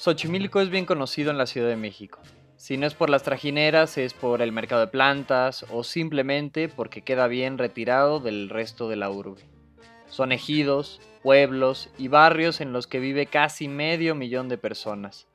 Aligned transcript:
Xochimilco 0.00 0.62
es 0.62 0.70
bien 0.70 0.86
conocido 0.86 1.30
en 1.30 1.36
la 1.36 1.44
Ciudad 1.44 1.68
de 1.68 1.76
México. 1.76 2.20
Si 2.56 2.78
no 2.78 2.86
es 2.86 2.94
por 2.94 3.10
las 3.10 3.22
trajineras, 3.22 3.98
es 3.98 4.14
por 4.14 4.40
el 4.40 4.50
mercado 4.50 4.80
de 4.80 4.86
plantas 4.86 5.66
o 5.68 5.84
simplemente 5.84 6.70
porque 6.70 7.02
queda 7.02 7.26
bien 7.26 7.58
retirado 7.58 8.18
del 8.18 8.48
resto 8.48 8.88
de 8.88 8.96
la 8.96 9.10
urbe. 9.10 9.42
Son 10.08 10.32
ejidos, 10.32 11.02
pueblos 11.22 11.90
y 11.98 12.08
barrios 12.08 12.62
en 12.62 12.72
los 12.72 12.86
que 12.86 12.98
vive 12.98 13.26
casi 13.26 13.68
medio 13.68 14.14
millón 14.14 14.48
de 14.48 14.56
personas. 14.56 15.26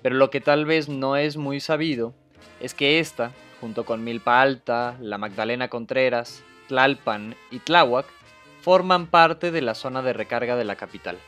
Pero 0.00 0.14
lo 0.14 0.30
que 0.30 0.40
tal 0.40 0.64
vez 0.64 0.88
no 0.88 1.16
es 1.16 1.36
muy 1.36 1.60
sabido 1.60 2.14
es 2.60 2.72
que 2.72 3.00
esta, 3.00 3.32
junto 3.60 3.84
con 3.84 4.04
Milpa 4.04 4.40
Alta, 4.40 4.96
la 5.02 5.18
Magdalena 5.18 5.68
Contreras, 5.68 6.42
Tlalpan 6.68 7.36
y 7.50 7.58
Tláhuac, 7.58 8.06
forman 8.62 9.08
parte 9.08 9.50
de 9.50 9.60
la 9.60 9.74
zona 9.74 10.00
de 10.00 10.14
recarga 10.14 10.56
de 10.56 10.64
la 10.64 10.76
capital. 10.76 11.18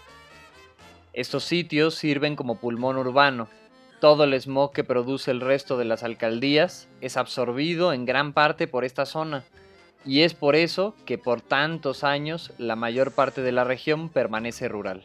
Estos 1.13 1.45
sitios 1.45 1.95
sirven 1.95 2.37
como 2.37 2.59
pulmón 2.59 2.97
urbano 2.97 3.49
todo 4.01 4.25
el 4.25 4.33
smog 4.41 4.73
que 4.73 4.83
produce 4.83 5.31
el 5.31 5.43
resto 5.43 5.77
de 5.77 5.85
las 5.85 6.03
alcaldías 6.03 6.89
es 7.03 7.19
absorbido 7.19 7.93
en 7.93 8.07
gran 8.07 8.33
parte 8.33 8.67
por 8.67 8.87
esta 8.87 9.05
zona, 9.05 9.45
y 10.07 10.23
es 10.23 10.33
por 10.33 10.57
eso 10.57 10.95
que 11.05 11.19
por 11.19 11.43
tantos 11.43 12.03
años 12.03 12.51
la 12.57 12.77
mayor 12.77 13.13
parte 13.13 13.43
de 13.43 13.53
la 13.53 13.65
región 13.65 14.09
permanece 14.09 14.69
rural. 14.69 15.05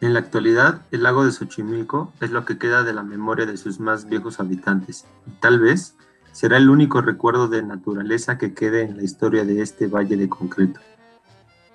En 0.00 0.14
la 0.14 0.20
actualidad, 0.20 0.82
el 0.92 1.02
lago 1.02 1.24
de 1.24 1.32
Xochimilco 1.32 2.12
es 2.20 2.30
lo 2.30 2.44
que 2.44 2.56
queda 2.56 2.84
de 2.84 2.94
la 2.94 3.02
memoria 3.02 3.46
de 3.46 3.56
sus 3.56 3.80
más 3.80 4.08
viejos 4.08 4.38
habitantes, 4.38 5.04
y 5.26 5.30
tal 5.40 5.58
vez 5.58 5.96
será 6.30 6.56
el 6.56 6.70
único 6.70 7.02
recuerdo 7.02 7.48
de 7.48 7.64
naturaleza 7.64 8.38
que 8.38 8.54
quede 8.54 8.82
en 8.82 8.96
la 8.96 9.02
historia 9.02 9.44
de 9.44 9.60
este 9.60 9.88
valle 9.88 10.16
de 10.16 10.28
concreto. 10.28 10.78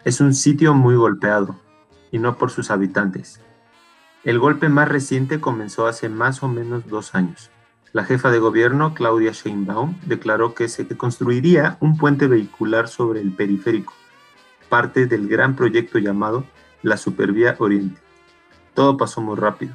Es 0.05 0.21
un 0.21 0.33
sitio 0.33 0.73
muy 0.73 0.95
golpeado, 0.95 1.59
y 2.15 2.17
no 2.17 2.37
por 2.37 2.49
sus 2.49 2.71
habitantes, 2.71 3.41
el 4.23 4.39
golpe 4.39 4.69
más 4.69 4.87
reciente 4.87 5.41
comenzó 5.41 5.85
hace 5.85 6.07
más 6.07 6.43
o 6.43 6.47
menos 6.47 6.87
dos 6.87 7.13
años. 7.13 7.51
La 7.91 8.05
jefa 8.05 8.31
de 8.31 8.39
gobierno, 8.39 8.93
Claudia 8.93 9.33
Sheinbaum, 9.33 9.99
declaró 10.05 10.53
que 10.53 10.69
se 10.69 10.87
construiría 10.95 11.75
un 11.81 11.97
puente 11.97 12.27
vehicular 12.27 12.87
sobre 12.87 13.19
el 13.19 13.33
periférico, 13.33 13.93
parte 14.69 15.07
del 15.07 15.27
gran 15.27 15.57
proyecto 15.57 15.99
llamado 15.99 16.45
la 16.83 16.95
Supervía 16.95 17.57
Oriente. 17.59 17.99
Todo 18.73 18.95
pasó 18.95 19.19
muy 19.19 19.35
rápido. 19.35 19.73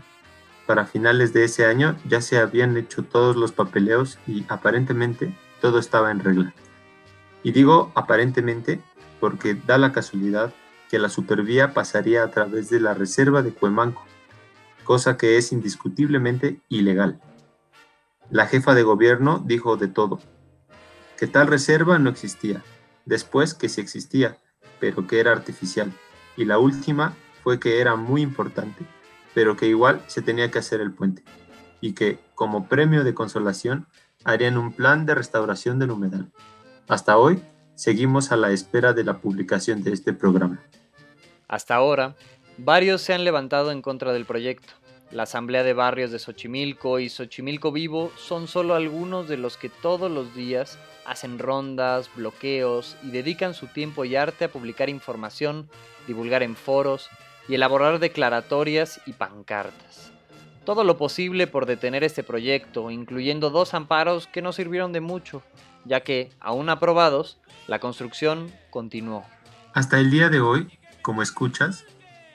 Para 0.67 0.87
finales 0.87 1.35
de 1.35 1.45
ese 1.45 1.67
año 1.67 1.99
ya 2.09 2.23
se 2.23 2.39
habían 2.39 2.75
hecho 2.79 3.03
todos 3.03 3.37
los 3.37 3.53
papeleos 3.53 4.19
y 4.27 4.47
aparentemente 4.49 5.37
todo 5.61 5.79
estaba 5.79 6.11
en 6.11 6.21
regla. 6.21 6.55
Y 7.43 7.53
digo 7.53 7.93
aparentemente 7.95 8.81
porque 9.21 9.55
da 9.55 9.77
la 9.77 9.93
casualidad 9.93 10.55
que 10.91 10.99
la 10.99 11.09
supervía 11.09 11.73
pasaría 11.73 12.25
a 12.25 12.31
través 12.33 12.69
de 12.69 12.81
la 12.81 12.95
reserva 12.95 13.43
de 13.43 13.53
Cuemanco, 13.53 14.05
cosa 14.83 15.17
que 15.17 15.39
es 15.39 15.53
indiscutiblemente 15.53 16.61
ilegal. 16.69 17.21
La 18.29 18.47
jefa 18.47 18.75
de 18.75 18.83
gobierno 18.83 19.41
dijo 19.47 19.77
de 19.77 19.87
todo, 19.87 20.19
que 21.17 21.29
tal 21.29 21.47
reserva 21.47 22.01
no 22.01 22.11
existía, 22.11 22.65
después 23.05 23.55
que 23.55 23.69
sí 23.69 23.81
existía, 23.81 24.39
pero 24.81 25.07
que 25.07 25.21
era 25.21 25.31
artificial, 25.31 25.93
y 26.37 26.45
la 26.45 26.59
última 26.59 27.15
fue 27.45 27.61
que 27.61 27.81
era 27.81 27.95
muy 27.95 28.21
importante, 28.21 28.85
pero 29.33 29.57
que 29.57 29.69
igual 29.69 30.03
se 30.09 30.23
tenía 30.23 30.51
que 30.51 30.59
hacer 30.59 30.81
el 30.81 30.93
puente, 30.93 31.23
y 31.81 31.93
que, 31.93 32.19
como 32.35 32.69
premio 32.69 33.05
de 33.05 33.15
consolación, 33.15 33.87
harían 34.25 34.59
un 34.59 34.73
plan 34.73 35.07
de 35.07 35.15
restauración 35.15 35.79
del 35.79 35.93
humedal. 35.93 36.33
Hasta 36.89 37.17
hoy, 37.17 37.45
seguimos 37.77 38.33
a 38.33 38.37
la 38.37 38.51
espera 38.51 38.93
de 38.93 39.05
la 39.05 39.21
publicación 39.21 39.85
de 39.85 39.93
este 39.93 40.13
programa. 40.13 40.61
Hasta 41.51 41.75
ahora, 41.75 42.15
Varios 42.63 43.01
se 43.01 43.15
han 43.15 43.25
levantado 43.25 43.71
en 43.71 43.81
contra 43.81 44.13
del 44.13 44.27
proyecto. 44.27 44.75
La 45.11 45.23
Asamblea 45.23 45.63
de 45.63 45.73
Barrios 45.73 46.11
de 46.11 46.19
Xochimilco 46.19 46.99
y 46.99 47.09
Xochimilco 47.09 47.73
Vivo 47.73 48.13
son 48.19 48.49
solo 48.49 48.75
algunos 48.75 49.29
de 49.29 49.39
los 49.39 49.57
que 49.57 49.71
todos 49.71 50.11
los 50.11 50.35
días 50.35 50.79
hacen 51.07 51.39
rondas, 51.39 52.11
bloqueos 52.15 52.99
y 53.03 53.13
dedican 53.13 53.55
su 53.55 53.67
tiempo 53.67 54.05
y 54.05 54.15
arte 54.15 54.45
a 54.45 54.53
publicar 54.53 54.91
información, 54.91 55.71
divulgar 56.07 56.43
en 56.43 56.55
foros 56.55 57.09
y 57.49 57.55
elaborar 57.55 57.99
declaratorias 57.99 59.01
y 59.07 59.15
pancartas. 59.15 60.13
Todo 60.67 60.85
lo 60.85 60.99
posible 60.99 61.47
por 61.47 61.65
detener 61.65 62.05
este 62.05 62.23
proyecto, 62.23 62.91
incluyendo 62.91 63.49
dos 63.49 63.73
amparos 63.73 64.27
que 64.27 64.43
no 64.43 64.53
sirvieron 64.53 64.93
de 64.93 65.01
mucho, 65.01 65.43
ya 65.87 66.01
que, 66.01 66.31
aún 66.41 66.69
aprobados, 66.69 67.39
la 67.67 67.79
construcción 67.79 68.53
continuó. 68.69 69.25
Hasta 69.73 69.99
el 69.99 70.11
día 70.11 70.29
de 70.29 70.41
hoy, 70.41 70.69
como 71.03 71.23
escuchas, 71.23 71.85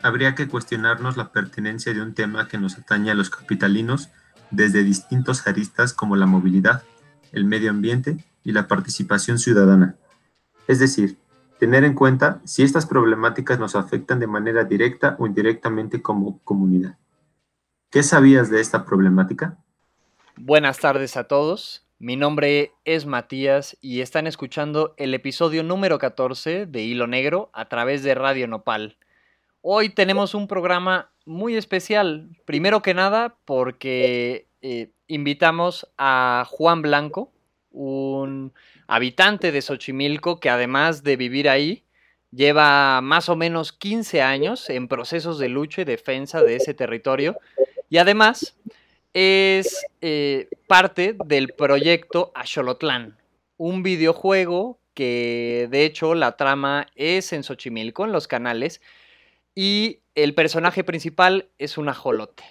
habría 0.02 0.36
que 0.36 0.48
cuestionarnos 0.48 1.18
la 1.18 1.32
pertinencia 1.32 1.94
de 1.94 2.02
un 2.02 2.14
tema 2.14 2.48
que 2.48 2.58
nos 2.58 2.78
atañe 2.78 3.12
a 3.12 3.16
los 3.16 3.30
capitalinos 3.30 4.10
desde 4.52 4.84
distintos 4.84 5.48
aristas 5.48 5.94
como 5.94 6.16
la 6.16 6.26
movilidad, 6.26 6.84
el 7.32 7.46
medio 7.46 7.72
ambiente 7.72 8.24
y 8.44 8.52
la 8.52 8.68
participación 8.68 9.40
ciudadana. 9.40 9.96
Es 10.68 10.80
decir, 10.80 11.18
tener 11.60 11.84
en 11.84 11.94
cuenta 11.94 12.42
si 12.44 12.64
estas 12.64 12.86
problemáticas 12.86 13.60
nos 13.60 13.76
afectan 13.76 14.20
de 14.20 14.28
manera 14.28 14.64
directa 14.64 15.16
o 15.20 15.28
indirectamente 15.28 16.02
como 16.02 16.40
comunidad. 16.44 16.98
¿Qué 17.90 18.04
sabías 18.04 18.50
de 18.50 18.62
esta 18.62 18.86
problemática? 18.86 19.58
Buenas 20.36 20.80
tardes 20.80 21.16
a 21.18 21.26
todos. 21.26 21.85
Mi 21.98 22.18
nombre 22.18 22.74
es 22.84 23.06
Matías 23.06 23.78
y 23.80 24.02
están 24.02 24.28
escuchando 24.28 24.96
el 24.98 25.14
episodio 25.14 25.64
número 25.64 25.98
14 25.98 26.66
de 26.66 26.82
Hilo 26.84 27.08
Negro 27.08 27.50
a 27.54 27.70
través 27.70 28.04
de 28.04 28.14
Radio 28.14 28.50
Nopal. 28.50 28.98
Hoy 29.62 29.88
tenemos 29.88 30.36
un 30.36 30.50
programa 30.50 31.14
muy 31.26 31.56
especial. 31.56 32.32
Primero 32.44 32.82
que 32.82 32.94
nada, 32.94 33.38
porque 33.46 34.50
eh, 34.62 34.92
invitamos 35.08 35.88
a 35.98 36.46
Juan 36.50 36.82
Blanco, 36.82 37.32
un 37.72 38.52
habitante 38.88 39.54
de 39.54 39.62
Xochimilco 39.62 40.42
que 40.42 40.50
además 40.50 41.02
de 41.02 41.16
vivir 41.16 41.48
ahí, 41.48 41.86
lleva 42.30 43.00
más 43.00 43.30
o 43.30 43.38
menos 43.38 43.72
15 43.72 44.22
años 44.22 44.70
en 44.70 44.90
procesos 44.90 45.40
de 45.40 45.48
lucha 45.48 45.84
y 45.84 45.86
defensa 45.86 46.44
de 46.44 46.58
ese 46.58 46.74
territorio. 46.74 47.38
Y 47.90 48.00
además 48.00 48.58
es 49.16 49.86
eh, 50.02 50.50
parte 50.68 51.16
del 51.26 51.54
proyecto 51.54 52.34
Axolotlán, 52.36 53.16
un 53.56 53.82
videojuego 53.82 54.78
que 54.94 55.70
de 55.72 55.86
hecho 55.86 56.16
la 56.16 56.36
trama 56.36 56.88
es 56.96 57.32
en 57.32 57.44
Xochimilco, 57.44 58.04
en 58.04 58.12
los 58.12 58.28
canales, 58.28 58.82
y 59.56 60.02
el 60.16 60.34
personaje 60.34 60.84
principal 60.84 61.48
es 61.58 61.78
un 61.78 61.88
ajolote. 61.88 62.44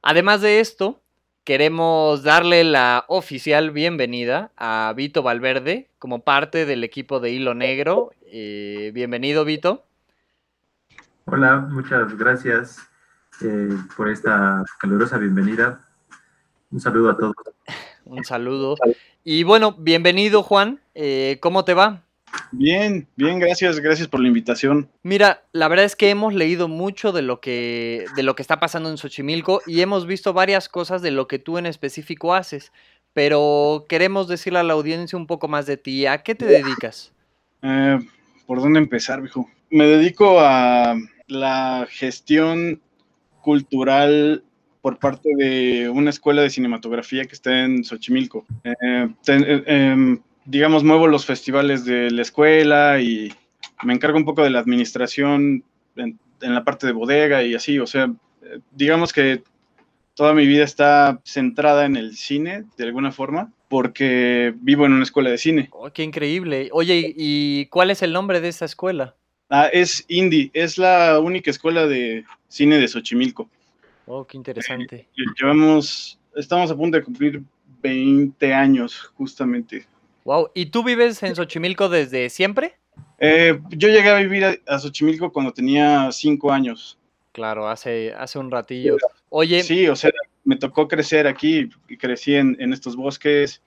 Además 0.00 0.40
de 0.40 0.60
esto, 0.60 0.98
queremos 1.44 2.22
darle 2.22 2.64
la 2.64 3.04
oficial 3.08 3.70
bienvenida 3.70 4.50
a 4.56 4.94
Vito 4.96 5.22
Valverde 5.22 5.90
como 5.98 6.24
parte 6.24 6.64
del 6.64 6.84
equipo 6.84 7.20
de 7.20 7.32
Hilo 7.32 7.52
Negro. 7.52 8.12
Eh, 8.22 8.92
bienvenido, 8.94 9.44
Vito. 9.44 9.84
Hola, 11.26 11.58
muchas 11.58 12.16
gracias 12.16 12.78
eh, 13.42 13.76
por 13.94 14.08
esta 14.08 14.64
calurosa 14.80 15.18
bienvenida. 15.18 15.84
Un 16.70 16.80
saludo 16.80 17.10
a 17.10 17.16
todos. 17.16 17.34
Un 18.04 18.24
saludo. 18.24 18.76
Y 19.24 19.42
bueno, 19.42 19.74
bienvenido, 19.78 20.42
Juan. 20.42 20.80
Eh, 20.94 21.38
¿Cómo 21.40 21.64
te 21.64 21.74
va? 21.74 22.04
Bien, 22.52 23.06
bien, 23.16 23.38
gracias, 23.38 23.80
gracias 23.80 24.08
por 24.08 24.20
la 24.20 24.28
invitación. 24.28 24.88
Mira, 25.02 25.42
la 25.52 25.68
verdad 25.68 25.84
es 25.86 25.96
que 25.96 26.10
hemos 26.10 26.34
leído 26.34 26.68
mucho 26.68 27.12
de 27.12 27.22
lo 27.22 27.40
que 27.40 28.04
de 28.16 28.22
lo 28.22 28.34
que 28.34 28.42
está 28.42 28.60
pasando 28.60 28.90
en 28.90 28.98
Xochimilco 28.98 29.62
y 29.66 29.80
hemos 29.80 30.06
visto 30.06 30.32
varias 30.32 30.68
cosas 30.68 31.02
de 31.02 31.10
lo 31.10 31.26
que 31.26 31.38
tú 31.38 31.58
en 31.58 31.66
específico 31.66 32.34
haces, 32.34 32.72
pero 33.12 33.86
queremos 33.88 34.28
decirle 34.28 34.58
a 34.58 34.62
la 34.62 34.74
audiencia 34.74 35.18
un 35.18 35.26
poco 35.26 35.48
más 35.48 35.66
de 35.66 35.76
ti. 35.76 36.06
¿A 36.06 36.18
qué 36.22 36.34
te 36.34 36.46
dedicas? 36.46 37.12
Eh, 37.62 37.98
¿Por 38.46 38.60
dónde 38.60 38.78
empezar, 38.78 39.20
viejo? 39.20 39.48
Me 39.70 39.86
dedico 39.86 40.40
a 40.40 40.96
la 41.26 41.86
gestión 41.90 42.80
cultural 43.42 44.44
por 44.88 44.98
parte 44.98 45.28
de 45.36 45.90
una 45.90 46.08
escuela 46.08 46.40
de 46.40 46.48
cinematografía 46.48 47.26
que 47.26 47.34
está 47.34 47.62
en 47.62 47.84
Xochimilco. 47.84 48.46
Eh, 48.64 49.06
eh, 49.26 49.62
em, 49.66 50.18
digamos, 50.46 50.82
muevo 50.82 51.06
los 51.06 51.26
festivales 51.26 51.84
de 51.84 52.10
la 52.10 52.22
escuela 52.22 52.98
y 52.98 53.30
me 53.82 53.92
encargo 53.92 54.16
un 54.16 54.24
poco 54.24 54.42
de 54.42 54.48
la 54.48 54.60
administración 54.60 55.62
en, 55.96 56.18
la 56.40 56.64
parte 56.64 56.86
de 56.86 56.94
bodega 56.94 57.42
y 57.42 57.54
así, 57.54 57.78
o 57.78 57.86
sea, 57.86 58.10
digamos 58.70 59.12
que 59.12 59.42
toda 60.14 60.32
mi 60.32 60.46
vida 60.46 60.64
está 60.64 61.20
centrada 61.22 61.84
en 61.84 61.96
el 61.96 62.16
cine, 62.16 62.64
de 62.78 62.84
alguna 62.84 63.12
forma, 63.12 63.52
porque 63.68 64.54
vivo 64.56 64.86
en 64.86 64.92
una 64.92 65.02
escuela 65.02 65.28
de 65.28 65.36
cine. 65.36 65.68
Oh, 65.72 65.90
¡Qué 65.90 66.02
increíble! 66.02 66.70
Oye, 66.72 67.12
¿y 67.14 67.66
cuál 67.66 67.90
es 67.90 68.00
el 68.00 68.14
nombre 68.14 68.40
de 68.40 68.48
esa 68.48 68.64
escuela? 68.64 69.16
Ah, 69.50 69.68
es 69.70 70.06
Indy, 70.08 70.50
es 70.54 70.78
la 70.78 71.20
única 71.20 71.50
escuela 71.50 71.86
de 71.86 72.24
cine 72.48 72.78
de 72.78 72.88
Xochimilco. 72.88 73.50
Oh, 74.08 74.26
qué 74.26 74.38
interesante. 74.38 75.06
Eh, 75.16 75.22
llevamos, 75.38 76.18
estamos 76.34 76.70
a 76.70 76.76
punto 76.76 76.96
de 76.96 77.04
cumplir 77.04 77.42
20 77.82 78.54
años, 78.54 78.98
justamente. 79.14 79.86
Wow, 80.24 80.50
¿y 80.54 80.66
tú 80.66 80.82
vives 80.82 81.22
en 81.22 81.36
Xochimilco 81.36 81.90
desde 81.90 82.30
siempre? 82.30 82.76
Eh, 83.18 83.60
yo 83.70 83.88
llegué 83.88 84.08
a 84.08 84.16
vivir 84.16 84.62
a, 84.66 84.78
Xochimilco 84.78 85.30
cuando 85.30 85.52
tenía 85.52 86.10
cinco 86.10 86.50
años. 86.50 86.98
Claro, 87.32 87.68
hace, 87.68 88.14
hace 88.14 88.38
un 88.38 88.50
ratillo. 88.50 88.96
Oye. 89.28 89.62
Sí, 89.62 89.86
o 89.88 89.94
sea, 89.94 90.10
me 90.44 90.56
tocó 90.56 90.88
crecer 90.88 91.26
aquí, 91.26 91.68
crecí 91.98 92.34
en, 92.34 92.56
en 92.58 92.72
estos 92.72 92.96
bosques, 92.96 93.62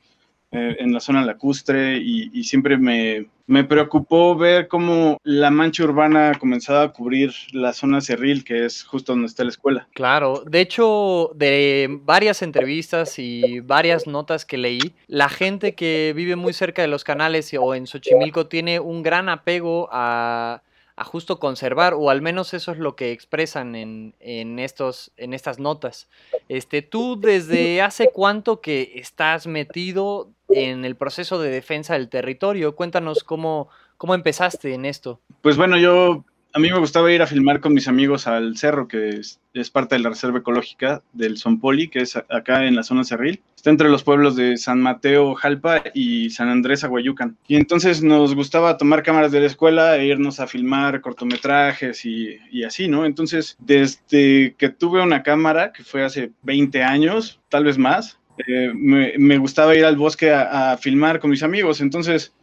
eh, 0.51 0.75
en 0.79 0.91
la 0.91 0.99
zona 0.99 1.23
lacustre 1.23 1.97
y, 1.97 2.43
siempre 2.43 2.77
me, 2.77 3.27
me, 3.47 3.63
preocupó 3.63 4.35
ver 4.35 4.67
cómo 4.67 5.17
la 5.23 5.49
mancha 5.49 5.83
urbana 5.83 6.33
comenzaba 6.37 6.83
a 6.83 6.91
cubrir 6.91 7.33
la 7.53 7.71
zona 7.71 8.01
cerril, 8.01 8.43
que 8.43 8.65
es 8.65 8.83
justo 8.83 9.13
donde 9.13 9.27
está 9.27 9.43
la 9.45 9.51
escuela. 9.51 9.87
Claro, 9.93 10.43
de 10.45 10.59
hecho, 10.59 11.31
de 11.35 11.99
varias 12.03 12.41
entrevistas 12.41 13.17
y 13.17 13.61
varias 13.61 14.07
notas 14.07 14.45
que 14.45 14.57
leí, 14.57 14.93
la 15.07 15.29
gente 15.29 15.73
que 15.73 16.11
vive 16.15 16.35
muy 16.35 16.51
cerca 16.51 16.81
de 16.81 16.89
los 16.89 17.05
canales 17.05 17.53
o 17.57 17.73
en 17.73 17.87
Xochimilco 17.87 18.47
tiene 18.47 18.81
un 18.81 19.03
gran 19.03 19.29
apego 19.29 19.87
a 19.91 20.63
a 21.01 21.03
justo 21.03 21.39
conservar, 21.39 21.95
o 21.95 22.11
al 22.11 22.21
menos 22.21 22.53
eso 22.53 22.71
es 22.71 22.77
lo 22.77 22.95
que 22.95 23.11
expresan 23.11 23.75
en, 23.75 24.13
en, 24.19 24.59
estos, 24.59 25.11
en 25.17 25.33
estas 25.33 25.57
notas. 25.57 26.07
Este, 26.47 26.83
¿Tú 26.83 27.19
desde 27.19 27.81
hace 27.81 28.11
cuánto 28.13 28.61
que 28.61 28.91
estás 28.95 29.47
metido 29.47 30.29
en 30.53 30.85
el 30.85 30.95
proceso 30.95 31.39
de 31.39 31.49
defensa 31.49 31.93
del 31.93 32.09
territorio? 32.09 32.75
Cuéntanos 32.75 33.23
cómo, 33.23 33.69
cómo 33.97 34.15
empezaste 34.15 34.73
en 34.73 34.85
esto. 34.85 35.19
Pues 35.41 35.57
bueno, 35.57 35.77
yo 35.77 36.23
a 36.53 36.59
mí 36.59 36.69
me 36.69 36.79
gustaba 36.79 37.11
ir 37.11 37.21
a 37.21 37.27
filmar 37.27 37.61
con 37.61 37.73
mis 37.73 37.87
amigos 37.87 38.27
al 38.27 38.57
cerro, 38.57 38.87
que 38.87 39.21
es, 39.53 39.69
parte 39.69 39.95
de 39.95 40.01
la 40.01 40.09
Reserva 40.09 40.39
Ecológica 40.39 41.01
del 41.13 41.37
Sonpoli, 41.37 41.87
que 41.87 41.99
es 41.99 42.15
acá 42.15 42.65
en 42.65 42.75
la 42.75 42.83
zona 42.83 43.03
cerril. 43.03 43.41
Está 43.55 43.69
entre 43.69 43.89
los 43.89 44.03
pueblos 44.03 44.35
de 44.35 44.57
San 44.57 44.81
Mateo, 44.81 45.35
Jalpa 45.35 45.83
y 45.93 46.29
San 46.29 46.49
Andrés, 46.49 46.83
Aguayucan. 46.83 47.37
Y 47.47 47.55
entonces 47.55 48.01
nos 48.01 48.35
gustaba 48.35 48.77
tomar 48.77 49.03
cámaras 49.03 49.31
de 49.31 49.39
la 49.39 49.45
escuela 49.45 49.97
e 49.97 50.07
irnos 50.07 50.39
a 50.39 50.47
filmar 50.47 51.01
cortometrajes 51.01 52.05
y, 52.05 52.63
así, 52.65 52.87
¿no? 52.87 53.05
Entonces, 53.05 53.55
desde 53.59 54.55
que 54.57 54.69
tuve 54.69 55.01
una 55.01 55.23
cámara, 55.23 55.71
que 55.71 55.83
fue 55.83 56.03
hace 56.03 56.31
20 56.43 56.83
años, 56.83 57.39
tal 57.49 57.65
vez 57.65 57.77
más, 57.77 58.19
eh, 58.47 58.71
me, 58.73 59.37
gustaba 59.37 59.75
ir 59.75 59.85
al 59.85 59.95
bosque 59.95 60.31
a, 60.31 60.73
a 60.73 60.77
filmar 60.77 61.19
con 61.19 61.29
mis 61.29 61.43
amigos. 61.43 61.81
Entonces, 61.81 62.33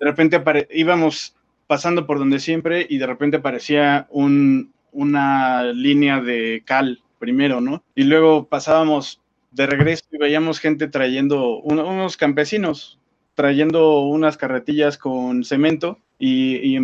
de 0.00 0.06
repente 0.06 0.40
íbamos 0.72 1.34
pasando 1.66 2.06
por 2.06 2.18
donde 2.18 2.40
siempre 2.40 2.86
y 2.88 2.98
de 2.98 3.06
repente 3.06 3.38
aparecía 3.38 4.08
una 4.10 5.64
línea 5.72 6.20
de 6.20 6.62
cal 6.64 7.02
primero, 7.18 7.60
¿no? 7.60 7.82
Y 7.94 8.04
luego 8.04 8.48
pasábamos 8.48 9.20
de 9.50 9.66
regreso 9.66 10.04
y 10.12 10.18
veíamos 10.18 10.60
gente 10.60 10.88
trayendo, 10.88 11.58
unos 11.58 12.16
campesinos 12.16 12.98
trayendo 13.38 14.00
unas 14.00 14.36
carretillas 14.36 14.98
con 14.98 15.44
cemento 15.44 16.00
y, 16.18 16.76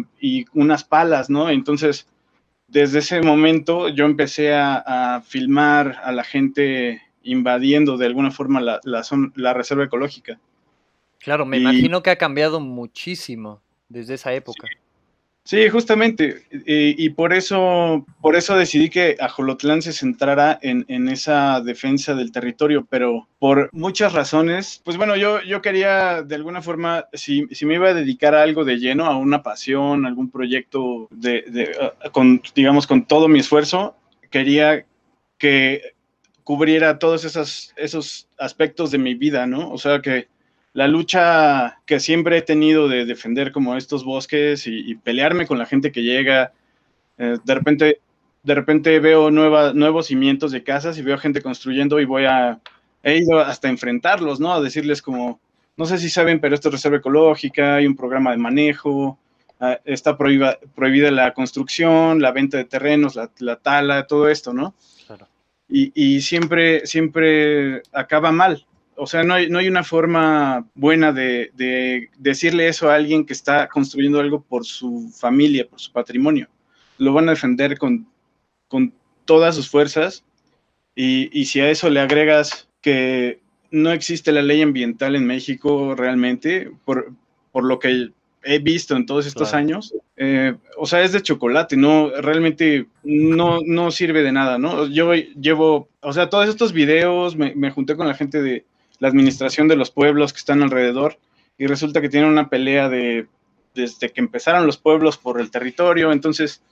unas 0.52 0.84
palas, 0.84 1.28
¿no? 1.28 1.50
Entonces, 1.50 2.06
desde 2.68 3.00
ese 3.00 3.22
momento 3.22 3.88
yo 3.88 4.04
empecé 4.04 4.54
a, 4.54 5.20
filmar 5.26 6.00
a 6.04 6.12
la 6.12 6.22
gente 6.22 7.02
invadiendo 7.24 7.96
de 7.96 8.06
alguna 8.06 8.30
forma 8.30 8.60
la, 8.60 8.80
la, 8.82 9.54
reserva 9.54 9.84
ecológica. 9.84 10.38
Claro, 11.18 11.44
me 11.46 11.58
imagino 11.58 12.02
que 12.02 12.10
ha 12.10 12.16
cambiado 12.16 12.60
muchísimo 12.60 13.60
desde 13.88 14.14
esa 14.14 14.32
época. 14.32 14.68
Sí, 15.46 15.68
justamente, 15.68 16.46
y, 16.50 17.10
por 17.10 17.34
eso, 17.34 18.06
por 18.22 18.34
eso 18.34 18.56
decidí 18.56 18.88
que 18.88 19.18
Ajolotlán 19.20 19.82
se 19.82 19.92
centrara 19.92 20.58
en, 20.62 20.86
en, 20.88 21.10
esa 21.10 21.60
defensa 21.60 22.14
del 22.14 22.32
territorio, 22.32 22.86
pero 22.88 23.28
por 23.38 23.68
muchas 23.74 24.14
razones, 24.14 24.80
pues 24.82 24.96
bueno, 24.96 25.16
yo, 25.16 25.42
yo 25.42 25.60
quería 25.60 26.22
de 26.22 26.34
alguna 26.34 26.62
forma, 26.62 27.08
si, 27.12 27.46
si 27.50 27.66
me 27.66 27.74
iba 27.74 27.90
a 27.90 27.94
dedicar 27.94 28.34
a 28.34 28.42
algo 28.42 28.64
de 28.64 28.78
lleno, 28.78 29.04
a 29.04 29.18
una 29.18 29.42
pasión, 29.42 30.06
algún 30.06 30.30
proyecto 30.30 31.08
de, 31.10 31.44
de 31.46 31.76
con, 32.10 32.40
digamos, 32.54 32.86
con 32.86 33.04
todo 33.04 33.28
mi 33.28 33.40
esfuerzo, 33.40 33.96
quería 34.30 34.86
que 35.36 35.94
cubriera 36.44 36.98
todos 36.98 37.24
esos, 37.24 37.72
esos 37.76 38.28
aspectos 38.38 38.90
de 38.90 38.98
mi 38.98 39.14
vida, 39.14 39.46
¿no? 39.46 39.70
O 39.70 39.78
sea, 39.78 40.00
que 40.00 40.28
la 40.74 40.88
lucha 40.88 41.78
que 41.86 42.00
siempre 42.00 42.38
he 42.38 42.42
tenido 42.42 42.88
de 42.88 43.04
defender 43.06 43.52
como 43.52 43.76
estos 43.76 44.04
bosques 44.04 44.66
y, 44.66 44.94
pelearme 44.96 45.46
con 45.46 45.58
la 45.58 45.66
gente 45.66 45.92
que 45.92 46.02
llega. 46.02 46.52
Eh, 47.16 47.38
de 47.44 47.54
repente, 47.54 48.00
de 48.42 48.54
repente 48.54 48.98
veo 49.00 49.30
nuevos 49.30 50.06
cimientos 50.06 50.52
de 50.52 50.62
casas 50.62 50.98
y 50.98 51.02
veo 51.02 51.16
gente 51.16 51.42
construyendo 51.42 52.00
y 52.00 52.04
voy 52.04 52.26
a, 52.26 52.60
he 53.04 53.18
ido 53.18 53.38
hasta 53.38 53.68
enfrentarlos, 53.68 54.40
¿no? 54.40 54.52
A 54.52 54.60
decirles 54.60 55.00
como, 55.00 55.40
no 55.76 55.86
sé 55.86 55.98
si 55.98 56.10
saben, 56.10 56.40
pero 56.40 56.54
esto 56.54 56.68
es 56.68 56.74
reserva 56.74 56.96
ecológica, 56.98 57.76
hay 57.76 57.86
un 57.86 57.96
programa 57.96 58.32
de 58.32 58.38
manejo, 58.38 59.18
ah, 59.60 59.78
está 59.84 60.16
prohibida, 60.18 60.58
prohibida 60.74 61.10
la 61.10 61.32
construcción, 61.34 62.20
la 62.20 62.32
venta 62.32 62.56
de 62.56 62.64
terrenos, 62.64 63.16
la, 63.38 63.56
tala, 63.56 64.06
todo 64.06 64.28
esto, 64.28 64.52
¿no? 64.52 64.74
Y, 65.76 65.90
y, 65.94 66.20
siempre, 66.20 66.86
siempre 66.86 67.82
acaba 67.92 68.30
mal 68.30 68.64
o 68.96 69.06
sea, 69.06 69.24
no 69.24 69.34
hay, 69.34 69.48
no 69.48 69.58
hay 69.58 69.68
una 69.68 69.84
forma 69.84 70.66
buena 70.74 71.12
de, 71.12 72.10
decirle 72.18 72.68
eso 72.68 72.90
a 72.90 72.94
alguien 72.94 73.24
que 73.24 73.32
está 73.32 73.68
construyendo 73.68 74.20
algo 74.20 74.42
por 74.42 74.64
su 74.64 75.10
familia, 75.18 75.66
por 75.68 75.80
su 75.80 75.92
patrimonio. 75.92 76.48
Lo 76.98 77.12
van 77.12 77.28
a 77.28 77.32
defender 77.32 77.78
con, 77.78 78.06
todas 79.24 79.54
sus 79.54 79.70
fuerzas 79.70 80.24
y, 80.94 81.44
si 81.46 81.60
a 81.60 81.70
eso 81.70 81.88
le 81.88 82.00
agregas 82.00 82.68
que 82.80 83.40
no 83.70 83.90
existe 83.90 84.32
la 84.32 84.42
ley 84.42 84.62
ambiental 84.62 85.16
en 85.16 85.26
México 85.26 85.94
realmente, 85.94 86.70
por, 86.84 87.14
lo 87.54 87.78
que 87.78 88.10
he 88.44 88.58
visto 88.58 88.96
en 88.96 89.06
todos 89.06 89.26
estos 89.26 89.54
años, 89.54 89.94
eh, 90.16 90.54
o 90.76 90.86
sea, 90.86 91.02
es 91.02 91.12
de 91.12 91.22
chocolate, 91.22 91.76
no, 91.76 92.10
realmente 92.20 92.86
no, 93.02 93.58
no 93.64 93.90
sirve 93.90 94.22
de 94.22 94.32
nada, 94.32 94.58
¿no? 94.58 94.86
Yo 94.86 95.14
llevo, 95.14 95.88
o 96.00 96.12
sea, 96.12 96.30
todos 96.30 96.48
estos 96.48 96.72
videos, 96.72 97.36
me 97.36 97.70
junté 97.70 97.96
con 97.96 98.06
la 98.06 98.14
gente 98.14 98.42
de, 98.42 98.64
la 98.98 99.08
administración 99.08 99.68
de 99.68 99.76
los 99.76 99.90
pueblos 99.90 100.32
que 100.32 100.38
están 100.38 100.62
alrededor 100.62 101.18
y 101.58 101.66
resulta 101.66 102.00
que 102.00 102.08
tienen 102.08 102.30
una 102.30 102.48
pelea 102.48 102.88
de 102.88 103.26
desde 103.74 104.10
que 104.10 104.20
empezaron 104.20 104.66
los 104.66 104.76
pueblos 104.76 105.18
por 105.18 105.40
el 105.40 105.50
territorio, 105.50 106.12
entonces 106.12 106.62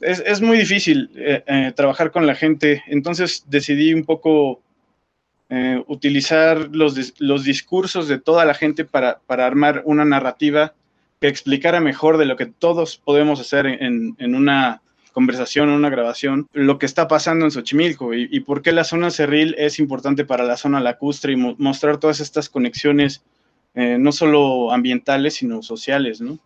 es, 0.00 0.40
muy 0.40 0.56
difícil 0.56 1.10
eh, 1.16 1.42
eh, 1.46 1.72
trabajar 1.74 2.12
con 2.12 2.26
la 2.26 2.36
gente, 2.36 2.84
entonces 2.86 3.44
decidí 3.48 3.92
un 3.92 4.04
poco 4.04 4.62
eh, 5.50 5.82
utilizar 5.88 6.68
los, 6.70 7.14
los, 7.18 7.42
discursos 7.42 8.06
de 8.06 8.20
toda 8.20 8.44
la 8.44 8.54
gente 8.54 8.84
para, 8.84 9.20
armar 9.26 9.82
una 9.84 10.04
narrativa 10.04 10.74
que 11.20 11.28
explicara 11.28 11.80
mejor 11.80 12.16
de 12.16 12.26
lo 12.26 12.36
que 12.36 12.46
todos 12.46 12.98
podemos 12.98 13.40
hacer 13.40 13.66
en, 13.66 14.14
en 14.18 14.34
una 14.34 14.82
conversación, 15.18 15.68
una 15.70 15.90
grabación, 15.90 16.48
lo 16.52 16.78
que 16.78 16.86
está 16.86 17.08
pasando 17.08 17.44
en 17.44 17.50
Xochimilco 17.50 18.14
y, 18.14 18.38
por 18.38 18.62
qué 18.62 18.70
la 18.70 18.84
zona 18.84 19.10
cerril 19.10 19.52
es 19.58 19.80
importante 19.80 20.24
para 20.24 20.44
la 20.44 20.56
zona 20.56 20.78
lacustre 20.78 21.32
y 21.32 21.36
mostrar 21.36 21.98
todas 21.98 22.20
estas 22.20 22.48
conexiones, 22.48 23.24
eh, 23.74 23.96
no 23.98 24.12
solo 24.12 24.70
ambientales, 24.70 25.34
sino 25.34 25.60
sociales, 25.60 26.20
¿no? 26.20 26.38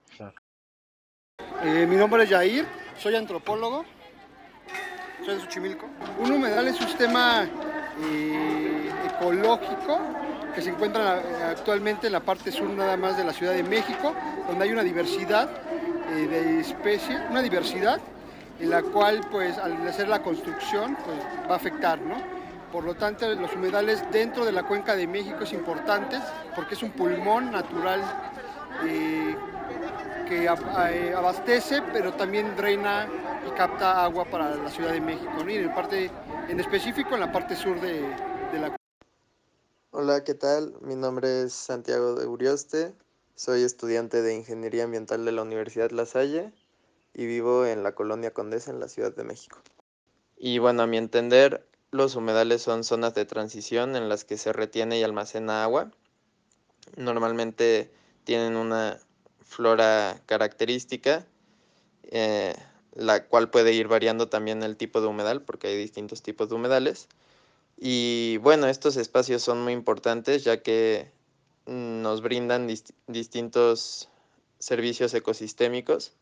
Eh, 1.63 1.87
mi 1.87 1.97
nombre 1.97 2.25
es 2.25 2.31
Jair, 2.31 2.65
soy 2.99 3.15
antropólogo, 3.15 3.85
soy 5.23 5.35
de 5.35 5.41
Xochimilco. 5.43 5.91
Un 6.19 6.33
humedal 6.33 6.67
es 6.67 6.81
un 6.81 6.87
sistema 6.87 7.47
eh, 8.01 8.91
ecológico 9.05 10.01
que 10.55 10.63
se 10.63 10.71
encuentra 10.71 11.21
actualmente 11.51 12.07
en 12.07 12.13
la 12.13 12.21
parte 12.21 12.53
sur 12.53 12.69
nada 12.69 12.97
más 12.97 13.17
de 13.17 13.25
la 13.25 13.33
Ciudad 13.33 13.53
de 13.53 13.63
México, 13.63 14.15
donde 14.47 14.65
hay 14.65 14.73
una 14.73 14.83
diversidad 14.83 15.49
de 16.15 16.61
especies, 16.61 17.21
una 17.31 17.43
diversidad 17.43 18.01
en 18.61 18.71
la 18.71 18.83
cual 18.83 19.21
pues 19.31 19.59
al 19.59 19.87
hacer 19.89 20.09
la 20.09 20.23
construcción 20.23 20.97
pues, 21.05 21.19
va 21.49 21.55
a 21.55 21.57
afectar, 21.57 22.01
¿no? 22.01 22.17
Por 22.71 22.85
lo 22.85 22.95
tanto, 22.95 23.29
los 23.35 23.55
humedales 23.55 24.03
dentro 24.11 24.47
de 24.47 24.53
la 24.53 24.63
cuenca 24.63 24.97
de 24.97 25.07
México 25.07 25.45
es 25.45 25.53
importante 25.53 26.19
porque 26.55 26.75
es 26.75 26.83
un 26.83 26.91
pulmón 26.91 27.51
natural 27.51 28.01
eh, 28.87 29.37
que 30.27 30.45
eh, 30.45 31.15
abastece, 31.15 31.83
pero 31.93 32.15
también 32.15 32.57
drena 32.57 33.07
y 33.47 33.51
capta 33.51 34.03
agua 34.03 34.25
para 34.25 34.55
la 34.55 34.71
Ciudad 34.71 34.93
de 34.93 35.01
México, 35.01 35.33
y 35.47 35.57
en, 35.57 35.75
parte, 35.75 36.11
en 36.49 36.61
específico 36.61 37.15
en 37.15 37.21
la 37.21 37.33
parte 37.33 37.57
sur 37.57 37.79
de, 37.79 38.01
de 38.53 38.59
la 38.59 38.82
Hola, 39.95 40.25
¿qué 40.25 40.33
tal? 40.33 40.73
Mi 40.81 40.97
nombre 40.97 41.43
es 41.43 41.53
Santiago 41.53 42.15
de 42.15 42.27
Urioste, 42.27 42.95
soy 43.35 43.63
estudiante 43.63 44.23
de 44.23 44.35
Ingeniería 44.35 44.85
Ambiental 44.85 45.27
de 45.27 45.33
la 45.33 45.43
Universidad 45.43 45.91
La 45.91 46.07
Salle 46.07 46.51
y 47.13 47.27
vivo 47.27 47.67
en 47.67 47.83
la 47.83 47.95
colonia 47.95 48.31
Condesa 48.31 48.71
en 48.71 48.81
la 48.81 48.89
Ciudad 48.89 49.15
de 49.15 49.23
México. 49.23 49.61
Y 50.39 50.57
bueno, 50.57 50.83
a 50.83 50.87
mi 50.87 50.97
entender, 50.97 51.67
los 51.91 52.17
humedales 52.17 52.63
son 52.63 52.85
zonas 52.85 53.13
de 53.13 53.27
transición 53.27 53.95
en 53.95 54.09
las 54.09 54.25
que 54.25 54.39
se 54.39 54.55
retiene 54.55 54.99
y 54.99 55.03
almacena 55.03 55.63
agua. 55.63 55.91
Normalmente 56.97 57.93
tienen 58.25 58.57
una 58.57 58.99
flora 59.45 60.23
característica, 60.25 61.27
eh, 62.05 62.55
la 62.95 63.27
cual 63.27 63.51
puede 63.51 63.75
ir 63.75 63.89
variando 63.89 64.31
también 64.31 64.63
el 64.63 64.79
tipo 64.79 65.03
de 65.03 65.09
humedal, 65.09 65.43
porque 65.43 65.67
hay 65.67 65.77
distintos 65.77 66.23
tipos 66.23 66.49
de 66.49 66.55
humedales. 66.55 67.09
Y 67.85 68.37
bueno, 68.39 68.69
estos 68.69 68.97
espacios 68.97 69.43
son 69.43 69.63
muy 69.65 69.73
importantes 69.73 70.45
ya 70.45 70.63
que 70.63 71.11
nos 71.67 72.23
brindan 72.23 72.69
distintos 73.09 74.09
servicios 74.61 75.13
ecosistémicos 75.15 76.13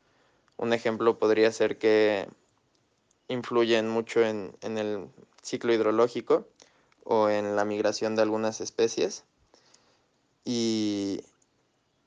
un 0.60 0.74
ejemplo 0.74 1.18
podría 1.18 1.50
ser 1.52 1.78
que 1.78 2.28
influyen 3.28 3.88
mucho 3.88 4.22
en, 4.22 4.52
el 4.60 5.08
ciclo 5.42 5.72
hidrológico 5.72 6.46
o 7.02 7.30
en 7.30 7.56
la 7.56 7.64
migración 7.64 8.14
de 8.14 8.20
algunas 8.20 8.60
especies. 8.60 9.24
Y, 10.44 11.24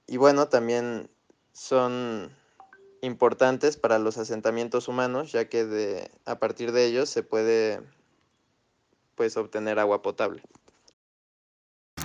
y 0.06 0.18
bueno, 0.18 0.50
también 0.50 1.10
son 1.52 2.32
importantes 3.02 3.76
para 3.76 3.98
los 3.98 4.20
asentamientos 4.20 4.88
humanos, 4.88 5.32
ya 5.32 5.50
que 5.50 5.66
de, 5.66 6.12
a 6.26 6.38
partir 6.38 6.74
de 6.74 6.86
ellos 6.86 7.10
se 7.10 7.24
puede 7.24 7.82
pues, 9.16 9.38
obtener 9.38 9.80
agua 9.80 10.02
potable. 10.02 10.42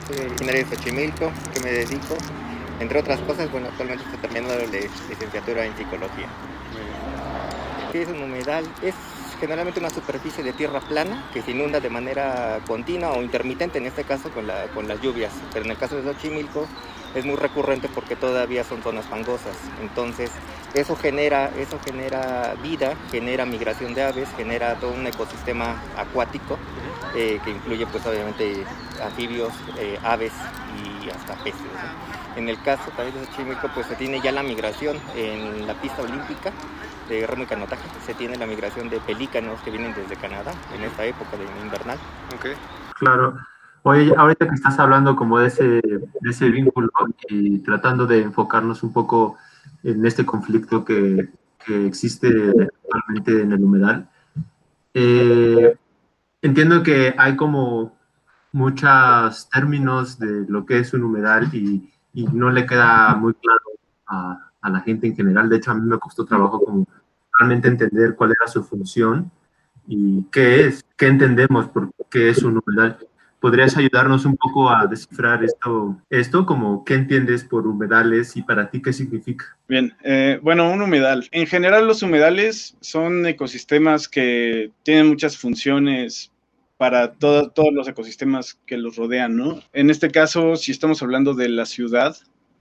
Soy 0.07 0.19
originario 0.19 0.65
de 0.65 0.77
Xochimilco, 0.77 1.33
que 1.53 1.61
me 1.61 1.71
dedico, 1.71 2.17
entre 2.81 3.01
otras 3.01 3.21
cosas, 3.21 3.51
bueno, 3.51 3.69
actualmente 3.69 4.05
estoy 4.05 4.21
terminando 4.21 4.55
la 4.55 4.67
licenciatura 5.09 5.67
en 5.67 5.77
psicología. 5.77 6.29
¿Qué 7.93 8.03
es 8.03 8.09
un 8.09 8.23
humedal? 8.23 8.65
Es 8.83 8.95
generalmente 9.41 9.81
una 9.81 9.91
superficie 9.91 10.45
de 10.45 10.53
tierra 10.53 10.81
plana 10.81 11.29
que 11.33 11.43
se 11.43 11.53
inunda 11.53 11.81
de 11.81 11.91
manera 11.91 12.61
continua 12.67 13.13
o 13.13 13.23
intermitente, 13.23 13.79
en 13.79 13.87
este 13.87 14.05
caso 14.05 14.31
con, 14.31 14.47
la, 14.47 14.69
con 14.69 14.89
las 14.89 15.01
lluvias. 15.01 15.33
Pero 15.53 15.65
en 15.65 15.71
el 15.71 15.79
caso 15.79 15.97
de 15.97 16.03
Xochimilco 16.03 16.67
es 17.15 17.25
muy 17.25 17.37
recurrente 17.37 17.89
porque 17.89 18.17
todavía 18.17 18.65
son 18.65 18.83
zonas 18.83 19.07
fangosas. 19.07 19.57
Entonces, 19.81 20.31
eso 20.75 20.97
genera, 20.97 21.51
eso 21.57 21.79
genera 21.85 22.55
vida, 22.63 22.95
genera 23.11 23.47
migración 23.47 23.95
de 23.95 24.03
aves, 24.03 24.29
genera 24.37 24.75
todo 24.75 24.93
un 24.93 25.07
ecosistema 25.07 25.77
acuático 25.97 26.59
eh, 27.15 27.41
que 27.45 27.51
incluye 27.51 27.87
pues 27.87 28.05
obviamente 28.07 28.65
anfibios, 29.03 29.53
eh, 29.79 29.99
aves 30.05 30.33
y 30.77 31.09
hasta 31.11 31.35
peces. 31.43 31.63
En 32.37 32.49
el 32.49 32.61
caso 32.63 32.91
también 32.97 33.19
de 33.19 33.27
Xochimilco 33.27 33.69
pues 33.75 33.87
se 33.87 33.97
tiene 33.97 34.21
ya 34.21 34.31
la 34.31 34.43
migración 34.43 34.97
en 35.17 35.67
la 35.67 35.75
pista 35.75 36.03
olímpica 36.03 36.53
de 37.09 37.27
remo 37.27 37.45
y 37.45 37.47
canotaje, 37.47 37.83
se 38.05 38.15
tiene 38.15 38.37
la 38.37 38.47
migración 38.47 38.91
de 38.91 39.01
pelícanos 39.01 39.61
que 39.63 39.71
vienen 39.71 39.95
desde 39.95 40.17
Canadá 40.17 40.53
en 40.77 40.85
esta 40.85 41.07
época 41.07 41.37
de 41.37 41.45
invernal. 41.65 41.99
Okay. 42.39 42.53
Claro. 42.99 43.39
Oye, 43.85 44.13
ahorita 44.15 44.47
que 44.47 44.55
estás 44.55 44.79
hablando 44.79 45.17
como 45.17 45.39
de 45.39 45.49
ese, 45.49 45.65
de 45.65 46.31
ese 46.31 46.51
vínculo 46.51 46.91
y 47.31 47.59
tratando 47.61 48.07
de 48.07 48.23
enfocarnos 48.23 48.83
un 48.83 48.93
poco 48.93 49.39
en 49.83 50.05
este 50.07 50.25
conflicto 50.25 50.85
que, 50.85 51.29
existe 51.69 52.29
actualmente 52.29 53.43
en 53.43 53.53
el 53.53 53.63
humedal, 53.63 54.09
eh, 54.95 55.77
entiendo 56.41 56.83
que 56.83 57.15
hay 57.19 57.37
como 57.37 57.99
muchos 58.53 59.51
términos 59.51 60.19
de 60.19 60.47
lo 60.49 60.65
que 60.65 60.79
es 60.79 60.95
un 60.95 61.05
humedal 61.05 61.55
y, 61.55 61.91
no 62.33 62.51
le 62.51 62.67
queda 62.67 63.15
muy 63.15 63.35
claro 63.35 63.61
a, 64.07 64.51
a, 64.61 64.71
la 64.71 64.81
gente 64.81 65.07
en 65.07 65.15
general. 65.15 65.49
De 65.49 65.57
hecho, 65.57 65.71
a 65.71 65.75
mí 65.75 65.87
me 65.87 65.99
costó 65.99 66.25
trabajo 66.25 66.59
como 66.65 66.85
realmente 67.39 67.69
entender 67.69 68.17
cuál 68.17 68.31
era 68.31 68.51
su 68.51 68.65
función 68.65 69.31
y 69.87 70.25
qué 70.33 70.67
es, 70.67 70.85
qué 70.97 71.07
entendemos 71.07 71.69
por 71.69 71.93
qué 72.11 72.31
es 72.31 72.43
un 72.43 72.61
humedal. 72.65 72.99
¿Podrías 73.41 73.77
ayudarnos 73.77 74.25
un 74.25 74.37
poco 74.37 74.69
a 74.69 74.87
descifrar 74.87 75.45
esto, 75.45 75.97
esto 76.11 76.45
como 76.45 76.85
qué 76.85 76.95
entiendes 76.95 77.45
por 77.45 77.67
humedales 77.67 78.37
y 78.37 78.43
para 78.43 78.69
ti 78.69 78.83
qué 78.83 78.93
significa? 78.93 79.57
Bien, 79.69 79.95
eh, 80.03 80.41
bueno, 80.43 80.71
un 80.71 80.83
humedal. 80.83 81.29
En 81.31 81.47
general 81.47 81.87
los 81.87 82.03
humedales 82.03 82.77
son 82.81 83.25
ecosistemas 83.27 84.09
que 84.09 84.73
tienen 84.83 85.07
muchas 85.07 85.37
funciones 85.37 86.33
para 86.79 87.13
todo, 87.13 87.51
todos 87.51 87.73
los 87.73 87.87
ecosistemas 87.89 88.59
que 88.67 88.77
los 88.77 88.97
rodean, 88.97 89.37
¿no? 89.37 89.61
En 89.73 89.91
este 89.91 90.11
caso, 90.11 90.57
si 90.57 90.73
estamos 90.73 91.03
hablando 91.03 91.35
de 91.35 91.49
la 91.49 91.67
ciudad 91.67 92.17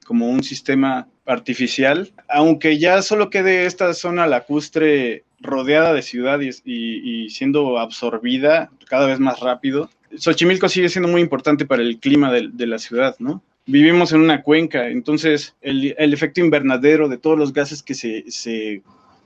como 0.06 0.30
un 0.30 0.44
sistema 0.44 1.08
artificial, 1.26 2.12
aunque 2.30 2.78
ya 2.78 3.02
solo 3.02 3.30
quede 3.30 3.66
esta 3.66 3.94
zona 3.94 4.26
lacustre 4.26 5.24
rodeada 5.40 5.94
de 5.94 6.02
ciudades 6.02 6.62
y, 6.66 7.26
y 7.26 7.30
siendo 7.30 7.78
absorbida 7.78 8.72
cada 8.88 9.06
vez 9.06 9.20
más 9.20 9.40
rápido, 9.40 9.90
Xochimilco 10.16 10.70
sigue 10.70 10.90
siendo 10.90 11.10
muy 11.10 11.22
importante 11.22 11.66
para 11.66 11.82
el 11.82 12.00
clima 12.00 12.32
de, 12.32 12.50
de 12.52 12.68
la 12.68 12.78
ciudad, 12.78 13.16
¿no? 13.20 13.42
Vivimos 13.66 14.14
en 14.14 14.22
una 14.22 14.44
cuenca, 14.44 14.88
entonces 14.88 15.56
el, 15.62 15.94
el 15.98 16.14
efecto 16.14 16.40
invernadero 16.40 17.10
de 17.10 17.18
todos 17.18 17.38
los 17.38 17.52
gases 17.52 17.84
que 17.84 17.94
se, 17.94 18.24
se, 18.30 18.82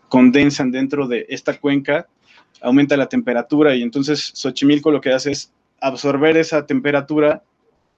condensan 0.10 0.72
dentro 0.72 1.08
de 1.08 1.26
esta 1.30 1.58
cuenca 1.58 2.06
aumenta 2.62 2.98
la 2.98 3.08
temperatura 3.08 3.76
y 3.76 3.82
entonces 3.82 4.32
Xochimilco 4.36 4.92
lo 4.92 5.00
que 5.00 5.14
hace 5.14 5.32
es 5.32 5.54
absorber 5.80 6.38
esa 6.38 6.66
temperatura, 6.66 7.44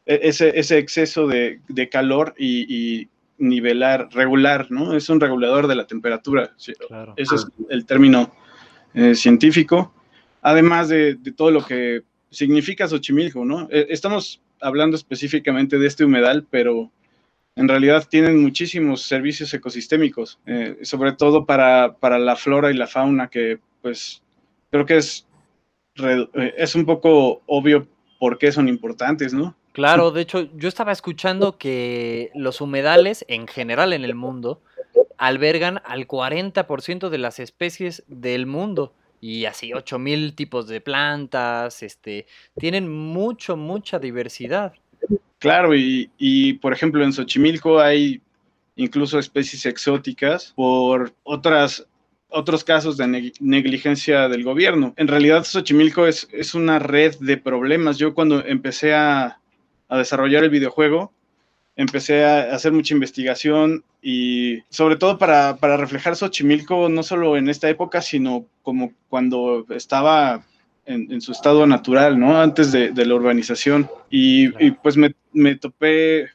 e, 0.05 0.19
ese, 0.23 0.57
ese 0.57 0.77
exceso 0.77 1.27
de, 1.27 1.59
de 1.67 1.89
calor 1.89 2.35
y, 2.37 3.01
y, 3.01 3.09
nivelar, 3.39 4.09
regular, 4.13 4.67
¿no? 4.69 4.95
Es 4.95 5.09
un 5.09 5.19
regulador 5.19 5.67
de 5.67 5.75
la 5.75 5.87
temperatura. 5.87 6.53
Claro. 6.87 7.13
Ese 7.17 7.35
es 7.35 7.47
el 7.67 7.85
término 7.85 8.31
eh, 8.93 9.15
científico. 9.15 9.91
Además 10.41 10.87
de, 10.87 11.15
de 11.15 11.31
todo 11.31 11.49
lo 11.51 11.65
que 11.65 12.03
significa 12.33 12.87
Xochimilco, 12.87 13.45
¿no? 13.45 13.67
Eh, 13.71 13.87
estamos 13.89 14.41
hablando 14.59 14.97
específicamente 14.97 15.77
de 15.77 15.87
este 15.87 16.03
humedal, 16.03 16.45
pero 16.49 16.91
en 17.55 17.67
realidad 17.67 18.07
tienen 18.09 18.41
muchísimos 18.41 19.03
servicios 19.03 19.53
ecosistémicos, 19.53 20.39
eh, 20.45 20.77
sobre 20.81 21.13
todo 21.13 21.45
para, 21.45 21.95
para, 21.99 22.17
la 22.19 22.35
flora 22.35 22.71
y 22.71 22.75
la 22.75 22.87
fauna, 22.87 23.27
que 23.27 23.59
pues 23.81 24.23
creo 24.71 24.85
que 24.85 24.97
es, 24.97 25.27
eh, 25.97 26.53
es 26.57 26.75
un 26.75 26.85
poco 26.85 27.43
obvio 27.45 27.87
por 28.19 28.37
qué 28.37 28.51
son 28.51 28.67
importantes, 28.67 29.33
¿no? 29.33 29.55
Claro, 29.73 30.11
de 30.11 30.21
hecho, 30.21 30.49
yo 30.55 30.69
estaba 30.69 30.91
escuchando 30.91 31.57
que 31.57 32.31
los 32.35 32.61
humedales 32.61 33.25
en 33.27 33.47
general 33.47 33.93
en 33.93 34.05
el 34.05 34.13
mundo 34.13 34.61
albergan 35.17 35.81
al 35.85 36.07
40% 36.07 37.09
de 37.09 37.17
las 37.17 37.39
especies 37.39 38.03
del 38.07 38.45
mundo 38.45 38.93
y 39.23 39.45
así 39.45 39.71
8000 39.71 40.35
tipos 40.35 40.67
de 40.67 40.81
plantas, 40.81 41.81
este, 41.81 42.25
tienen 42.57 42.91
mucho, 42.91 43.55
mucha 43.55 43.97
diversidad. 43.97 44.73
Claro, 45.39 45.73
y, 45.73 46.11
y, 46.17 46.55
por 46.55 46.73
ejemplo 46.73 47.01
en 47.01 47.13
Xochimilco 47.13 47.79
hay 47.79 48.21
incluso 48.75 49.17
especies 49.19 49.65
exóticas 49.65 50.51
por 50.57 51.13
otras, 51.23 51.87
otros 52.27 52.65
casos 52.65 52.97
de 52.97 53.31
negligencia 53.39 54.27
del 54.27 54.43
gobierno. 54.43 54.93
En 54.97 55.07
realidad 55.07 55.45
Xochimilco 55.45 56.05
es, 56.05 56.27
es 56.33 56.53
una 56.53 56.79
red 56.79 57.15
de 57.21 57.37
problemas. 57.37 57.97
Yo 57.97 58.13
cuando 58.13 58.45
empecé 58.45 58.93
a, 58.93 59.39
a 59.87 59.97
desarrollar 59.97 60.43
el 60.43 60.49
videojuego, 60.49 61.13
empecé 61.75 62.23
a 62.23 62.53
hacer 62.53 62.71
mucha 62.71 62.93
investigación 62.93 63.83
y 64.01 64.61
sobre 64.69 64.95
todo 64.95 65.17
para, 65.17 65.57
para, 65.57 65.77
reflejar 65.77 66.15
Xochimilco, 66.15 66.89
no 66.89 67.03
solo 67.03 67.37
en 67.37 67.49
esta 67.49 67.69
época, 67.69 68.01
sino 68.01 68.45
como 68.61 68.93
cuando 69.09 69.65
estaba 69.69 70.45
en, 70.85 71.11
en 71.11 71.21
su 71.21 71.31
estado 71.31 71.65
natural, 71.65 72.19
¿no? 72.19 72.39
Antes 72.39 72.71
de, 72.71 72.91
de 72.91 73.05
la 73.05 73.15
urbanización. 73.15 73.89
Y, 74.09 74.47
y 74.63 74.71
pues 74.71 74.97
me, 74.97 75.15
me, 75.31 75.55
topé 75.55 76.29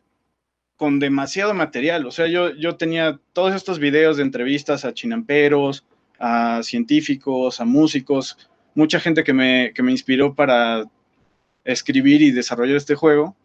con 0.77 0.99
demasiado 0.99 1.55
material, 1.55 2.07
o 2.07 2.13
sea, 2.13 2.29
yo, 2.29 2.55
yo 2.55 2.77
tenía 2.77 3.19
todos 3.33 3.55
estos 3.55 3.81
videos 3.81 4.17
de 4.17 4.23
entrevistas 4.23 4.85
a 4.85 4.95
chinamperos, 4.95 5.85
a 6.21 6.63
científicos, 6.63 7.61
a 7.61 7.65
músicos, 7.65 8.39
mucha 8.75 9.01
gente 9.01 9.25
que 9.25 9.33
me, 9.33 9.73
que 9.75 9.83
me 9.83 9.91
inspiró 9.91 10.35
para 10.35 10.85
escribir 11.65 12.23
y 12.23 12.31
desarrollar 12.31 12.77
este 12.77 12.95
juego. 12.95 13.37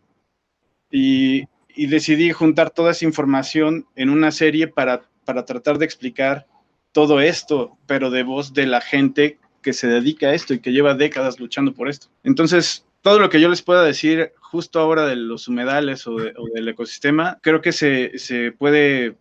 Y, 0.91 1.47
y 1.75 1.87
decidí 1.87 2.31
juntar 2.31 2.69
toda 2.69 2.91
esa 2.91 3.05
información 3.05 3.85
en 3.95 4.09
una 4.09 4.31
serie 4.31 4.67
para, 4.67 5.03
para 5.25 5.45
tratar 5.45 5.77
de 5.77 5.85
explicar 5.85 6.47
todo 6.91 7.21
esto, 7.21 7.77
pero 7.87 8.11
de 8.11 8.23
voz 8.23 8.53
de 8.53 8.67
la 8.67 8.81
gente 8.81 9.39
que 9.61 9.73
se 9.73 9.87
dedica 9.87 10.27
a 10.27 10.33
esto 10.33 10.53
y 10.53 10.59
que 10.59 10.71
lleva 10.71 10.93
décadas 10.93 11.39
luchando 11.39 11.73
por 11.73 11.89
esto. 11.89 12.07
Entonces, 12.23 12.85
todo 13.01 13.19
lo 13.19 13.29
que 13.29 13.41
yo 13.41 13.49
les 13.49 13.61
pueda 13.61 13.83
decir 13.83 14.33
justo 14.39 14.79
ahora 14.79 15.05
de 15.05 15.15
los 15.15 15.47
humedales 15.47 16.05
o, 16.05 16.15
de, 16.15 16.33
o 16.37 16.47
del 16.53 16.67
ecosistema, 16.67 17.39
creo 17.41 17.61
que 17.61 17.71
se, 17.71 18.17
se, 18.19 18.51
puede 18.51 19.15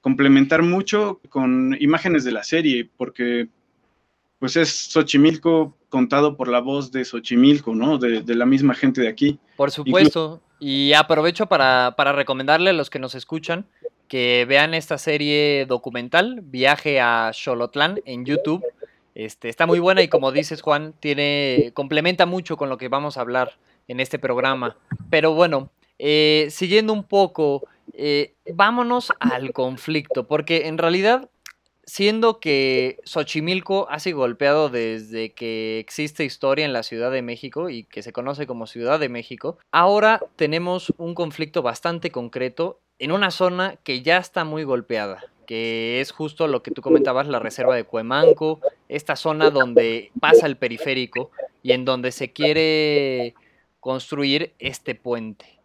complementar 0.00 0.62
mucho 0.62 1.20
con 1.28 1.76
imágenes 1.80 2.24
de 2.24 2.32
la 2.32 2.42
serie, 2.42 2.88
porque 2.96 3.48
pues 4.38 4.56
es 4.56 4.70
Xochimilco 4.90 5.76
contado 5.88 6.36
por 6.36 6.48
la 6.48 6.60
voz 6.60 6.90
de 6.92 7.04
Xochimilco, 7.04 7.74
¿no? 7.74 7.98
De, 7.98 8.22
de 8.22 8.34
la 8.34 8.46
misma 8.46 8.74
gente 8.74 9.00
de 9.00 9.08
aquí. 9.08 9.38
Por 9.56 9.70
supuesto. 9.70 10.40
Y 10.60 10.92
aprovecho 10.92 11.46
para, 11.46 11.94
para, 11.96 12.12
recomendarle 12.12 12.70
a 12.70 12.72
los 12.72 12.90
que 12.90 12.98
nos 12.98 13.14
escuchan 13.14 13.66
que 14.08 14.46
vean 14.48 14.74
esta 14.74 14.98
serie 14.98 15.66
documental, 15.66 16.40
Viaje 16.42 17.00
a 17.00 17.30
Xolotlán, 17.32 18.00
en 18.06 18.24
YouTube. 18.24 18.64
Este, 19.14 19.48
está 19.48 19.66
muy 19.66 19.78
buena 19.78 20.02
y 20.02 20.08
como 20.08 20.32
dices, 20.32 20.62
Juan, 20.62 20.94
tiene, 20.98 21.72
complementa 21.74 22.24
mucho 22.24 22.56
con 22.56 22.68
lo 22.68 22.78
que 22.78 22.88
vamos 22.88 23.16
a 23.16 23.20
hablar 23.20 23.58
en 23.86 24.00
este 24.00 24.18
programa. 24.18 24.76
Pero 25.10 25.34
bueno, 25.34 25.70
eh, 25.98 26.48
siguiendo 26.50 26.92
un 26.92 27.04
poco, 27.04 27.66
eh, 27.92 28.34
vámonos 28.54 29.12
al 29.20 29.52
conflicto, 29.52 30.26
porque 30.26 30.68
en 30.68 30.78
realidad 30.78 31.28
siendo 31.88 32.38
que 32.38 33.00
Xochimilco 33.04 33.88
ha 33.88 33.98
sido 33.98 34.18
golpeado 34.18 34.68
desde 34.68 35.32
que 35.32 35.78
existe 35.78 36.22
historia 36.22 36.66
en 36.66 36.74
la 36.74 36.82
Ciudad 36.82 37.10
de 37.10 37.22
México 37.22 37.70
y 37.70 37.84
que 37.84 38.02
se 38.02 38.12
conoce 38.12 38.46
como 38.46 38.66
Ciudad 38.66 39.00
de 39.00 39.08
México, 39.08 39.56
ahora 39.72 40.20
tenemos 40.36 40.92
un 40.98 41.14
conflicto 41.14 41.62
bastante 41.62 42.10
concreto 42.10 42.78
en 42.98 43.10
una 43.10 43.30
zona 43.30 43.76
que 43.84 44.02
ya 44.02 44.18
está 44.18 44.44
muy 44.44 44.64
golpeada, 44.64 45.24
que 45.46 46.02
es 46.02 46.12
justo 46.12 46.46
lo 46.46 46.62
que 46.62 46.72
tú 46.72 46.82
comentabas, 46.82 47.26
la 47.26 47.38
reserva 47.38 47.74
de 47.74 47.84
Cuemanco, 47.84 48.60
esta 48.90 49.16
zona 49.16 49.48
donde 49.48 50.12
pasa 50.20 50.46
el 50.46 50.58
periférico, 50.58 51.30
y 51.62 51.72
en 51.72 51.86
donde 51.86 52.12
se 52.12 52.34
quiere 52.34 53.34
construir 53.80 54.52
este 54.58 54.94
puente. 54.94 55.57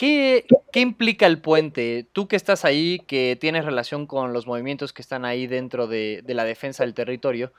¿Qué, 0.00 0.46
implica 0.72 1.26
el 1.26 1.42
puente? 1.42 2.08
Tú 2.14 2.26
que 2.26 2.34
estás 2.34 2.64
ahí, 2.64 3.00
que 3.06 3.36
tienes 3.38 3.66
relación 3.66 4.06
con 4.06 4.32
los 4.32 4.46
movimientos 4.46 4.94
que 4.94 5.02
están 5.02 5.26
ahí 5.26 5.46
dentro 5.46 5.86
de, 5.88 6.24
la 6.26 6.44
defensa 6.44 6.84
del 6.84 6.94
territorio, 6.94 7.52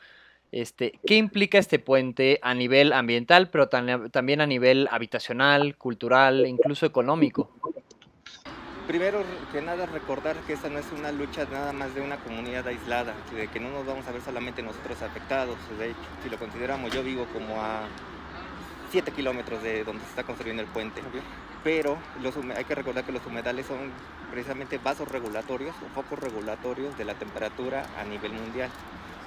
este, 0.52 1.00
¿qué 1.06 1.18
implica 1.18 1.60
este 1.60 1.78
puente 1.78 2.40
a 2.42 2.56
nivel 2.56 2.94
ambiental, 2.94 3.52
pero 3.52 3.70
también 3.70 4.42
a 4.42 4.48
nivel 4.48 4.90
habitacional, 4.90 5.78
cultural, 5.78 6.48
incluso 6.48 6.88
económico? 6.88 7.52
Primero 8.88 9.24
que 9.52 9.62
nada 9.62 9.86
recordar 9.86 10.36
que 10.48 10.54
esta 10.54 10.68
no 10.68 10.80
es 10.80 10.92
una 10.98 11.12
lucha 11.12 11.46
nada 11.46 11.74
más 11.74 11.94
de 11.94 12.02
una 12.02 12.18
comunidad 12.18 12.66
aislada, 12.68 13.14
de 13.36 13.50
que 13.50 13.60
no 13.60 13.70
nos 13.70 13.86
vamos 13.86 14.08
a 14.08 14.12
ver 14.14 14.22
solamente 14.24 14.64
nosotros 14.64 15.00
afectados. 15.04 15.58
De 15.78 15.92
hecho, 15.92 16.00
si 16.24 16.30
lo 16.32 16.40
consideramos, 16.40 16.92
yo 16.92 17.04
vivo 17.04 17.28
como 17.32 17.62
a 17.62 17.84
7 18.90 19.12
kilómetros 19.12 19.62
de 19.62 19.84
donde 19.84 20.04
se 20.06 20.10
está 20.10 20.24
construyendo 20.24 20.64
el 20.64 20.70
puente. 20.70 21.04
Pero 21.64 21.98
hay 22.56 22.66
que 22.66 22.76
recordar 22.76 23.04
que 23.04 23.12
los 23.12 23.26
humedales 23.26 23.68
son 23.68 23.92
precisamente 24.32 24.80
vasos 24.80 25.08
regulatorios 25.08 25.76
o 25.86 25.94
focos 25.94 26.20
regulatorios 26.20 26.98
de 26.98 27.06
la 27.06 27.14
temperatura 27.14 27.86
a 28.00 28.04
nivel 28.04 28.34
mundial. 28.34 28.70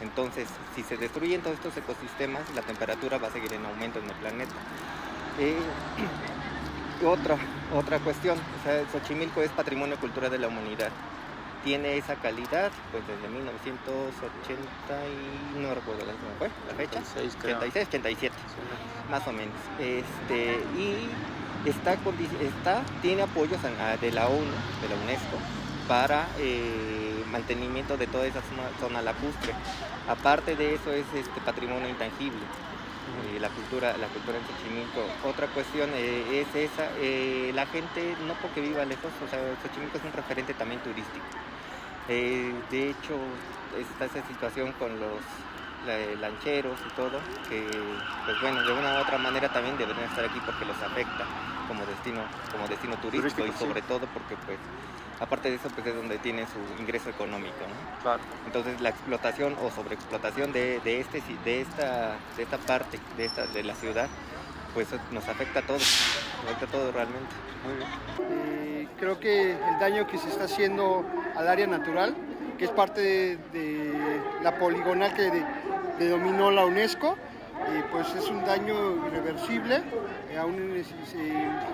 Entonces, 0.00 0.48
si 0.74 0.82
se 0.82 0.96
destruyen 0.96 1.42
todos 1.42 1.56
estos 1.56 1.76
ecosistemas, 1.76 2.42
la 2.54 2.62
temperatura 2.62 3.18
va 3.18 3.28
a 3.28 3.30
seguir 3.30 3.52
en 3.52 3.64
aumento 3.64 4.00
en 4.00 4.06
el 4.06 4.16
planeta. 4.16 4.54
Eh, 5.38 5.56
otra, 7.06 7.36
otra 7.74 7.98
cuestión, 8.00 8.36
o 8.38 8.64
sea, 8.64 8.84
Xochimilco 8.90 9.42
es 9.42 9.50
patrimonio 9.50 9.96
cultural 9.96 10.30
de 10.30 10.38
la 10.38 10.48
humanidad. 10.48 10.90
Tiene 11.62 11.96
esa 11.96 12.16
calidad 12.16 12.70
pues 12.90 13.04
desde 13.06 13.26
1980 13.28 14.60
y 15.08 15.60
no 15.60 15.74
recuerdo 15.74 16.04
la 16.04 16.74
fecha 16.74 16.98
86 16.98 17.88
87 17.88 18.34
más 19.10 19.26
o 19.26 19.32
menos. 19.32 19.54
Este 19.78 20.58
y 20.76 21.08
está 21.66 21.94
está 22.40 22.82
tiene 23.00 23.22
apoyos 23.22 23.58
de 24.00 24.12
la 24.12 24.26
ONU 24.26 24.54
de 24.82 24.88
la 24.88 25.02
UNESCO 25.02 25.38
para 25.88 26.26
eh, 26.38 27.24
mantenimiento 27.30 27.96
de 27.96 28.06
toda 28.06 28.26
esa 28.26 28.40
zona, 28.80 29.02
lacustre. 29.02 29.52
Aparte 30.08 30.56
de 30.56 30.74
eso 30.74 30.92
es 30.92 31.04
este 31.14 31.40
patrimonio 31.40 31.88
intangible 31.88 32.40
eh, 32.40 33.38
la 33.38 33.48
cultura 33.48 33.96
la 33.98 34.06
cultura 34.08 34.38
en 34.38 34.44
Xochimilco. 34.46 35.28
Otra 35.28 35.46
cuestión 35.48 35.90
eh, 35.94 36.40
es 36.40 36.54
esa 36.54 36.88
la 37.54 37.66
gente 37.66 38.16
no 38.26 38.34
porque 38.34 38.60
viva 38.60 38.84
lejos 38.84 39.12
o 39.24 39.28
sea 39.28 39.40
Xochimilco 39.62 39.98
es 39.98 40.04
un 40.04 40.12
referente 40.12 40.54
también 40.54 40.80
turístico. 40.82 41.24
De 42.06 42.90
hecho, 42.90 43.16
está 43.80 44.04
esa 44.04 44.26
situación 44.28 44.72
con 44.72 45.00
los 45.00 45.20
lancheros 46.20 46.78
y 46.86 46.94
todo, 46.96 47.18
que 47.48 47.66
pues 48.26 48.40
bueno, 48.42 48.62
de 48.62 48.72
una 48.72 48.98
u 48.98 49.02
otra 49.02 49.16
manera 49.16 49.48
también 49.48 49.78
deberían 49.78 50.04
estar 50.04 50.24
aquí 50.24 50.38
porque 50.44 50.66
los 50.66 50.76
afecta 50.82 51.24
como 51.68 51.84
destino, 51.86 52.22
como 52.52 52.68
destino 52.68 52.96
turístico, 52.96 53.46
y 53.46 53.52
sobre 53.52 53.82
todo 53.82 54.06
porque 54.12 54.36
pues 54.46 54.58
aparte 55.20 55.50
de 55.50 55.56
eso 55.56 55.68
pues 55.74 55.86
es 55.86 55.94
donde 55.94 56.18
tiene 56.18 56.46
su 56.46 56.82
ingreso 56.82 57.10
económico, 57.10 57.54
Entonces 58.46 58.80
la 58.80 58.90
explotación 58.90 59.56
o 59.62 59.70
sobreexplotación 59.70 60.52
de, 60.52 60.80
de 60.80 61.00
este 61.00 61.22
de 61.44 61.60
esta 61.62 62.16
de 62.36 62.42
esta 62.42 62.58
parte 62.58 62.98
de 63.16 63.24
esta 63.24 63.46
de 63.46 63.62
la 63.62 63.74
ciudad 63.74 64.08
pues 64.74 64.88
nos 65.12 65.26
afecta 65.28 65.60
a 65.60 65.62
todos, 65.62 65.82
nos 66.42 66.52
afecta 66.52 66.66
a 66.66 66.68
todos 66.68 66.94
realmente. 66.94 67.32
Eh, 68.28 68.88
creo 68.98 69.20
que 69.20 69.52
el 69.52 69.78
daño 69.78 70.06
que 70.08 70.18
se 70.18 70.28
está 70.28 70.44
haciendo 70.44 71.04
al 71.36 71.46
área 71.46 71.68
natural, 71.68 72.14
que 72.58 72.64
es 72.64 72.70
parte 72.72 73.38
de, 73.52 73.92
la 74.42 74.58
poligonal 74.58 75.14
que 75.14 76.08
dominó 76.08 76.50
la 76.50 76.66
UNESCO, 76.66 77.16
eh, 77.68 77.82
pues 77.90 78.14
es 78.14 78.28
un 78.28 78.44
daño 78.44 79.06
irreversible 79.06 79.82
eh, 80.30 80.38
a 80.38 80.44
un 80.44 80.82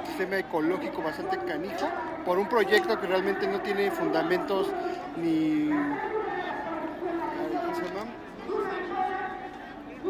sistema 0.07 0.39
ecológico 0.39 1.03
bastante 1.03 1.39
canijo 1.39 1.89
por 2.25 2.39
un 2.39 2.49
proyecto 2.49 3.01
que 3.01 3.07
realmente 3.07 3.47
no 3.47 3.61
tiene 3.61 3.91
fundamentos 3.91 4.69
ni 5.17 5.71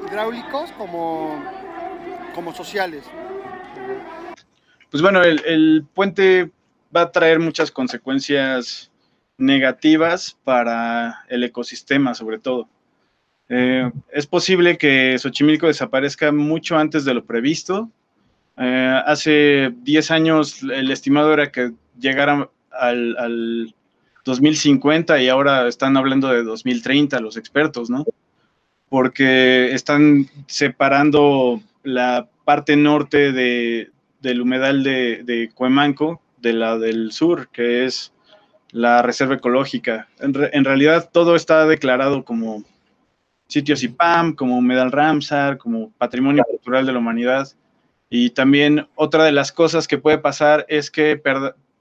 hidráulicos 0.06 0.72
como 0.72 1.42
como 2.34 2.54
sociales. 2.54 3.04
Pues 4.90 5.02
bueno, 5.02 5.22
el, 5.22 5.84
puente 5.94 6.50
va 6.94 7.02
a 7.02 7.12
traer 7.12 7.38
muchas 7.38 7.70
consecuencias 7.70 8.90
negativas 9.38 10.36
para 10.44 11.24
el 11.28 11.44
ecosistema, 11.44 12.14
sobre 12.14 12.38
todo. 12.38 12.68
Eh, 13.50 13.90
es 14.12 14.26
posible 14.26 14.78
que 14.78 15.18
Xochimilco 15.18 15.66
desaparezca 15.66 16.30
mucho 16.32 16.78
antes 16.78 17.04
de 17.04 17.14
lo 17.14 17.24
previsto. 17.24 17.90
Eh, 18.56 19.02
hace 19.04 19.74
10 19.82 20.10
años 20.12 20.62
el 20.62 20.90
estimado 20.90 21.32
era 21.32 21.50
que 21.50 21.72
llegara 21.98 22.48
al, 22.70 23.16
al, 23.18 23.74
2050 24.24 25.20
y 25.20 25.28
ahora 25.28 25.66
están 25.66 25.96
hablando 25.96 26.28
de 26.28 26.44
2030 26.44 27.20
los 27.20 27.36
expertos, 27.36 27.90
¿no? 27.90 28.04
Porque 28.88 29.72
están 29.72 30.28
separando 30.46 31.60
la 31.82 32.28
parte 32.44 32.76
norte 32.76 33.32
de, 33.32 33.90
del 34.20 34.40
humedal 34.42 34.82
de, 34.82 35.22
de, 35.24 35.50
Cuemanco, 35.54 36.20
de 36.38 36.52
la 36.52 36.78
del 36.78 37.12
sur, 37.12 37.48
que 37.48 37.86
es 37.86 38.12
la 38.72 39.02
reserva 39.02 39.36
ecológica. 39.36 40.08
En, 40.20 40.64
realidad 40.64 41.10
todo 41.12 41.34
está 41.34 41.66
declarado 41.66 42.24
como 42.24 42.64
sitio 43.50 43.76
CIPAM, 43.76 44.34
como 44.34 44.56
humedal 44.56 44.92
Ramsar, 44.92 45.58
como 45.58 45.90
patrimonio 45.92 46.44
cultural 46.48 46.86
de 46.86 46.92
la 46.92 46.98
humanidad. 46.98 47.48
Y 48.08 48.30
también 48.30 48.88
otra 48.94 49.24
de 49.24 49.32
las 49.32 49.52
cosas 49.52 49.86
que 49.86 49.98
puede 49.98 50.18
pasar 50.18 50.64
es 50.68 50.90
que 50.90 51.20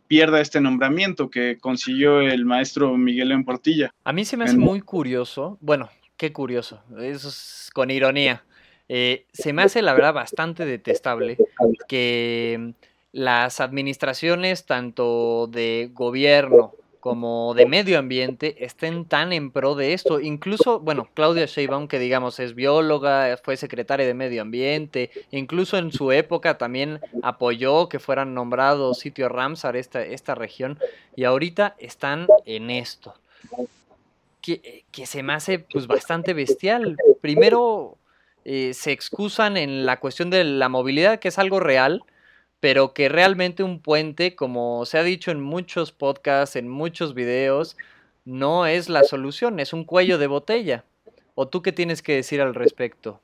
pierda 0.08 0.42
este 0.42 0.60
nombramiento 0.60 1.30
que 1.30 1.58
consiguió 1.60 2.22
el 2.22 2.46
maestro 2.46 2.98
Miguel 2.98 3.32
en 3.32 3.46
Portilla. 3.46 3.94
A 4.04 4.12
mí 4.12 4.26
se 4.26 4.38
me 4.38 4.46
hace 4.46 4.58
muy 4.58 4.82
curioso, 4.82 5.58
bueno, 5.62 5.90
qué 6.18 6.34
curioso, 6.34 6.82
eso 7.00 7.30
es 7.30 7.70
con 7.74 7.92
ironía, 7.92 8.44
eh, 8.88 9.26
se 9.32 9.54
me 9.54 9.62
hace 9.62 9.84
la 9.84 9.94
verdad 9.94 10.14
bastante 10.14 10.66
detestable 10.66 11.38
que 11.88 12.74
las 13.12 13.60
administraciones 13.60 14.66
tanto 14.66 15.48
de 15.48 15.92
gobierno 15.94 16.74
como 17.00 17.54
de 17.54 17.66
medio 17.66 17.98
ambiente 17.98 18.64
estén 18.64 19.06
tan 19.06 19.32
en 19.32 19.52
pro 19.52 19.76
de 19.76 19.94
esto. 19.94 20.20
Incluso, 20.20 20.80
bueno, 20.80 21.08
Claudia 21.14 21.46
Sheinbaum, 21.46 21.88
que 21.88 22.00
digamos 22.00 22.40
es 22.40 22.56
bióloga, 22.56 23.38
fue 23.44 23.58
secretaria 23.58 24.06
de 24.06 24.14
medio 24.14 24.42
ambiente, 24.42 25.12
incluso 25.32 25.78
en 25.78 25.92
su 25.92 26.12
época 26.12 26.58
también 26.58 27.00
apoyó 27.24 27.88
que 27.90 28.00
fueran 28.00 28.34
nombrados 28.34 29.00
sitio 29.00 29.30
Ramsar 29.30 29.76
esta, 29.76 30.04
esta 30.04 30.36
región, 30.36 30.78
y 31.16 31.24
ahorita 31.24 31.76
están 31.80 32.28
en 32.46 32.70
esto. 32.70 33.14
Que, 34.42 34.86
que 34.92 35.06
se 35.06 35.22
me 35.22 35.34
hace 35.34 35.60
pues 35.60 35.86
bastante 35.86 36.34
bestial. 36.34 36.98
Primero, 37.22 37.98
eh, 38.46 38.74
se 38.74 38.92
excusan 38.92 39.58
en 39.58 39.86
la 39.86 40.00
cuestión 40.00 40.30
de 40.30 40.44
la 40.44 40.70
movilidad, 40.70 41.20
que 41.20 41.28
es 41.28 41.38
algo 41.38 41.60
real, 41.60 42.04
pero 42.60 42.94
que 42.94 43.10
realmente 43.10 43.64
un 43.64 43.80
puente, 43.80 44.36
como 44.36 44.86
se 44.86 44.98
ha 44.98 45.04
dicho 45.04 45.32
en 45.32 45.42
muchos 45.42 45.92
podcasts, 45.92 46.56
en 46.56 46.68
muchos 46.68 47.14
videos, 47.14 47.78
no 48.26 48.68
es 48.68 48.90
la 48.90 49.04
solución, 49.04 49.60
es 49.60 49.74
un 49.74 49.86
cuello 49.86 50.18
de 50.18 50.28
botella. 50.28 50.84
¿O 51.36 51.48
tú 51.48 51.62
qué 51.62 51.72
tienes 51.72 52.02
que 52.02 52.16
decir 52.16 52.42
al 52.42 52.54
respecto? 52.54 53.22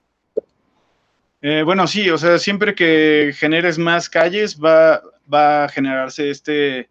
Eh, 1.42 1.64
bueno, 1.64 1.86
sí, 1.86 2.10
o 2.10 2.18
sea, 2.18 2.40
siempre 2.40 2.74
que 2.74 3.34
generes 3.38 3.78
más 3.78 4.10
calles 4.10 4.58
va, 4.58 5.02
va 5.32 5.66
a 5.66 5.70
generarse 5.70 6.30
este 6.30 6.90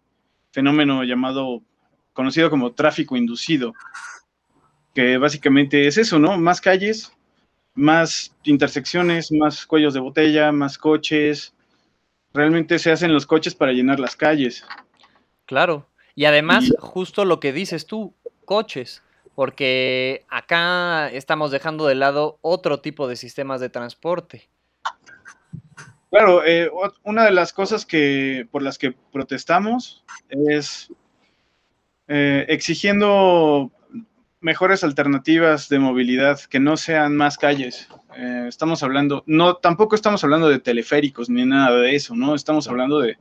fenómeno 0.51 1.03
llamado, 1.03 1.63
conocido 2.13 2.49
como 2.49 2.73
tráfico 2.73 3.17
inducido, 3.17 3.73
que 4.93 5.17
básicamente 5.17 5.87
es 5.87 5.97
eso, 5.97 6.19
¿no? 6.19 6.37
Más 6.37 6.61
calles, 6.61 7.11
más 7.73 8.33
intersecciones, 8.43 9.31
más 9.31 9.65
cuellos 9.65 9.95
de 9.95 9.99
botella, 9.99 10.51
más 10.51 10.77
coches. 10.77 11.54
Realmente 12.35 12.79
se 12.79 12.91
hacen 12.91 13.13
los 13.13 13.25
coches 13.25 13.55
para 13.55 13.71
llenar 13.71 13.97
las 13.97 14.17
calles. 14.17 14.65
Claro. 15.45 15.87
Y 16.15 16.25
además, 16.25 16.71
justo 16.79 17.23
lo 17.23 17.39
que 17.39 17.53
dices 17.53 17.85
tú, 17.85 18.13
coches, 18.43 19.01
porque 19.35 20.25
acá 20.29 21.09
estamos 21.09 21.51
dejando 21.51 21.87
de 21.87 21.95
lado 21.95 22.37
otro 22.41 22.81
tipo 22.81 23.07
de 23.07 23.15
sistemas 23.15 23.61
de 23.61 23.69
transporte. 23.69 24.49
Claro, 26.09 26.45
eh, 26.45 26.69
una 27.03 27.23
de 27.25 27.31
las 27.31 27.53
cosas 27.53 27.85
que 27.85 28.47
por 28.51 28.61
las 28.61 28.77
que 28.77 28.93
protestamos 29.11 30.03
es 30.29 30.91
eh, 32.07 32.45
exigiendo 32.49 33.71
mejores 34.41 34.83
alternativas 34.83 35.69
de 35.69 35.79
movilidad 35.79 36.39
que 36.39 36.59
no 36.59 36.77
sean 36.77 37.15
más 37.15 37.37
calles. 37.37 37.87
Eh, 38.17 38.45
estamos 38.47 38.83
hablando, 38.83 39.23
no, 39.25 39.55
tampoco 39.55 39.95
estamos 39.95 40.23
hablando 40.23 40.49
de 40.49 40.59
teleféricos 40.59 41.29
ni 41.29 41.45
nada 41.45 41.77
de 41.77 41.95
eso, 41.95 42.15
¿no? 42.15 42.35
Estamos 42.35 42.67
hablando 42.67 42.99
de, 42.99 43.17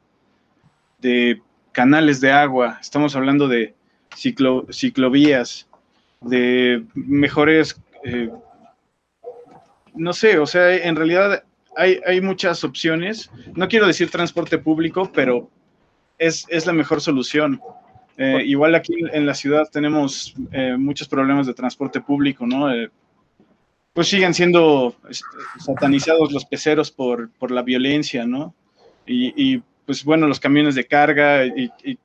canales 1.73 2.21
de 2.21 2.31
agua, 2.31 2.79
estamos 2.81 3.17
hablando 3.17 3.49
de 3.49 3.75
ciclo, 4.15 4.67
ciclovías, 4.71 5.69
de 6.21 6.85
mejores, 6.95 7.81
eh, 8.05 8.31
no 9.95 10.13
sé, 10.13 10.39
o 10.39 10.47
sea, 10.47 10.75
en 10.75 10.97
realidad 10.97 11.45
hay, 11.77 12.01
hay 12.07 12.21
muchas 12.21 12.65
opciones. 12.65 13.31
No 13.55 13.69
quiero 13.69 13.87
decir 13.87 14.11
transporte 14.11 14.59
público, 14.59 15.11
pero 15.13 15.51
es, 16.19 16.47
es 16.49 16.67
la 16.67 16.73
mejor 16.73 17.01
solución. 17.01 17.61
Eh, 18.17 18.43
igual 18.47 18.75
aquí 18.75 18.95
en 19.13 19.27
la 19.27 19.35
ciudad 19.35 19.69
tenemos 19.71 20.35
eh, 20.53 20.77
muchos 20.79 21.09
problemas 21.09 21.47
de 21.47 21.55
transporte 21.55 22.01
público, 22.01 22.47
¿no? 22.47 22.73
Eh, 22.73 22.91
pues 23.93 24.09
siguen 24.09 24.35
siendo 24.35 24.97
satanizados 25.65 26.33
los 26.33 26.45
peceros 26.45 26.91
por, 26.91 27.31
por 27.33 27.51
la 27.51 27.63
violencia, 27.63 28.27
¿no? 28.27 28.55
Y, 29.07 29.33
y, 29.37 29.63
pues 29.87 30.05
bueno, 30.05 30.27
los 30.27 30.41
camiones 30.41 30.75
de 30.75 30.87
carga 30.87 31.45
y, 31.45 31.71
y, 31.85 31.99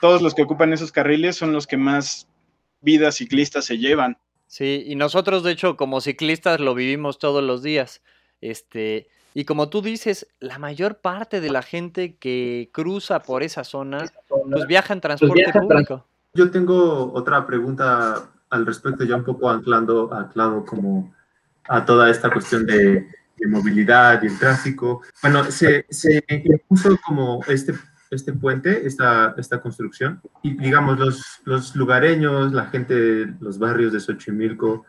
todos 0.00 0.20
los 0.20 0.34
que 0.34 0.42
ocupan 0.42 0.72
esos 0.72 0.92
carriles 0.92 1.36
son 1.36 1.52
los 1.52 1.66
que 1.66 1.78
más 1.78 2.28
vidas 2.82 3.16
ciclistas 3.16 3.64
se 3.64 3.78
llevan. 3.78 4.18
Sí, 4.46 4.84
y 4.86 4.96
nosotros 4.96 5.42
de 5.42 5.52
hecho 5.52 5.76
como 5.76 6.02
ciclistas 6.02 6.60
lo 6.60 6.74
vivimos 6.74 7.18
todos 7.18 7.42
los 7.42 7.62
días. 7.62 8.02
Este, 8.42 9.08
y 9.34 9.44
como 9.44 9.68
tú 9.68 9.82
dices, 9.82 10.28
la 10.38 10.58
mayor 10.58 10.98
parte 10.98 11.40
de 11.40 11.50
la 11.50 11.62
gente 11.62 12.14
que 12.16 12.70
cruza 12.72 13.20
por 13.20 13.42
esa 13.42 13.64
zona, 13.64 14.04
pues 14.28 14.66
viaja 14.68 14.94
en 14.94 15.00
transporte 15.00 15.34
pues 15.34 15.44
viaja 15.44 15.60
público. 15.60 16.06
Yo 16.34 16.50
tengo 16.52 17.12
otra 17.12 17.44
pregunta 17.44 18.30
al 18.50 18.64
respecto, 18.64 19.02
ya 19.02 19.16
un 19.16 19.24
poco 19.24 19.50
anclando, 19.50 20.14
anclado 20.14 20.64
como 20.64 21.12
a 21.68 21.84
toda 21.84 22.10
esta 22.10 22.30
cuestión 22.30 22.64
de, 22.64 23.08
de 23.36 23.46
movilidad 23.48 24.22
y 24.22 24.26
el 24.26 24.38
tráfico. 24.38 25.02
Bueno, 25.20 25.44
se, 25.50 25.84
se, 25.90 26.24
impuso 26.28 26.96
como 27.04 27.40
este, 27.48 27.74
este 28.10 28.32
puente, 28.32 28.86
esta, 28.86 29.34
esta 29.36 29.60
construcción, 29.60 30.20
y 30.42 30.54
digamos, 30.54 30.96
los, 30.96 31.40
los 31.44 31.74
lugareños, 31.74 32.52
la 32.52 32.66
gente 32.66 32.94
de 32.94 33.34
los 33.40 33.58
barrios 33.58 33.92
de 33.92 33.98
Xochimilco 33.98 34.84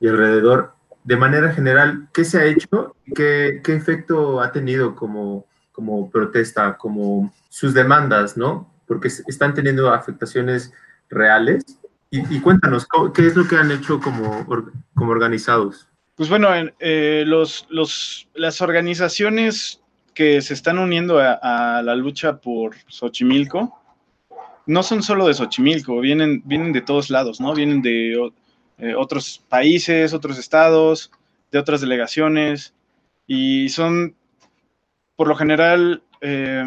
y 0.00 0.08
alrededor, 0.08 0.75
de 1.06 1.16
manera 1.16 1.52
general, 1.52 2.08
¿qué 2.12 2.24
se 2.24 2.38
ha 2.38 2.44
hecho? 2.44 2.96
¿Qué, 3.14 3.60
qué 3.62 3.74
efecto 3.74 4.40
ha 4.40 4.50
tenido 4.50 4.96
como, 4.96 5.46
como 5.70 6.10
protesta, 6.10 6.76
como 6.76 7.32
sus 7.48 7.72
demandas, 7.74 8.36
¿no? 8.36 8.68
Porque 8.88 9.06
están 9.06 9.54
teniendo 9.54 9.92
afectaciones 9.92 10.72
reales. 11.08 11.78
Y, 12.10 12.34
y 12.34 12.40
cuéntanos, 12.40 12.88
¿qué 13.14 13.24
es 13.24 13.36
lo 13.36 13.46
que 13.46 13.56
han 13.56 13.70
hecho 13.70 14.00
como, 14.00 14.44
como 14.94 15.12
organizados? 15.12 15.88
Pues 16.16 16.28
bueno, 16.28 16.48
eh, 16.80 17.22
los, 17.24 17.66
los, 17.70 18.28
las 18.34 18.60
organizaciones 18.60 19.80
que 20.12 20.42
se 20.42 20.54
están 20.54 20.76
uniendo 20.76 21.20
a, 21.20 21.38
a, 21.40 21.82
la 21.82 21.94
lucha 21.94 22.38
por 22.38 22.74
Xochimilco 22.88 23.72
no 24.66 24.82
son 24.82 25.04
solo 25.04 25.28
de 25.28 25.34
Xochimilco, 25.34 26.00
vienen, 26.00 26.42
vienen 26.44 26.72
de 26.72 26.80
todos 26.80 27.10
lados, 27.10 27.40
¿no? 27.40 27.54
Vienen 27.54 27.80
de 27.80 28.32
eh, 28.78 28.94
otros 28.94 29.42
países, 29.48 30.12
otros 30.12 30.38
estados, 30.38 31.10
de 31.50 31.58
otras 31.58 31.80
delegaciones, 31.80 32.74
y 33.26 33.68
son, 33.70 34.14
por 35.16 35.28
lo 35.28 35.36
general, 35.36 36.02
eh, 36.20 36.64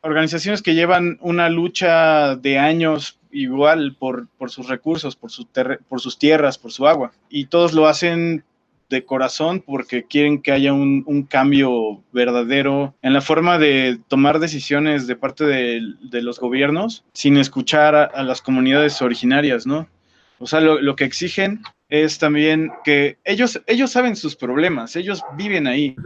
organizaciones 0.00 0.62
que 0.62 0.74
llevan 0.74 1.18
una 1.20 1.48
lucha 1.48 2.36
de 2.36 2.58
años 2.58 3.18
igual 3.30 3.96
por, 3.98 4.28
por 4.38 4.50
sus 4.50 4.68
recursos, 4.68 5.16
por, 5.16 5.30
su 5.30 5.46
por 5.88 6.00
sus 6.00 6.18
tierras, 6.18 6.58
por 6.58 6.72
su 6.72 6.86
agua, 6.86 7.12
y 7.28 7.46
todos 7.46 7.72
lo 7.72 7.86
hacen 7.86 8.44
de 8.88 9.04
corazón 9.04 9.62
porque 9.64 10.04
quieren 10.04 10.40
que 10.40 10.52
haya 10.52 10.72
un, 10.72 11.26
cambio 11.28 12.02
verdadero 12.12 12.94
en 13.02 13.12
la 13.12 13.20
forma 13.20 13.58
de 13.58 13.98
tomar 14.08 14.38
decisiones 14.38 15.06
de 15.06 15.16
parte 15.16 15.44
de, 15.44 16.22
los 16.22 16.38
gobiernos 16.38 17.04
sin 17.12 17.36
escuchar 17.36 17.94
a, 17.94 18.22
las 18.22 18.42
comunidades 18.42 19.02
originarias, 19.02 19.66
¿no? 19.66 19.88
O 20.38 20.46
sea, 20.46 20.60
lo, 20.60 20.80
lo, 20.80 20.96
que 20.96 21.04
exigen 21.04 21.62
es 21.88 22.18
también 22.18 22.70
que 22.84 23.18
ellos, 23.24 23.60
ellos 23.66 23.90
saben 23.90 24.16
sus 24.16 24.36
problemas, 24.36 24.96
ellos 24.96 25.22
viven 25.36 25.66
ahí. 25.66 25.96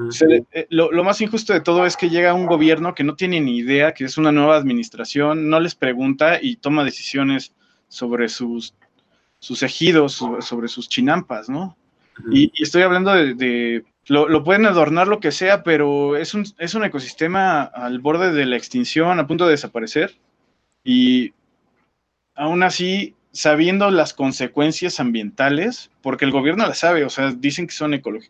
Eh, 0.52 0.66
lo, 0.70 0.92
lo, 0.92 1.02
más 1.02 1.20
injusto 1.20 1.52
de 1.52 1.60
todo 1.60 1.84
es 1.84 1.96
que 1.96 2.10
llega 2.10 2.34
un 2.34 2.46
gobierno 2.46 2.94
que 2.94 3.02
no 3.02 3.16
tiene 3.16 3.40
ni 3.40 3.58
idea, 3.58 3.92
que 3.92 4.04
es 4.04 4.18
una 4.18 4.30
nueva 4.30 4.56
administración, 4.56 5.48
no 5.48 5.58
les 5.58 5.74
pregunta 5.74 6.38
y 6.40 6.56
toma 6.56 6.84
decisiones 6.84 7.54
sobre 7.88 8.28
sus, 8.28 8.74
sus 9.40 9.62
ejidos, 9.62 10.22
sobre 10.40 10.68
sus 10.68 10.88
chinampas, 10.88 11.48
¿no? 11.48 11.76
Y, 12.30 12.52
y, 12.54 12.62
estoy 12.62 12.82
hablando 12.82 13.12
de, 13.12 13.34
de 13.34 13.84
lo, 14.06 14.28
lo, 14.28 14.44
pueden 14.44 14.66
adornar 14.66 15.08
lo 15.08 15.18
que 15.18 15.32
sea, 15.32 15.62
pero 15.62 16.16
es 16.16 16.34
un, 16.34 16.44
es 16.58 16.74
un 16.74 16.84
ecosistema 16.84 17.62
al 17.62 17.98
borde 17.98 18.32
de 18.32 18.44
la 18.44 18.56
extinción, 18.56 19.18
a 19.18 19.26
punto 19.26 19.46
de 19.46 19.52
desaparecer. 19.52 20.16
Y 20.84 21.32
aún 22.34 22.62
así 22.62 23.14
sabiendo 23.32 23.90
las 23.90 24.14
consecuencias 24.14 25.00
ambientales, 25.00 25.90
porque 26.02 26.24
el 26.24 26.32
gobierno 26.32 26.66
las 26.66 26.78
sabe, 26.78 27.04
o 27.04 27.10
sea, 27.10 27.32
dicen 27.32 27.66
que 27.66 27.74
son 27.74 27.94
ecolo 27.94 28.20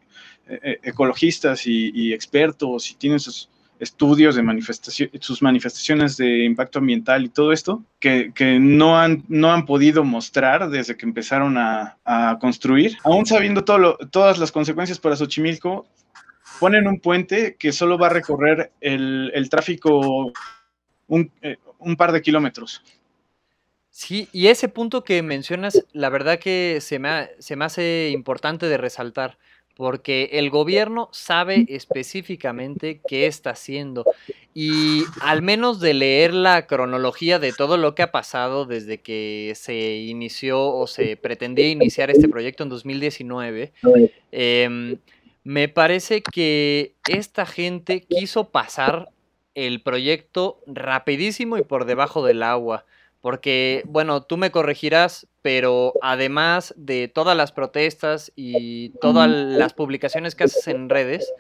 eh, 0.47 0.79
ecologistas 0.83 1.67
y, 1.67 2.13
expertos 2.13 2.91
y 2.91 2.95
tienen 2.95 3.21
sus 3.21 3.49
estudios 3.79 4.35
de 4.35 4.43
manifestación, 4.43 5.09
sus 5.21 5.41
manifestaciones 5.41 6.17
de 6.19 6.45
impacto 6.45 6.81
ambiental 6.81 7.25
y 7.25 7.29
todo 7.31 7.53
esto, 7.53 7.83
que, 7.99 8.59
no, 8.61 8.99
han, 8.99 9.25
no 9.29 9.53
han 9.53 9.65
podido 9.65 10.05
mostrar 10.05 10.69
desde 10.69 10.97
que 10.97 11.07
empezaron 11.07 11.57
a, 11.57 11.97
construir. 12.41 12.99
Aún 13.05 13.25
sabiendo 13.25 13.65
todo 13.65 13.79
lo, 13.79 13.97
todas 13.97 14.39
las 14.39 14.53
consecuencias 14.53 14.99
para 14.99 15.17
Xochimilco, 15.17 15.87
ponen 16.59 16.87
un 16.87 17.01
puente 17.01 17.57
que 17.59 17.73
solo 17.73 17.97
va 17.97 18.09
a 18.09 18.11
recorrer 18.11 18.73
el, 18.81 19.49
tráfico 19.51 20.33
eh, 21.41 21.57
un 21.79 21.97
par 21.97 22.13
de 22.13 22.21
kilómetros. 22.21 22.83
Sí, 24.01 24.31
y 24.33 24.47
ese 24.47 24.71
punto 24.71 25.05
que 25.05 25.23
mencionas, 25.23 25.85
la 25.93 26.09
verdad 26.09 26.39
que 26.39 26.79
se 26.81 26.99
me, 26.99 27.09
ha, 27.11 27.31
se 27.39 27.55
me 27.55 27.67
hace 27.67 28.09
importante 28.15 28.65
de 28.65 28.79
resaltar, 28.79 29.37
porque 29.77 30.31
el 30.33 30.49
gobierno 30.49 31.11
sabe 31.13 31.67
específicamente 31.69 33.03
qué 33.07 33.27
está 33.27 33.51
haciendo. 33.51 34.07
Y 34.55 35.03
al 35.21 35.43
menos 35.43 35.81
de 35.81 35.93
leer 35.93 36.33
la 36.33 36.67
cronología 36.67 37.39
de 37.39 37.53
todo 37.53 37.77
lo 37.77 37.95
que 37.95 38.01
ha 38.01 38.11
pasado 38.11 38.65
desde 38.65 39.03
que 39.03 39.53
se 39.55 39.99
inició 39.99 40.73
o 40.73 40.87
se 40.87 41.19
pretendía 41.19 41.69
iniciar 41.69 42.11
este 42.11 42.27
proyecto 42.27 42.63
en 42.63 42.71
2019, 42.71 43.75
eh, 44.33 44.97
me 45.45 45.69
parece 45.69 46.23
que 46.23 46.95
esta 47.07 47.45
gente 47.45 48.01
quiso 48.01 48.49
pasar 48.49 49.11
el 49.55 49.83
proyecto 49.83 50.63
rapidísimo 50.67 51.59
y 51.59 51.65
por 51.65 51.85
debajo 51.85 52.25
del 52.25 52.43
agua. 52.43 52.87
Porque, 53.21 53.83
bueno, 53.87 54.23
tú 54.23 54.37
me 54.37 54.51
corregirás, 54.51 55.27
pero 55.43 55.93
además 56.03 56.75
de 56.77 57.09
todas 57.09 57.37
las 57.37 57.53
protestas 57.53 58.33
y 58.35 58.91
todas 59.01 59.29
las 59.29 59.75
publicaciones 59.75 60.35
que 60.35 60.45
haces 60.45 60.67
en 60.69 60.89
redes, 60.89 61.31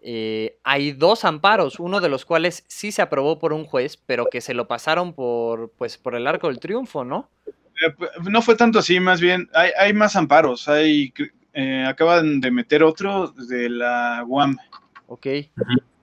eh, 0.00 0.58
hay 0.62 0.92
dos 0.92 1.24
amparos, 1.24 1.80
uno 1.80 2.00
de 2.00 2.08
los 2.08 2.24
cuales 2.24 2.64
sí 2.68 2.92
se 2.92 3.02
aprobó 3.02 3.38
por 3.38 3.52
un 3.52 3.64
juez, 3.64 3.96
pero 3.96 4.26
que 4.26 4.40
se 4.40 4.54
lo 4.54 4.68
pasaron 4.68 5.12
por, 5.12 5.72
pues, 5.76 5.98
por 5.98 6.14
el 6.14 6.26
arco 6.26 6.48
del 6.48 6.60
triunfo, 6.60 7.04
¿no? 7.04 7.28
Eh, 7.84 7.94
no 8.30 8.42
fue 8.42 8.54
tanto 8.54 8.78
así, 8.78 9.00
más 9.00 9.20
bien, 9.20 9.48
hay, 9.54 9.70
hay 9.78 9.92
más 9.92 10.14
amparos, 10.16 10.68
hay, 10.68 11.12
eh, 11.52 11.84
acaban 11.86 12.40
de 12.40 12.50
meter 12.50 12.82
otro 12.82 13.28
de 13.28 13.68
la 13.68 14.24
UAM. 14.26 14.56
Ok. 15.08 15.26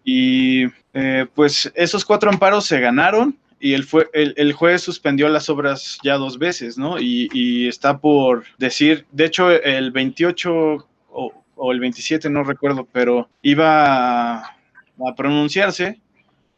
Y 0.04 0.66
eh, 0.94 1.26
pues 1.34 1.72
esos 1.76 2.06
cuatro 2.06 2.30
amparos 2.30 2.66
se 2.66 2.80
ganaron 2.80 3.38
y 3.66 3.74
el, 3.74 3.84
fue, 3.84 4.08
el, 4.14 4.36
el, 4.38 4.54
juez 4.54 4.84
suspendió 4.84 5.28
las 5.28 5.50
obras 5.50 5.98
ya 6.04 6.18
dos 6.18 6.38
veces, 6.38 6.78
¿no? 6.78 7.00
Y, 7.00 7.68
está 7.68 7.98
por 7.98 8.44
decir, 8.60 9.08
de 9.12 9.26
hecho, 9.26 9.50
el 9.50 9.90
28 9.90 10.88
o, 11.10 11.72
el 11.72 11.80
27, 11.80 12.30
no 12.30 12.44
recuerdo, 12.44 12.88
pero 12.92 13.28
iba 13.42 14.36
a, 14.36 14.38
a 14.38 15.16
pronunciarse 15.18 16.00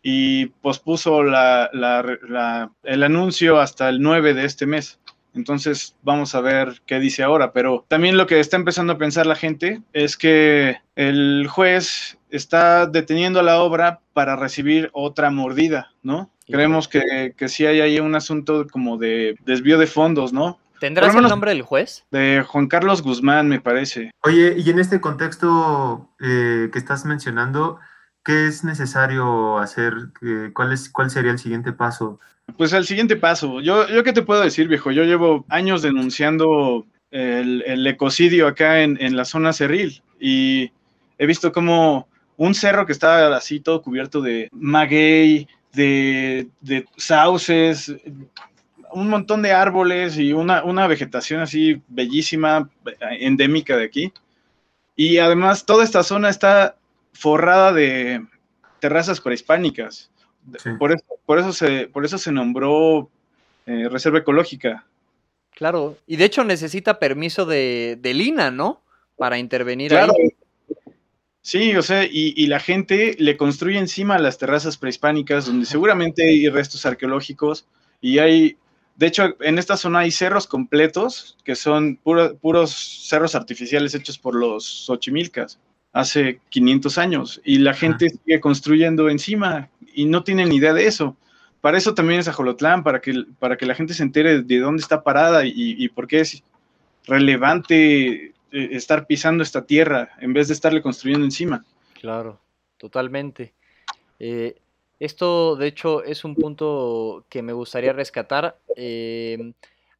y 0.03 0.47
pospuso 0.47 1.23
la, 1.23 1.69
la, 1.71 2.03
la, 2.27 2.73
el 2.83 3.03
anuncio 3.03 3.57
hasta 3.61 3.87
el 3.87 4.01
9 4.01 4.33
de 4.33 4.43
este 4.43 4.65
mes. 4.65 4.99
Entonces 5.37 5.95
vamos 6.01 6.35
a 6.35 6.41
ver 6.41 6.81
qué 6.85 6.99
dice 6.99 7.23
ahora, 7.23 7.53
pero 7.53 7.85
también 7.87 8.17
lo 8.17 8.27
que 8.27 8.39
está 8.39 8.57
empezando 8.57 8.93
a 8.93 8.97
pensar 8.97 9.25
la 9.25 9.35
gente 9.35 9.81
es 9.93 10.17
que 10.17 10.77
el 10.95 11.47
juez 11.49 12.17
está 12.29 12.87
deteniendo 12.87 13.41
la 13.41 13.61
obra 13.61 14.01
para 14.13 14.35
recibir 14.35 14.89
otra 14.93 15.29
mordida, 15.29 15.93
¿no? 16.03 16.31
Creemos 16.45 16.87
que, 16.87 17.33
que 17.37 17.49
sí 17.49 17.65
hay 17.65 17.81
ahí 17.81 17.99
un 17.99 18.15
asunto 18.15 18.65
como 18.71 18.97
de 18.97 19.37
desvío 19.45 19.77
de 19.77 19.87
fondos, 19.87 20.33
¿no? 20.33 20.59
¿Tendrás 20.79 21.15
el 21.15 21.23
nombre 21.23 21.51
del 21.51 21.61
juez? 21.61 22.05
De 22.11 22.43
Juan 22.47 22.67
Carlos 22.67 23.01
Guzmán, 23.01 23.47
me 23.47 23.59
parece. 23.59 24.11
Oye, 24.23 24.55
y 24.57 24.69
en 24.69 24.79
este 24.79 25.01
contexto 25.01 26.09
eh, 26.19 26.69
que 26.71 26.79
estás 26.79 27.05
mencionando, 27.05 27.79
¿qué 28.27 28.47
es 28.47 28.65
necesario 28.65 29.57
hacer? 29.57 29.93
¿Cuál, 30.53 30.73
es, 30.73 30.89
¿Cuál 30.89 31.09
sería 31.09 31.31
el 31.31 31.39
siguiente 31.39 31.71
paso? 31.71 32.19
Pues 32.57 32.73
el 32.73 32.85
siguiente 32.85 33.15
paso. 33.15 33.61
Yo, 33.61 33.87
yo 33.87 34.03
qué 34.03 34.11
te 34.11 34.21
puedo 34.21 34.41
decir, 34.41 34.67
viejo. 34.67 34.91
Yo 34.91 35.05
llevo 35.05 35.45
años 35.47 35.81
denunciando 35.81 36.85
el, 37.09 37.63
el 37.65 37.87
ecocidio 37.87 38.47
acá 38.47 38.81
en, 38.81 39.01
en, 39.01 39.15
la 39.15 39.23
zona 39.23 39.53
cerril 39.53 40.03
y 40.19 40.71
he 41.17 41.25
visto 41.25 41.53
como 41.53 42.09
un 42.35 42.53
cerro 42.53 42.85
que 42.85 42.91
está 42.91 43.33
así 43.33 43.61
todo 43.61 43.81
cubierto 43.81 44.19
de 44.19 44.49
maguey, 44.51 45.47
de, 45.71 46.49
de 46.59 46.85
sauces, 46.97 47.95
un 48.91 49.07
montón 49.07 49.41
de 49.41 49.53
árboles 49.53 50.17
y 50.17 50.33
una, 50.33 50.65
una, 50.65 50.85
vegetación 50.87 51.39
así 51.39 51.81
bellísima, 51.87 52.69
endémica 53.21 53.77
de 53.77 53.85
aquí. 53.85 54.11
Y 54.97 55.19
además 55.19 55.65
toda 55.65 55.85
esta 55.85 56.03
zona 56.03 56.27
está 56.27 56.75
forrada 57.17 57.73
de 57.73 58.25
terrazas 58.79 59.19
prehispánicas. 59.21 60.11
Sí. 60.57 60.69
Por, 60.79 60.91
eso, 60.91 61.05
por, 61.25 61.39
eso 61.39 61.51
se, 61.53 61.87
por 61.87 62.05
eso 62.05 62.17
se 62.17 62.31
nombró 62.31 63.09
eh, 63.65 63.89
Reserva 63.89 64.19
Ecológica. 64.19 64.85
Claro, 65.51 65.97
y 66.05 66.15
de 66.17 66.25
hecho 66.25 66.43
necesita 66.43 66.99
permiso 66.99 67.45
de, 67.45 67.97
de 67.99 68.13
Lina, 68.13 68.51
¿no? 68.51 68.81
Para 69.17 69.39
intervenir 69.39 69.89
Claro. 69.89 70.13
ahí. 70.17 70.29
Sí, 71.41 71.75
o 71.75 71.81
sea, 71.81 72.03
y, 72.03 72.33
y 72.35 72.47
la 72.47 72.59
gente 72.59 73.15
le 73.19 73.37
construye 73.37 73.79
encima 73.79 74.19
las 74.19 74.37
terrazas 74.37 74.77
prehispánicas, 74.77 75.45
donde 75.45 75.65
seguramente 75.65 76.23
hay 76.27 76.47
restos 76.49 76.85
arqueológicos 76.85 77.65
y 78.01 78.19
hay, 78.19 78.57
de 78.97 79.07
hecho, 79.07 79.35
en 79.39 79.57
esta 79.57 79.77
zona 79.77 79.99
hay 79.99 80.11
cerros 80.11 80.45
completos 80.45 81.37
que 81.45 81.55
son 81.55 81.95
puro- 81.97 82.35
puros 82.37 82.71
cerros 83.07 83.33
artificiales 83.33 83.95
hechos 83.95 84.17
por 84.17 84.35
los 84.35 84.65
Xochimilcas 84.85 85.57
hace 85.99 86.39
500 86.49 86.97
años 86.97 87.41
y 87.43 87.59
la 87.59 87.73
gente 87.73 88.09
sigue 88.09 88.39
construyendo 88.39 89.09
encima 89.09 89.69
y 89.93 90.05
no 90.05 90.23
tienen 90.23 90.51
idea 90.51 90.73
de 90.73 90.85
eso. 90.85 91.17
Para 91.61 91.77
eso 91.77 91.93
también 91.93 92.19
es 92.19 92.27
Ajolotlán, 92.27 92.83
para 92.83 93.01
que, 93.01 93.25
para 93.39 93.57
que 93.57 93.65
la 93.65 93.75
gente 93.75 93.93
se 93.93 94.03
entere 94.03 94.43
de 94.43 94.59
dónde 94.59 94.81
está 94.81 95.03
parada 95.03 95.45
y, 95.45 95.53
y 95.55 95.89
por 95.89 96.07
qué 96.07 96.19
es 96.19 96.43
relevante 97.05 98.33
eh, 98.51 98.69
estar 98.71 99.07
pisando 99.07 99.43
esta 99.43 99.65
tierra 99.65 100.11
en 100.19 100.33
vez 100.33 100.47
de 100.47 100.53
estarle 100.53 100.81
construyendo 100.81 101.25
encima. 101.25 101.65
Claro, 101.99 102.39
totalmente. 102.77 103.53
Eh, 104.19 104.55
esto, 104.99 105.55
de 105.55 105.67
hecho, 105.67 106.03
es 106.03 106.23
un 106.23 106.35
punto 106.35 107.25
que 107.29 107.41
me 107.41 107.53
gustaría 107.53 107.93
rescatar. 107.93 108.57
Eh, 108.75 109.53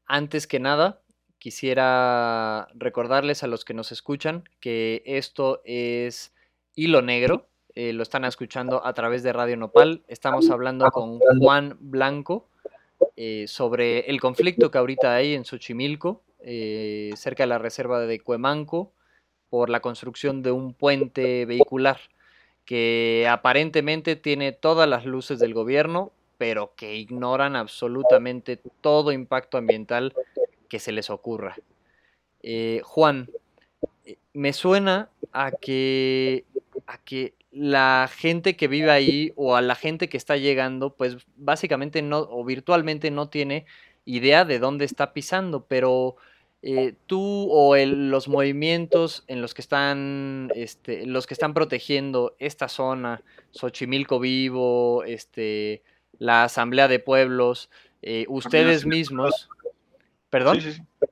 antes 0.06 0.48
que 0.48 0.60
nada, 0.60 1.02
quisiera 1.40 2.68
recordarles 2.74 3.44
a 3.44 3.48
los 3.48 3.66
que 3.66 3.74
nos 3.74 3.92
escuchan 3.92 4.48
que 4.60 5.04
esto 5.06 5.62
es 5.66 6.34
Hilo 6.76 7.02
Negro. 7.02 7.48
eh, 7.76 7.94
lo 7.94 8.02
están 8.02 8.26
escuchando 8.26 8.84
a 8.86 8.94
través 8.94 9.22
de 9.24 9.34
Radio 9.34 9.56
Nopal. 9.56 10.04
Estamos 10.08 10.50
hablando 10.50 10.90
con 10.90 11.20
Juan 11.20 11.78
Blanco 11.80 12.48
eh, 13.16 13.46
sobre 13.48 14.10
el 14.10 14.20
conflicto 14.20 14.72
que 14.72 14.78
ahorita 14.78 15.14
hay 15.14 15.36
en 15.36 15.46
Xochimilco, 15.46 16.24
eh, 16.40 17.12
cerca 17.16 17.44
de 17.44 17.48
la 17.48 17.60
reserva 17.60 18.00
de 18.00 18.20
Cuemanco, 18.20 18.94
por 19.50 19.70
la 19.70 19.80
construcción 19.80 20.42
de 20.42 20.52
un 20.52 20.74
puente 20.74 21.46
vehicular 21.46 22.00
que 22.66 23.28
aparentemente 23.30 24.16
tiene 24.16 24.52
todas 24.52 24.90
las 24.90 25.06
luces 25.06 25.40
del 25.40 25.54
gobierno, 25.54 26.12
pero 26.38 26.74
que 26.76 26.96
ignoran 26.96 27.56
absolutamente 27.56 28.60
todo 28.82 29.12
impacto 29.12 29.58
ambiental 29.58 30.14
que 30.68 30.80
se 30.80 30.92
les 30.92 31.10
ocurra. 31.10 31.56
Eh, 32.44 32.82
Juan, 32.84 33.30
eh, 34.06 34.18
me 34.34 34.54
suena 34.54 35.10
a 35.32 35.52
que, 35.52 36.46
a 36.86 36.98
que 37.00 37.34
la 37.52 38.10
gente 38.14 38.56
que 38.56 38.68
vive 38.68 38.92
ahí 38.92 39.34
o 39.36 39.56
a 39.56 39.62
la 39.62 39.76
gente 39.76 40.10
que 40.10 40.18
está 40.18 40.38
llegando, 40.38 40.94
pues 40.94 41.18
básicamente 41.36 42.02
no, 42.02 42.20
o 42.20 42.44
virtualmente 42.46 43.10
no 43.12 43.30
tiene 43.30 43.66
idea 44.06 44.46
de 44.46 44.60
dónde 44.60 44.86
está 44.86 45.14
pisando, 45.14 45.66
pero 45.66 46.16
eh, 46.62 46.94
tú 47.06 47.48
o 47.52 47.76
el- 47.76 48.10
los 48.10 48.28
movimientos 48.28 49.24
en 49.28 49.42
los 49.42 49.54
que 49.54 49.62
están, 49.62 50.50
este, 50.56 51.06
los 51.06 51.28
que 51.28 51.34
están 51.34 51.54
protegiendo 51.54 52.36
esta 52.40 52.68
zona, 52.68 53.22
Xochimilco 53.52 54.20
Vivo, 54.20 55.04
este, 55.04 55.84
la 56.20 56.44
Asamblea 56.46 56.88
de 56.88 57.00
Pueblos, 57.00 57.70
eh, 58.02 58.26
ustedes 58.28 58.86
mismos, 58.86 59.50
perdón, 60.30 60.62
Sí, 60.62 60.72
sí, 60.72 60.80
sí. 60.80 61.08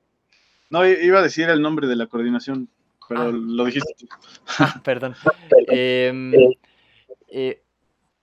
No, 0.70 0.86
iba 0.86 1.20
a 1.20 1.22
decir 1.22 1.48
el 1.48 1.62
nombre 1.62 1.86
de 1.86 1.96
la 1.96 2.06
coordinación, 2.06 2.68
pero 3.08 3.28
Ah. 3.28 3.30
lo 3.32 3.64
dijiste 3.64 3.94
tú. 3.98 4.06
perdón, 4.84 5.14
em, 5.68 6.32
eh, 7.28 7.62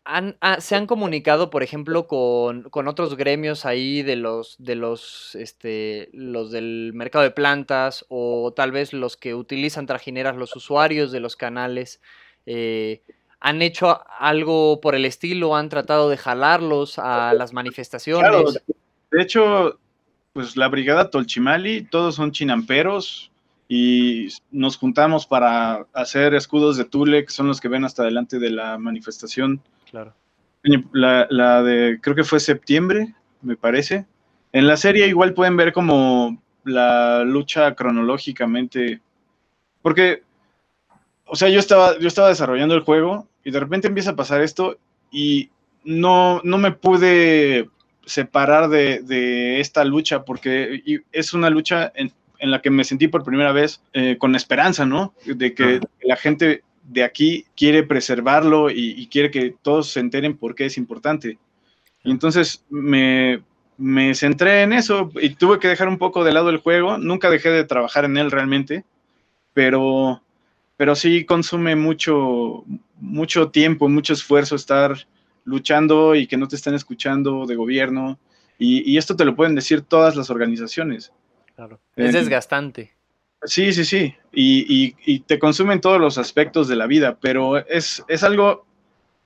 han- 0.06 0.36
ah, 0.42 0.60
se 0.60 0.76
han 0.76 0.86
comunicado, 0.86 1.50
por 1.50 1.64
ejemplo, 1.64 2.06
con, 2.08 2.64
con 2.64 2.90
otros 2.90 3.16
gremios 3.16 3.66
ahí 3.66 4.02
de 4.04 4.18
los, 4.18 4.58
de 4.60 4.76
los, 4.76 5.36
este, 5.36 6.10
los 6.12 6.52
del 6.52 6.92
mercado 6.94 7.24
de 7.24 7.32
plantas 7.32 8.06
o 8.10 8.52
tal 8.54 8.74
vez 8.74 8.92
los 8.92 9.16
que 9.16 9.34
utilizan 9.34 9.86
trajineras, 9.86 10.36
los 10.36 10.54
usuarios 10.58 11.12
de 11.14 11.22
los 11.22 11.36
canales. 11.38 12.02
eh, 12.46 13.02
¿Han 13.46 13.62
hecho 13.62 14.02
algo 14.20 14.80
por 14.82 14.96
el 14.96 15.04
estilo? 15.06 15.56
¿Han 15.56 15.68
tratado 15.70 16.10
de 16.10 16.16
jalarlos 16.18 16.98
a 17.00 17.34
las 17.34 17.52
manifestaciones? 17.54 18.30
Claro, 18.30 18.52
de 19.12 19.22
hecho, 19.22 19.80
pues 20.34 20.58
la 20.58 20.68
brigada 20.68 21.10
Tolchimali, 21.10 21.84
todos 21.84 22.16
son 22.16 22.32
chinamperos 22.32 23.32
y 23.70 24.28
nos 24.52 24.78
juntamos 24.78 25.26
para 25.28 25.86
hacer 25.94 26.34
escudos 26.34 26.76
de 26.78 26.86
Tule, 26.86 27.24
que 27.26 27.32
son 27.32 27.48
los 27.48 27.62
que 27.62 27.68
ven 27.68 27.86
hasta 27.86 28.04
delante 28.04 28.40
de 28.40 28.50
la 28.50 28.78
manifestación. 28.78 29.62
Claro. 29.90 30.14
La, 30.92 31.28
la 31.30 31.62
de, 31.62 32.00
creo 32.02 32.16
que 32.16 32.24
fue 32.24 32.40
septiembre, 32.40 33.14
me 33.42 33.56
parece. 33.56 34.06
En 34.52 34.68
la 34.68 34.78
serie 34.78 35.08
igual 35.08 35.34
pueden 35.34 35.56
ver 35.56 35.72
como 35.72 36.42
la 36.64 37.24
lucha 37.24 37.76
cronológicamente, 37.76 39.02
porque, 39.82 40.24
o 41.26 41.36
sea, 41.36 41.50
yo 41.50 41.60
estaba, 41.60 41.98
yo 42.00 42.08
estaba 42.08 42.30
desarrollando 42.30 42.74
el 42.74 42.82
juego 42.82 43.28
y 43.44 43.52
de 43.52 43.60
repente 43.60 43.88
empieza 43.88 44.12
a 44.12 44.16
pasar 44.16 44.42
esto 44.42 44.78
y 45.12 45.50
no, 45.84 46.42
no 46.44 46.58
me 46.58 46.72
pude 46.72 47.70
separar 48.06 48.70
de, 48.70 49.02
de 49.02 49.60
esta 49.60 49.84
lucha 49.84 50.24
porque 50.26 50.82
es 51.12 51.34
una 51.34 51.50
lucha 51.50 51.92
en, 51.96 52.12
en 52.40 52.52
la 52.52 52.62
que 52.62 52.70
me 52.70 52.84
sentí 52.84 53.08
por 53.08 53.24
primera 53.24 53.52
vez 53.52 53.82
eh, 53.94 54.18
con 54.18 54.36
esperanza, 54.36 54.86
¿no? 54.86 55.14
De 55.26 55.54
que 55.54 55.80
la 56.02 56.16
gente 56.16 56.64
de 56.84 57.04
aquí 57.04 57.46
quiere 57.56 57.84
preservarlo 57.84 58.70
y, 58.70 58.92
y 58.98 59.08
quiere 59.08 59.32
que 59.32 59.56
todos 59.62 59.92
se 59.92 60.02
enteren 60.02 60.38
por 60.38 60.54
qué 60.54 60.66
es 60.66 60.78
importante. 60.78 61.38
Y 62.04 62.12
entonces 62.12 62.66
me, 62.70 63.42
me 63.78 64.14
centré 64.14 64.64
en 64.64 64.74
eso 64.74 65.12
y 65.22 65.32
tuve 65.32 65.60
que 65.60 65.70
dejar 65.70 65.88
un 65.88 65.98
poco 65.98 66.24
de 66.24 66.34
lado 66.34 66.50
el 66.50 66.58
juego. 66.58 66.98
Nunca 66.98 67.30
dejé 67.30 67.50
de 67.50 67.64
trabajar 67.64 68.06
en 68.06 68.18
él 68.18 68.32
realmente, 68.32 68.84
pero, 69.54 70.22
pero 70.78 70.96
sí 70.96 71.26
consume 71.26 71.76
mucho, 71.76 72.66
mucho 73.00 73.50
tiempo, 73.50 73.90
mucho 73.90 74.14
esfuerzo 74.14 74.56
estar 74.56 75.08
luchando 75.46 76.16
y 76.16 76.28
que 76.28 76.38
no 76.38 76.48
te 76.48 76.56
estén 76.56 76.74
escuchando 76.74 77.46
de 77.46 77.56
gobierno. 77.56 78.20
Y, 78.60 78.90
y 78.90 78.98
esto 78.98 79.16
te 79.16 79.26
lo 79.26 79.36
pueden 79.36 79.56
decir 79.56 79.82
todas 79.82 80.16
las 80.16 80.30
organizaciones. 80.30 81.12
Claro. 81.56 81.80
Es 81.96 82.14
Eh, 82.16 82.20
desgastante. 82.20 82.92
Sí, 83.44 83.74
sí, 83.74 83.84
sí. 83.84 84.16
Y, 84.32 84.66
y- 84.86 84.96
y 85.06 85.20
te 85.20 85.38
consumen 85.38 85.82
todos 85.82 86.00
los 86.00 86.18
aspectos 86.18 86.68
de 86.68 86.76
la 86.78 86.88
vida, 86.88 87.18
pero 87.20 87.58
es, 87.58 88.04
es 88.08 88.24
algo 88.24 88.66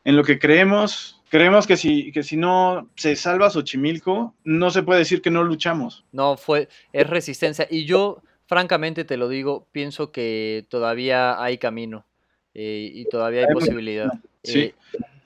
en 0.04 0.16
lo 0.16 0.24
que 0.24 0.40
creemos. 0.40 1.22
Creemos 1.30 1.68
que 1.68 1.78
si, 1.78 2.12
que 2.12 2.24
si 2.24 2.36
no 2.38 2.90
se 2.96 3.16
salva 3.16 3.50
Xochimilco, 3.50 4.34
no 4.44 4.72
se 4.72 4.82
puede 4.82 5.00
decir 5.00 5.22
que 5.22 5.30
no 5.30 5.44
luchamos. 5.44 6.06
No, 6.14 6.38
fue, 6.38 6.68
es 6.94 7.08
resistencia. 7.08 7.68
Y 7.70 7.86
yo, 7.86 8.24
francamente 8.48 9.04
te 9.04 9.18
lo 9.18 9.28
digo, 9.30 9.68
pienso 9.72 10.12
que 10.12 10.66
todavía 10.70 11.42
hay 11.44 11.58
camino 11.58 12.06
eh, 12.54 12.90
y 12.94 13.06
todavía 13.10 13.42
hay 13.42 13.48
Hay 13.50 13.54
posibilidad. 13.54 14.10
Sí. 14.44 14.60
Eh, 14.60 14.76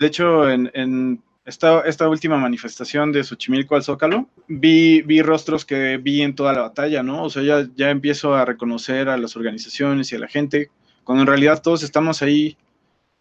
De 0.01 0.07
hecho, 0.07 0.49
en, 0.49 1.21
esta 1.45 2.09
última 2.09 2.35
manifestación 2.35 3.11
de 3.11 3.23
Xochimilco 3.23 3.75
al 3.75 3.83
Zócalo, 3.83 4.27
vi, 4.47 5.03
vi 5.03 5.21
rostros 5.21 5.63
que 5.63 5.97
vi 5.97 6.23
en 6.23 6.33
toda 6.33 6.53
la 6.53 6.61
batalla, 6.61 7.03
¿no? 7.03 7.23
O 7.23 7.29
sea, 7.29 7.43
ya, 7.43 7.67
ya 7.75 7.91
empiezo 7.91 8.33
a 8.33 8.43
reconocer 8.43 9.09
a 9.09 9.17
las 9.17 9.35
organizaciones 9.35 10.11
y 10.11 10.15
a 10.15 10.19
la 10.19 10.27
gente, 10.27 10.71
cuando 11.03 11.21
en 11.21 11.27
realidad 11.27 11.61
todos 11.61 11.83
estamos 11.83 12.23
ahí 12.23 12.57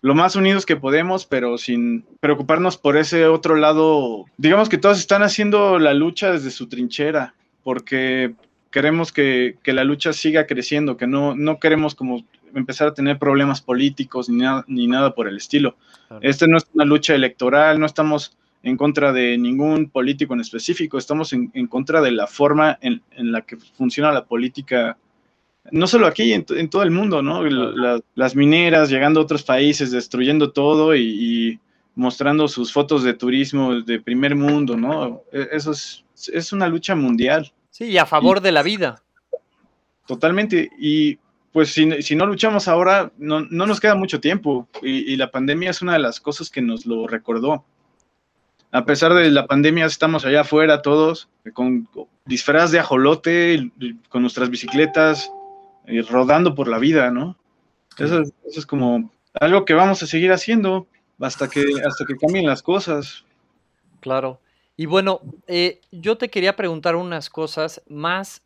lo 0.01 0.15
más 0.15 0.37
unidos 0.37 0.65
que 0.65 0.77
podemos, 0.77 1.27
pero 1.27 1.59
sin 1.59 2.07
preocuparnos 2.21 2.79
por 2.79 2.97
ese 2.97 3.27
otro 3.27 3.57
lado. 3.57 4.25
Digamos 4.39 4.71
que 4.71 4.79
todos 4.79 4.99
están 4.99 5.23
haciendo 5.23 5.79
la 5.79 5.93
lucha 5.93 6.33
desde 6.33 6.51
su 6.51 6.67
trinchera, 6.67 7.35
porque 7.63 8.33
queremos 8.71 9.13
que, 9.13 9.59
que 9.63 9.75
la 9.75 9.85
lucha 9.85 10.15
siga 10.15 10.47
creciendo, 10.47 10.97
que 10.97 11.07
no, 11.07 11.35
no 11.37 11.61
queremos 11.61 11.95
como 11.95 12.25
empezar 12.55 12.89
a 12.89 12.95
tener 12.95 13.19
problemas 13.19 13.61
políticos 13.61 14.29
ni, 14.29 14.39
nada 14.39 14.65
ni 14.69 14.87
nada 14.87 15.15
por 15.15 15.29
el 15.29 15.37
estilo. 15.37 15.77
claro. 16.09 16.23
Esta 16.23 16.47
no 16.47 16.57
es 16.57 16.67
una 16.75 16.85
lucha 16.85 17.15
electoral, 17.15 17.79
no 17.81 17.87
estamos 17.87 18.37
en 18.63 18.77
contra 18.77 19.13
de 19.13 19.39
ningún 19.39 19.89
político 19.89 20.35
en 20.35 20.41
específico, 20.41 20.99
estamos 20.99 21.33
en, 21.33 21.51
en 21.55 21.67
contra 21.67 22.01
de 22.03 22.11
la 22.13 22.27
forma 22.27 22.79
en, 22.83 23.03
en 23.13 23.33
la 23.33 23.41
que 23.43 23.57
funciona 23.57 24.13
la 24.13 24.25
política, 24.27 24.99
no 25.71 25.87
solo 25.87 26.07
aquí, 26.07 26.33
en, 26.33 26.45
to- 26.45 26.57
en 26.57 26.69
todo 26.69 26.83
el 26.83 26.91
mundo, 26.91 27.23
¿no? 27.23 27.41
Claro. 27.41 27.73
La- 27.77 28.01
las 28.15 28.37
mineras 28.37 28.91
llegando 28.91 29.21
a 29.21 29.23
otros 29.23 29.43
países, 29.43 29.91
destruyendo 29.91 30.53
todo 30.53 30.95
y, 30.95 31.01
y 31.03 31.61
mostrando 31.95 32.49
sus 32.49 32.71
fotos 32.73 33.03
de 33.03 33.15
turismo 33.15 33.81
de 33.81 33.99
primer 34.01 34.35
mundo, 34.37 34.77
¿no? 34.77 35.23
E- 35.33 35.49
Eso 35.53 35.71
es, 35.73 36.05
es 36.33 36.53
una 36.53 36.69
lucha 36.69 36.95
mundial. 36.95 37.51
Sí, 37.71 37.85
y 37.87 37.97
a 37.99 38.05
favor 38.05 38.41
de 38.43 38.53
la 38.53 38.63
vida. 38.63 39.03
Totalmente. 40.07 40.69
Y 40.79 41.19
pues 41.53 41.73
si, 41.73 42.03
si 42.03 42.15
no 42.17 42.27
luchamos 42.27 42.69
ahora, 42.69 43.11
no, 43.19 43.41
no 43.41 43.67
nos 43.67 43.81
queda 43.81 43.95
mucho 43.95 44.21
tiempo. 44.21 44.69
Y, 44.83 45.13
y 45.13 45.17
la 45.17 45.31
pandemia 45.31 45.71
es 45.71 45.83
una 45.83 45.95
de 45.95 45.99
las 45.99 46.21
cosas 46.21 46.51
que 46.51 46.63
nos 46.63 46.87
lo 46.87 47.07
recordó. 47.07 47.65
A 48.73 48.85
pesar 48.85 49.15
de 49.15 49.31
la 49.31 49.47
pandemia, 49.47 49.85
estamos 49.87 50.25
allá 50.25 50.43
afuera 50.43 50.81
todos, 50.81 51.29
con 51.55 51.89
disfraz 52.25 52.71
de 52.71 52.79
ajolote, 52.79 53.71
con 54.09 54.23
nuestras 54.23 54.49
bicicletas, 54.49 55.29
eh, 55.87 56.03
rodando 56.09 56.55
por 56.55 56.69
la 56.69 56.79
vida, 56.79 57.11
¿no? 57.11 57.37
Eso, 57.99 58.21
es- 58.21 58.33
eso 58.47 58.61
es 58.61 58.67
como 58.67 59.11
algo 59.35 59.65
que 59.65 59.75
vamos 59.75 60.03
a 60.05 60.07
seguir 60.07 60.31
haciendo 60.33 60.87
hasta 61.19 61.49
que, 61.49 61.65
hasta 61.85 62.05
que 62.07 62.17
cambien 62.17 62.47
las 62.47 62.63
cosas. 62.63 63.25
Claro. 63.99 64.41
Y 64.77 64.87
bueno, 64.87 65.21
eh, 65.49 65.81
yo 65.91 66.17
te 66.17 66.31
quería 66.31 66.55
preguntar 66.57 66.95
unas 66.97 67.29
cosas 67.29 67.83
más 67.89 68.41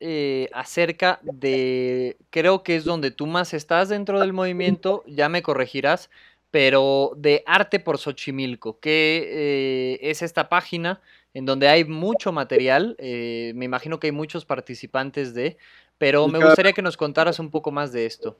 eh, 0.00 0.48
acerca 0.52 1.20
de, 1.22 2.16
creo 2.30 2.62
que 2.62 2.76
es 2.76 2.84
donde 2.84 3.10
tú 3.10 3.26
más 3.26 3.54
estás 3.54 3.88
dentro 3.88 4.20
del 4.20 4.32
movimiento, 4.32 5.04
ya 5.06 5.28
me 5.28 5.42
corregirás, 5.42 6.10
pero 6.50 7.12
de 7.16 7.42
Arte 7.46 7.78
por 7.78 7.98
Xochimilco, 7.98 8.80
que 8.80 9.28
eh, 9.30 10.10
es 10.10 10.22
esta 10.22 10.48
página 10.48 11.00
en 11.32 11.46
donde 11.46 11.68
hay 11.68 11.84
mucho 11.84 12.32
material, 12.32 12.96
me 12.98 13.64
imagino 13.64 14.00
que 14.00 14.08
hay 14.08 14.12
muchos 14.12 14.44
participantes 14.44 15.32
de, 15.32 15.58
pero 15.96 16.26
me 16.26 16.44
gustaría 16.44 16.72
que 16.72 16.82
nos 16.82 16.96
contaras 16.96 17.38
un 17.38 17.50
poco 17.50 17.70
más 17.70 17.92
de 17.92 18.06
esto. 18.06 18.36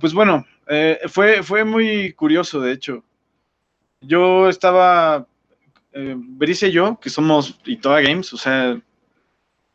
pues 0.00 0.12
bueno, 0.12 0.44
fue, 1.06 1.44
fue 1.44 1.62
muy 1.62 2.12
curioso, 2.14 2.60
de 2.60 2.72
hecho. 2.72 3.04
Yo 4.00 4.48
estaba 4.48 5.24
eh, 5.92 6.14
Brice 6.16 6.68
y 6.68 6.72
yo, 6.72 6.98
que 7.00 7.10
somos 7.10 7.58
Itoa 7.64 8.00
Games, 8.00 8.32
o 8.32 8.36
sea, 8.36 8.80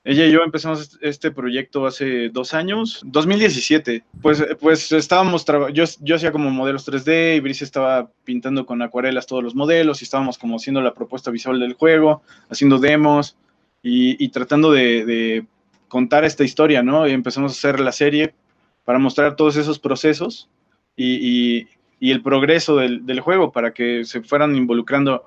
ella 0.08 0.28
y 0.28 0.32
yo 0.32 0.44
empezamos 0.44 1.00
este 1.02 1.32
proyecto 1.32 1.88
hace 1.88 2.30
dos 2.30 2.54
años, 2.54 3.02
2017. 3.06 4.04
Pues, 4.22 4.46
pues 4.60 4.91
estábamos, 4.91 5.44
yo, 5.74 5.84
yo 6.00 6.15
hacía 6.15 6.32
como 6.32 6.52
modelos 6.52 6.88
3D 6.88 7.38
y 7.38 7.39
Brice 7.39 7.63
estaba 7.63 8.12
pintando 8.24 8.68
con 8.68 8.84
acuarelas 8.84 9.26
todos 9.26 9.44
los 9.44 9.56
modelos 9.56 10.02
y 10.02 10.06
estábamos 10.06 10.38
como 10.38 10.58
haciendo 10.58 10.80
la 10.82 10.94
propuesta 10.94 11.32
visual 11.32 11.60
del 11.60 11.74
juego, 11.74 12.22
haciendo 12.50 12.78
demos 12.78 13.36
y, 13.82 14.30
tratando 14.30 14.72
de, 14.72 15.44
contar 15.88 16.24
esta 16.24 16.44
historia, 16.44 16.84
¿no? 16.84 17.08
Y 17.08 17.12
empezamos 17.12 17.54
a 17.54 17.56
hacer 17.58 17.80
la 17.80 17.91
serie 17.91 18.36
para 18.84 19.00
mostrar 19.00 19.36
todos 19.36 19.56
esos 19.56 19.80
procesos 19.80 20.50
y, 20.96 21.68
el 22.00 22.22
progreso 22.22 22.76
del, 22.76 23.08
del, 23.08 23.22
juego 23.22 23.52
para 23.52 23.74
que 23.74 24.06
se 24.06 24.22
fueran 24.22 24.56
involucrando 24.56 25.24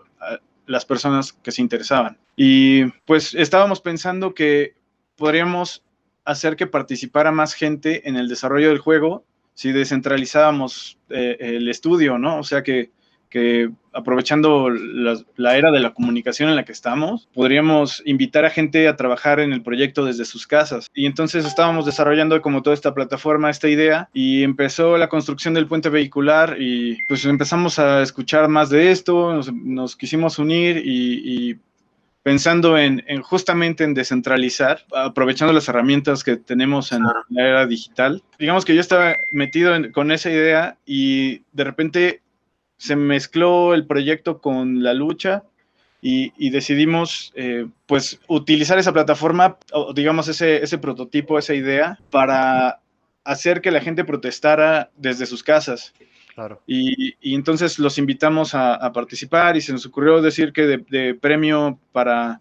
las 0.66 0.84
personas 0.84 1.32
que 1.32 1.50
se 1.50 1.62
interesaban. 1.62 2.16
Y 2.40 2.84
pues 3.04 3.34
estábamos 3.34 3.80
pensando 3.80 4.32
que 4.32 4.74
podríamos 5.16 5.82
hacer 6.24 6.54
que 6.54 6.68
participara 6.68 7.32
más 7.32 7.52
gente 7.52 8.08
en 8.08 8.16
el 8.16 8.28
desarrollo 8.28 8.68
del 8.68 8.78
juego 8.78 9.24
si 9.54 9.72
descentralizábamos 9.72 10.98
eh, 11.10 11.36
el 11.40 11.68
estudio, 11.68 12.16
¿no? 12.16 12.38
O 12.38 12.44
sea 12.44 12.62
que 12.62 12.92
que 13.28 13.70
aprovechando 13.92 14.70
la, 14.70 15.56
era 15.56 15.70
de 15.70 15.80
la 15.80 15.92
comunicación 15.92 16.48
en 16.48 16.56
la 16.56 16.64
que 16.64 16.72
estamos, 16.72 17.28
podríamos 17.34 18.02
invitar 18.06 18.44
a 18.44 18.50
gente 18.50 18.86
a 18.86 18.96
trabajar 18.96 19.40
en 19.40 19.52
el 19.52 19.62
proyecto 19.62 20.04
desde 20.04 20.24
sus 20.24 20.46
casas. 20.46 20.88
Y 20.94 21.06
entonces 21.06 21.44
estábamos 21.44 21.84
desarrollando 21.84 22.40
como 22.40 22.62
toda 22.62 22.74
esta 22.74 22.94
plataforma, 22.94 23.50
esta 23.50 23.68
idea, 23.68 24.08
y 24.12 24.44
empezó 24.44 24.96
la 24.98 25.08
construcción 25.08 25.54
del 25.54 25.66
puente 25.66 25.88
vehicular 25.88 26.56
y 26.60 26.98
pues 27.08 27.24
empezamos 27.24 27.78
a 27.78 28.02
escuchar 28.02 28.48
más 28.48 28.70
de 28.70 28.90
esto, 28.90 29.40
nos, 29.52 29.96
quisimos 29.96 30.38
unir 30.38 30.80
y, 30.84 31.58
pensando 32.28 32.76
en, 32.76 33.02
justamente 33.22 33.84
en 33.84 33.94
descentralizar, 33.94 34.84
aprovechando 34.94 35.54
las 35.54 35.66
herramientas 35.66 36.22
que 36.22 36.36
tenemos 36.36 36.92
en 36.92 37.04
la 37.04 37.48
era 37.48 37.66
digital. 37.66 38.22
Digamos 38.38 38.66
que 38.66 38.74
yo 38.74 38.82
estaba 38.82 39.14
metido 39.32 39.74
con 39.94 40.12
esa 40.12 40.28
idea 40.28 40.76
y 40.84 41.38
de 41.52 41.64
repente 41.64 42.20
se 42.76 42.96
mezcló 42.96 43.72
el 43.72 43.86
proyecto 43.86 44.42
con 44.42 44.82
la 44.82 44.92
lucha 44.92 45.44
y, 46.02 46.50
decidimos 46.50 47.32
eh, 47.34 47.64
pues 47.86 48.20
utilizar 48.26 48.78
esa 48.78 48.92
plataforma, 48.92 49.56
o 49.72 49.94
digamos 49.94 50.28
ese, 50.28 50.62
ese 50.62 50.76
prototipo, 50.76 51.38
esa 51.38 51.54
idea, 51.54 51.98
para 52.10 52.80
hacer 53.24 53.62
que 53.62 53.70
la 53.70 53.80
gente 53.80 54.04
protestara 54.04 54.90
desde 54.98 55.24
sus 55.24 55.42
casas. 55.42 55.94
Claro. 56.38 56.62
Y, 56.68 57.34
entonces 57.34 57.80
los 57.80 57.98
invitamos 57.98 58.54
a, 58.54 58.92
participar 58.92 59.56
y 59.56 59.60
se 59.60 59.72
nos 59.72 59.84
ocurrió 59.84 60.22
decir 60.22 60.52
que 60.52 60.66
de 60.66 61.14
premio 61.14 61.80
para 61.90 62.40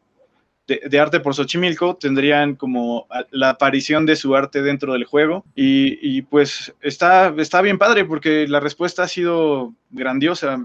de, 0.68 1.00
arte 1.00 1.20
por 1.22 1.34
Xochimilco 1.34 1.96
tendrían 1.96 2.56
como 2.56 3.08
la 3.32 3.52
aparición 3.52 4.06
de 4.06 4.18
su 4.18 4.36
arte 4.36 4.62
dentro 4.62 4.94
del 4.94 5.06
juego 5.06 5.46
y, 5.56 6.22
pues 6.24 6.74
está, 6.82 7.34
está 7.38 7.62
bien 7.62 7.78
padre 7.78 8.06
porque 8.06 8.48
la 8.48 8.60
respuesta 8.60 9.04
ha 9.04 9.08
sido 9.08 9.74
grandiosa. 9.90 10.60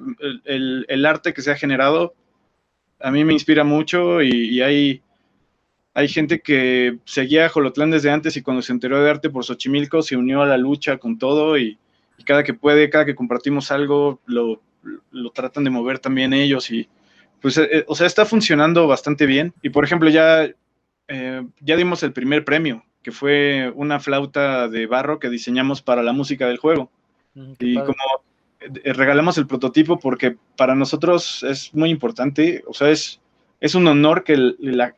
El, 0.44 1.06
arte 1.06 1.32
que 1.32 1.42
se 1.42 1.52
ha 1.52 1.56
generado 1.56 2.14
a 3.00 3.10
mí 3.10 3.24
me 3.24 3.32
inspira 3.32 3.64
mucho 3.64 4.22
y, 4.22 4.60
hay, 4.60 5.02
hay 5.94 6.08
gente 6.08 6.40
que 6.40 6.98
seguía 7.04 7.46
a 7.46 7.48
Jolotlán 7.48 7.90
desde 7.90 8.10
antes 8.10 8.36
y 8.36 8.42
cuando 8.42 8.62
se 8.62 8.72
enteró 8.72 9.02
de 9.02 9.10
arte 9.10 9.30
por 9.30 9.44
Xochimilco 9.44 10.02
se 10.02 10.16
unió 10.16 10.42
a 10.42 10.46
la 10.46 10.56
lucha 10.56 10.98
con 10.98 11.18
todo 11.18 11.56
y, 11.58 11.78
cada 12.24 12.44
que 12.44 12.54
puede, 12.54 12.90
cada 12.90 13.04
que 13.04 13.14
compartimos 13.14 13.70
algo, 13.70 14.20
lo, 14.26 14.60
lo 15.10 15.30
tratan 15.30 15.64
de 15.64 15.70
mover 15.70 15.98
también 15.98 16.32
ellos 16.32 16.70
y 16.70 16.88
pues, 17.42 17.58
eh, 17.58 17.68
eh, 17.70 17.84
o 17.88 17.94
sea, 17.94 18.06
está 18.06 18.24
funcionando 18.24 18.86
bastante 18.86 19.26
bien. 19.26 19.52
Y 19.62 19.70
por 19.70 19.84
ejemplo, 19.84 20.08
ya, 20.08 20.48
eh, 21.08 21.46
ya 21.60 21.76
dimos 21.76 22.02
el 22.04 22.12
primer 22.12 22.44
premio, 22.44 22.84
que 23.02 23.10
fue 23.10 23.70
una 23.74 24.00
flauta 24.00 24.68
de 24.68 24.86
barro 24.86 25.18
que 25.18 25.28
diseñamos 25.28 25.82
para 25.82 26.02
la 26.02 26.12
música 26.12 26.46
del 26.46 26.58
juego. 26.58 26.90
y 27.34 27.74
como 27.74 27.94
regalamos 28.84 29.38
el 29.38 29.48
prototipo 29.48 29.98
porque 29.98 30.36
para 30.56 30.76
nosotros 30.76 31.42
es 31.42 31.74
muy 31.74 31.90
importante, 31.90 32.62
o 32.68 32.72
sea, 32.72 32.90
es, 32.90 33.20
es 33.60 33.74
un 33.74 33.88
honor 33.88 34.22
que, 34.22 34.36
la, 34.36 34.94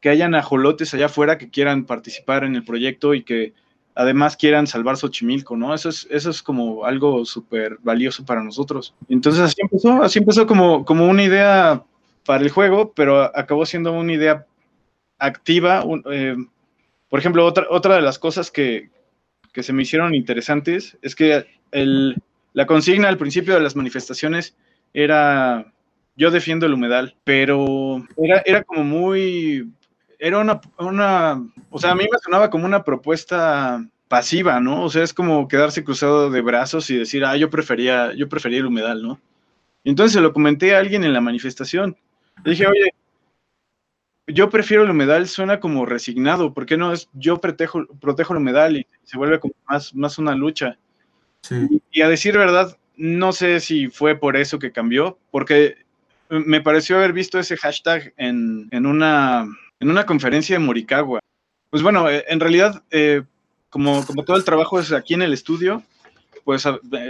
que 0.00 0.08
hayan 0.08 0.34
ajolotes 0.34 0.94
allá 0.94 1.06
afuera 1.06 1.36
que 1.36 1.50
quieran 1.50 1.84
participar 1.84 2.44
en 2.44 2.54
el 2.54 2.64
proyecto 2.64 3.12
y 3.12 3.24
que 3.24 3.52
además 3.98 4.36
quieran 4.36 4.68
salvar 4.68 4.96
Xochimilco, 4.96 5.56
¿no? 5.56 5.74
Eso 5.74 5.88
es, 5.88 6.06
eso 6.08 6.30
es 6.30 6.40
como 6.40 6.84
algo 6.84 7.24
súper 7.24 7.78
valioso 7.82 8.24
para 8.24 8.44
nosotros. 8.44 8.94
Entonces 9.08 9.42
así 9.42 9.56
empezó, 9.60 10.04
así 10.04 10.20
empezó 10.20 10.46
como, 10.46 10.84
como 10.84 11.08
una 11.08 11.24
idea 11.24 11.82
para 12.24 12.44
el 12.44 12.50
juego, 12.50 12.92
pero 12.92 13.36
acabó 13.36 13.66
siendo 13.66 13.92
una 13.92 14.12
idea 14.12 14.46
activa. 15.18 15.84
Eh, 16.12 16.36
por 17.08 17.18
ejemplo, 17.18 17.44
otra, 17.44 17.66
otra 17.70 17.96
de 17.96 18.02
las 18.02 18.20
cosas 18.20 18.52
que, 18.52 18.88
que 19.52 19.64
se 19.64 19.72
me 19.72 19.82
hicieron 19.82 20.14
interesantes 20.14 20.96
es 21.02 21.16
que 21.16 21.46
el, 21.72 22.22
la 22.52 22.66
consigna 22.66 23.08
al 23.08 23.18
principio 23.18 23.54
de 23.54 23.60
las 23.60 23.74
manifestaciones 23.74 24.56
era 24.94 25.72
yo 26.14 26.30
defiendo 26.30 26.66
el 26.66 26.74
humedal, 26.74 27.16
pero 27.24 28.06
era, 28.16 28.42
era 28.46 28.62
como 28.62 28.84
muy 28.84 29.72
era 30.18 30.38
una, 30.38 30.60
una, 30.78 31.42
o 31.70 31.78
sea, 31.78 31.92
a 31.92 31.94
mí 31.94 32.06
me 32.10 32.18
sonaba 32.18 32.50
como 32.50 32.66
una 32.66 32.82
propuesta 32.82 33.84
pasiva, 34.08 34.58
¿no? 34.60 34.84
O 34.84 34.90
sea, 34.90 35.04
es 35.04 35.14
como 35.14 35.46
quedarse 35.48 35.84
cruzado 35.84 36.30
de 36.30 36.40
brazos 36.40 36.90
y 36.90 36.96
decir, 36.96 37.24
ah, 37.24 37.36
yo 37.36 37.50
prefería, 37.50 38.12
yo 38.14 38.28
prefería 38.28 38.58
el 38.58 38.66
humedal, 38.66 39.02
¿no? 39.02 39.20
Entonces 39.84 40.12
se 40.12 40.20
lo 40.20 40.32
comenté 40.32 40.74
a 40.74 40.80
alguien 40.80 41.04
en 41.04 41.12
la 41.12 41.20
manifestación. 41.20 41.96
Le 42.44 42.52
dije, 42.52 42.66
oye, 42.66 42.94
yo 44.26 44.50
prefiero 44.50 44.82
el 44.82 44.90
humedal, 44.90 45.28
suena 45.28 45.60
como 45.60 45.86
resignado, 45.86 46.52
¿por 46.52 46.66
qué 46.66 46.76
no 46.76 46.92
es 46.92 47.08
yo 47.12 47.40
protejo, 47.40 47.86
protejo 48.00 48.32
el 48.32 48.38
humedal 48.38 48.76
y 48.76 48.86
se 49.04 49.16
vuelve 49.16 49.40
como 49.40 49.54
más, 49.68 49.94
más 49.94 50.18
una 50.18 50.34
lucha? 50.34 50.78
Sí. 51.42 51.80
Y 51.92 52.02
a 52.02 52.08
decir 52.08 52.36
verdad, 52.36 52.76
no 52.96 53.32
sé 53.32 53.60
si 53.60 53.88
fue 53.88 54.16
por 54.16 54.36
eso 54.36 54.58
que 54.58 54.72
cambió, 54.72 55.18
porque 55.30 55.76
me 56.28 56.60
pareció 56.60 56.96
haber 56.96 57.12
visto 57.12 57.38
ese 57.38 57.56
hashtag 57.56 58.12
en, 58.16 58.68
en 58.70 58.84
una 58.84 59.46
en 59.80 59.90
una 59.90 60.06
conferencia 60.06 60.58
de 60.58 60.64
Morikawa. 60.64 61.20
Pues 61.70 61.82
bueno, 61.82 62.08
eh, 62.08 62.24
en 62.28 62.40
realidad, 62.40 62.82
eh, 62.90 63.22
como, 63.70 64.04
como 64.06 64.24
todo 64.24 64.36
el 64.36 64.44
trabajo 64.44 64.80
es 64.80 64.92
aquí 64.92 65.14
en 65.14 65.22
el 65.22 65.32
estudio, 65.32 65.82
pues 66.44 66.66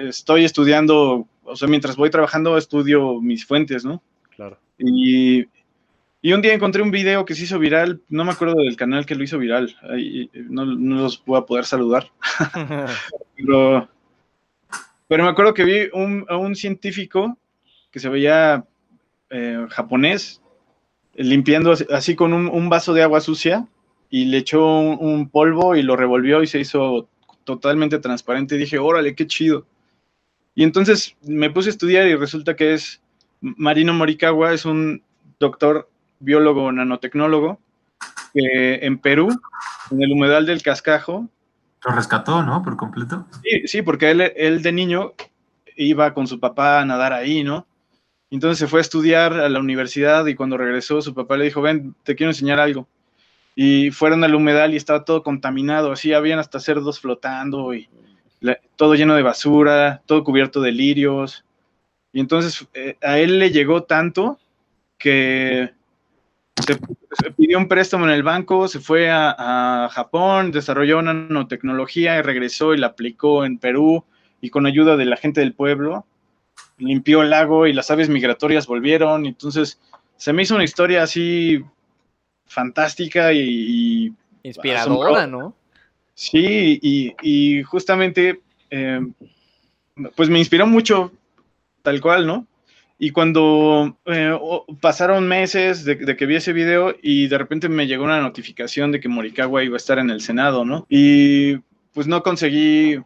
estoy 0.09 0.45
estudiando, 0.45 1.27
o 1.45 1.57
sea, 1.57 1.69
mientras 1.69 1.97
voy 1.97 2.11
trabajando 2.11 2.59
estudio 2.59 3.21
mis 3.21 3.47
fuentes, 3.47 3.85
¿no? 3.85 4.03
Claro. 4.35 4.59
Y, 4.79 5.47
y 6.21 6.33
un 6.33 6.43
día 6.43 6.55
encontré 6.55 6.83
un 6.83 6.91
video 6.91 7.25
que 7.25 7.37
se 7.37 7.45
hizo 7.45 7.59
viral, 7.61 8.03
no 8.09 8.25
me 8.25 8.33
acuerdo 8.33 8.57
del 8.57 8.77
canal 8.77 9.07
que 9.07 9.15
lo 9.15 9.23
hizo 9.23 9.39
viral, 9.39 9.77
no, 10.49 10.65
no, 10.65 11.03
los 11.03 11.25
voy 11.25 11.39
a 11.39 11.47
poder 11.47 11.65
saludar. 11.65 12.11
pero, 13.37 13.89
pero, 15.07 15.25
me 15.25 15.31
acuerdo 15.31 15.55
que 15.55 15.65
vi 15.65 15.89
un, 15.93 16.27
a 16.29 16.37
un 16.37 16.57
científico 16.57 17.39
que 17.93 18.01
se 18.01 18.09
veía 18.09 18.65
eh, 19.31 19.67
japonés 19.71 20.41
limpiando 21.19 21.75
así 21.93 22.15
con 22.15 22.33
un, 22.33 22.69
vaso 22.69 22.95
de 22.95 23.03
agua 23.03 23.21
sucia 23.21 23.67
y 24.09 24.27
le 24.27 24.39
echó 24.39 24.65
un, 24.65 25.29
polvo 25.29 25.77
y 25.77 25.83
lo 25.83 25.97
revolvió 25.97 26.43
y 26.43 26.47
se 26.47 26.61
hizo 26.61 27.09
totalmente 27.45 27.99
transparente. 27.99 28.55
Y 28.55 28.59
dije, 28.59 28.79
órale, 28.79 29.15
qué 29.15 29.27
chido. 29.27 29.67
Y 30.55 30.63
entonces 30.63 31.17
me 31.23 31.51
puse 31.51 31.69
a 31.69 31.73
estudiar 31.73 32.07
y 32.07 32.15
resulta 32.15 32.57
que 32.57 32.75
es 32.75 33.01
Marino 33.41 33.93
Morikawa, 33.93 34.53
es 34.53 34.65
un 34.65 35.03
doctor 35.39 35.89
biólogo 36.21 36.71
nanotecnólogo 36.73 37.61
que 38.35 38.75
en 38.83 38.99
Perú, 38.99 39.29
en 39.91 40.03
el 40.03 40.13
humedal 40.13 40.47
del 40.47 40.63
cascajo. 40.63 41.29
Lo 41.85 41.93
rescató, 41.93 42.43
¿no? 42.43 42.63
Por 42.63 42.77
completo. 42.77 43.27
Sí, 43.43 43.69
sí, 43.69 43.83
porque 43.83 44.11
él, 44.11 44.33
él 44.37 44.63
de 44.63 44.73
niño 44.73 45.13
iba 45.77 46.13
con 46.13 46.27
su 46.27 46.41
papá 46.41 46.81
a 46.81 46.85
nadar 46.85 47.13
ahí, 47.13 47.45
¿no? 47.45 47.68
Entonces 48.31 48.59
se 48.59 48.67
fue 48.67 48.81
a 48.81 48.83
estudiar 48.83 49.33
a 49.33 49.49
la 49.49 49.59
universidad 49.59 50.27
y 50.27 50.35
cuando 50.35 50.57
regresó 50.57 51.01
su 51.01 51.15
papá 51.15 51.37
le 51.37 51.47
dijo, 51.47 51.63
ven, 51.63 51.95
te 52.03 52.15
quiero 52.15 52.31
enseñar 52.31 52.61
algo. 52.61 52.87
Y 53.55 53.91
fueron 53.91 54.23
al 54.23 54.35
humedal 54.35 54.75
y 54.75 54.77
estaba 54.77 55.05
todo 55.05 55.23
contaminado, 55.23 55.91
así 55.93 56.13
habían 56.13 56.39
hasta 56.39 56.61
cerdos 56.61 57.01
flotando 57.01 57.75
y, 57.75 57.89
todo 58.77 58.95
lleno 58.95 59.17
de 59.17 59.23
basura, 59.23 60.03
todo 60.07 60.25
cubierto 60.25 60.61
de 60.61 60.73
lirios. 60.73 61.45
Y 62.13 62.21
entonces 62.21 62.67
eh, 62.75 62.97
a 63.03 63.19
él 63.19 63.39
le 63.39 63.51
llegó 63.51 63.83
tanto 63.83 64.39
que 64.97 65.71
se, 66.67 67.31
pidió 67.33 67.59
un 67.59 67.69
préstamo 67.69 68.05
en 68.05 68.13
el 68.13 68.23
banco, 68.23 68.69
se 68.69 68.81
fue 68.81 69.11
a, 69.11 69.89
Japón, 69.91 70.51
desarrolló 70.51 70.99
una 70.99 71.15
nanotecnología 71.15 72.19
y 72.19 72.23
regresó 72.23 72.75
y 72.75 72.79
la 72.79 72.89
aplicó 72.89 73.45
en 73.45 73.59
Perú 73.59 74.05
y 74.41 74.51
con 74.51 74.67
ayuda 74.67 74.97
de 74.97 75.05
la 75.05 75.17
gente 75.17 75.41
del 75.41 75.55
pueblo 75.55 76.07
limpió 76.79 77.23
el 77.23 77.31
lago 77.31 77.67
y 77.67 77.73
las 77.73 77.91
aves 77.91 78.09
migratorias 78.09 78.67
volvieron. 78.67 79.27
Entonces 79.27 79.81
se 80.17 80.33
me 80.33 80.43
hizo 80.43 80.55
una 80.55 80.65
historia 80.65 81.03
así 81.03 81.65
fantástica 82.47 83.33
y... 83.33 84.13
Inspiradora, 84.43 85.27
¿no? 85.27 85.55
Sí, 86.15 86.81
y, 87.23 87.63
justamente, 87.63 88.41
eh, 88.71 89.01
pues 90.17 90.29
me 90.29 90.41
inspiró 90.41 90.67
mucho, 90.67 91.13
tal 91.83 92.01
cual, 92.01 92.27
¿no? 92.27 92.47
Y 92.99 93.11
cuando 93.11 93.97
eh, 94.07 94.37
pasaron 94.81 95.29
meses 95.29 95.85
de, 95.85 96.17
que 96.17 96.27
vi 96.27 96.35
ese 96.35 96.53
video 96.53 96.97
y 97.01 97.29
de 97.29 97.39
repente 97.39 97.69
me 97.69 97.87
llegó 97.87 98.03
una 98.03 98.21
notificación 98.21 98.91
de 98.91 98.99
que 98.99 99.09
Morikawa 99.09 99.63
iba 99.63 99.75
a 99.75 99.77
estar 99.77 100.01
en 100.01 100.11
el 100.11 100.21
Senado, 100.21 100.65
¿no? 100.65 100.85
Y 100.89 101.59
pues 101.93 102.09
no 102.09 102.25
conseguí 102.25 102.99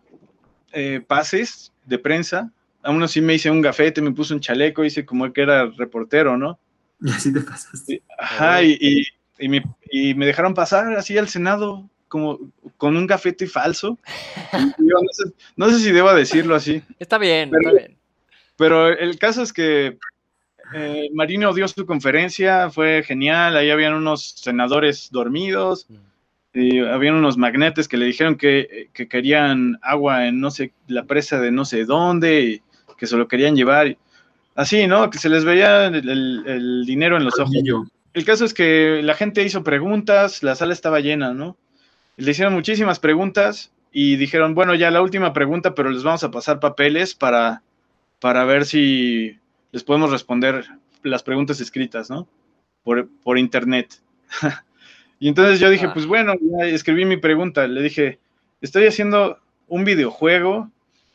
eh, 0.72 1.02
pases 1.06 1.72
de 1.84 1.98
prensa. 1.98 2.50
Aún 2.82 3.02
así 3.02 3.20
me 3.20 3.34
hice 3.34 3.50
un 3.50 3.62
gafete, 3.62 4.00
me 4.02 4.12
puse 4.12 4.34
un 4.34 4.40
chaleco, 4.40 4.84
hice 4.84 5.04
como 5.06 5.32
que 5.32 5.42
era 5.42 5.66
reportero, 5.66 6.36
¿no? 6.36 6.58
Y 7.00 7.10
así 7.10 7.32
te 7.32 7.40
pasaste. 7.40 8.02
Ajá, 8.18 8.62
y, 8.62 9.04
y, 9.38 9.48
me, 9.48 9.62
y, 9.90 10.14
me, 10.14 10.26
dejaron 10.26 10.54
pasar 10.54 10.92
así 10.94 11.18
al 11.18 11.28
Senado, 11.28 11.88
como 12.08 12.38
con 12.76 12.96
un 12.96 13.06
gafete 13.06 13.46
falso. 13.46 13.98
no, 15.56 15.68
sé, 15.70 15.78
si 15.78 15.92
debo 15.92 16.12
decirlo 16.14 16.54
así. 16.54 16.82
Está 16.98 17.18
bien, 17.18 17.50
está 17.54 17.72
bien. 17.72 17.96
Pero 18.56 18.88
el 18.88 19.18
caso 19.18 19.42
es 19.42 19.52
que 19.52 19.98
eh, 20.74 21.08
Marino 21.12 21.52
dio 21.52 21.66
su 21.68 21.84
conferencia, 21.86 22.70
fue 22.70 23.02
genial, 23.02 23.56
ahí 23.56 23.70
habían 23.70 23.94
unos 23.94 24.30
senadores 24.36 25.08
dormidos, 25.10 25.86
mm. 25.88 26.58
y 26.58 26.78
habían 26.80 27.14
unos 27.14 27.36
magnetes 27.36 27.88
que 27.88 27.96
le 27.96 28.06
dijeron 28.06 28.36
que, 28.36 28.90
querían 28.92 29.78
agua 29.82 30.26
en 30.28 30.40
no 30.40 30.50
sé, 30.50 30.72
la 30.86 31.04
presa 31.04 31.40
de 31.40 31.50
no 31.50 31.64
sé 31.64 31.84
dónde, 31.84 32.42
y 32.42 32.62
que 33.03 33.09
se 33.09 33.16
lo 33.16 33.26
querían 33.26 33.57
llevar. 33.57 33.96
Así, 34.55 34.86
¿no? 34.86 35.11
Que 35.11 35.18
se 35.18 35.28
les 35.28 35.44
veía 35.44 35.86
el, 35.86 36.84
dinero 36.86 37.16
en 37.16 37.24
los 37.24 37.36
ojos. 37.40 37.53
El 38.14 38.24
caso 38.24 38.44
es 38.44 38.55
que 38.55 39.00
la 39.03 39.14
gente 39.14 39.42
hizo 39.42 39.64
preguntas, 39.64 40.44
la 40.44 40.55
sala 40.55 40.72
estaba 40.72 41.00
llena, 41.00 41.34
¿no? 41.34 41.57
Le 42.16 42.30
hicieron 42.30 42.55
muchísimas 42.55 43.00
preguntas 43.00 43.72
y 43.90 44.14
dijeron, 44.14 44.55
bueno, 44.55 44.76
ya 44.76 44.92
la 44.92 45.03
última 45.03 45.32
pregunta, 45.32 45.74
pero 45.74 45.90
les 45.90 46.05
vamos 46.05 46.22
a 46.22 46.30
pasar 46.30 46.61
papeles 46.61 47.16
para 47.16 47.64
para 48.20 48.44
ver 48.44 48.66
si 48.66 49.36
les 49.72 49.82
podemos 49.82 50.12
responder 50.12 50.64
las 51.03 51.24
preguntas 51.24 51.61
escritas, 51.61 52.09
¿no? 52.09 52.28
Por, 52.84 53.09
por 53.24 53.36
internet. 53.36 54.00
y 55.18 55.26
entonces 55.26 55.59
yo 55.59 55.70
dije, 55.70 55.86
ah. 55.86 55.92
pues 55.92 56.07
bueno, 56.07 56.34
ya 56.40 56.66
escribí 56.66 57.05
mi 57.05 57.16
pregunta. 57.16 57.66
Le 57.66 57.82
dije, 57.82 58.20
estoy 58.61 58.86
haciendo 58.86 59.40
un 59.66 59.82
videojuego 59.82 60.70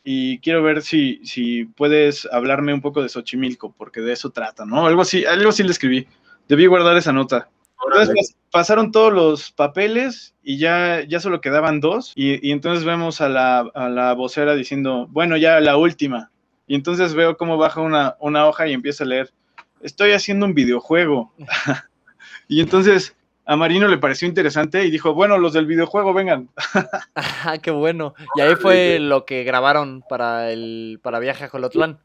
y 0.10 0.40
quiero 0.40 0.64
ver 0.64 0.84
si, 0.84 1.20
si 1.26 1.66
puedes 1.66 2.30
hablarme 2.32 2.74
un 2.74 2.80
poco 2.80 3.04
de 3.04 3.10
Xochimilco, 3.10 3.74
porque 3.78 4.00
de 4.00 4.14
eso 4.14 4.30
trata, 4.30 4.66
¿no? 4.66 4.88
Algo 4.88 5.02
así, 5.02 5.26
algo 5.26 5.50
así 5.50 5.64
le 5.64 5.72
escribí. 5.72 6.08
Debí 6.48 6.66
guardar 6.66 6.96
esa 6.96 7.12
nota. 7.12 7.50
Entonces 7.86 8.38
pasaron 8.50 8.94
todos 8.94 9.12
los 9.12 9.52
papeles 9.52 10.34
y 10.42 10.60
ya, 10.60 11.04
ya 11.06 11.20
solo 11.20 11.42
quedaban 11.42 11.82
dos. 11.82 12.14
Y, 12.16 12.48
y 12.48 12.54
entonces 12.54 12.86
vemos 12.86 13.20
a 13.20 13.28
la, 13.28 13.60
a 13.76 13.90
la 13.90 14.14
vocera 14.14 14.56
diciendo, 14.56 15.08
bueno, 15.10 15.36
ya 15.36 15.60
la 15.60 15.76
última. 15.76 16.32
Y 16.68 16.76
entonces 16.76 17.14
veo 17.14 17.36
cómo 17.36 17.58
baja 17.58 17.82
una, 17.82 18.46
hoja 18.46 18.66
y 18.66 18.72
empieza 18.72 19.04
a 19.04 19.08
leer, 19.08 19.34
estoy 19.82 20.14
haciendo 20.14 20.46
un 20.46 20.54
videojuego. 20.54 21.34
y 22.48 22.62
entonces 22.62 23.14
a 23.50 23.56
Marino 23.56 23.88
le 23.88 23.98
pareció 23.98 24.28
interesante 24.28 24.86
y 24.86 24.92
dijo, 24.92 25.14
bueno, 25.14 25.38
los 25.38 25.54
del 25.54 25.66
videojuego, 25.66 26.14
vengan. 26.14 26.50
qué 27.64 27.72
bueno. 27.72 28.14
Y 28.36 28.42
ahí 28.42 28.56
fue 28.56 29.00
lo 29.00 29.24
que 29.24 29.46
grabaron 29.46 30.04
para 30.10 30.52
el 30.52 31.00
para 31.02 31.20
Viaje 31.20 31.46
a 31.46 31.50
Jolotlán. 31.50 31.98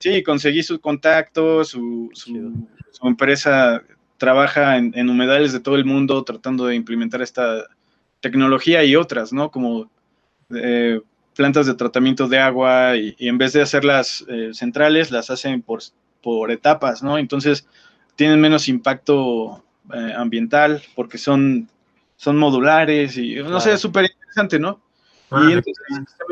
Sí, 0.00 0.24
conseguí 0.24 0.64
su 0.64 0.80
contacto, 0.80 1.64
su, 1.64 2.10
su, 2.12 3.06
empresa 3.06 3.80
trabaja 4.16 4.76
en, 4.76 5.08
humedales 5.08 5.52
de 5.52 5.60
todo 5.60 5.76
el 5.76 5.84
mundo 5.84 6.24
tratando 6.24 6.66
de 6.66 6.74
implementar 6.74 7.22
esta 7.22 7.64
tecnología 8.18 8.82
y 8.82 8.96
otras, 8.96 9.32
¿no? 9.32 9.52
Como 9.52 9.88
eh, 10.52 11.00
plantas 11.36 11.66
de 11.66 11.74
tratamiento 11.74 12.26
de 12.26 12.40
agua 12.40 12.96
y, 12.96 13.14
en 13.20 13.38
vez 13.38 13.52
de 13.52 13.62
hacerlas 13.62 14.24
eh, 14.28 14.50
centrales, 14.52 15.12
las 15.12 15.30
hacen 15.30 15.62
por, 15.62 15.80
por 16.22 16.50
etapas, 16.50 17.04
¿no? 17.04 17.18
Entonces 17.18 17.68
tienen 18.16 18.40
menos 18.40 18.68
impacto 18.68 19.62
eh, 19.94 20.14
ambiental 20.16 20.82
porque 20.94 21.18
son, 21.18 21.68
son 22.16 22.36
modulares 22.36 23.16
y 23.16 23.36
no 23.36 23.60
sé, 23.60 23.74
es 23.74 23.80
súper 23.80 24.06
interesante, 24.10 24.58
¿no? 24.58 24.80
y 25.30 25.52
entonces 25.52 25.74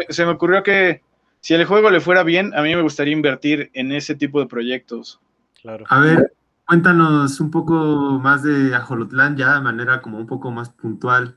se 0.08 0.24
me, 0.24 0.32
ocurrió 0.32 0.62
que 0.62 1.02
si 1.40 1.52
el 1.52 1.66
juego 1.66 1.90
le 1.90 2.00
fuera 2.00 2.22
bien, 2.22 2.54
a 2.54 2.62
mí 2.62 2.74
me 2.74 2.80
gustaría 2.80 3.12
invertir 3.12 3.70
en 3.74 3.92
ese 3.92 4.14
tipo 4.14 4.40
de 4.40 4.46
proyectos. 4.46 5.20
Claro. 5.60 5.84
A 5.90 6.00
ver, 6.00 6.32
cuéntanos 6.66 7.38
un 7.40 7.50
poco 7.50 7.74
más 7.74 8.42
de 8.42 8.74
Ajolotlán 8.74 9.36
ya 9.36 9.54
de 9.54 9.60
manera 9.60 10.00
como 10.00 10.16
un 10.18 10.26
poco 10.26 10.50
más 10.50 10.70
puntual 10.70 11.36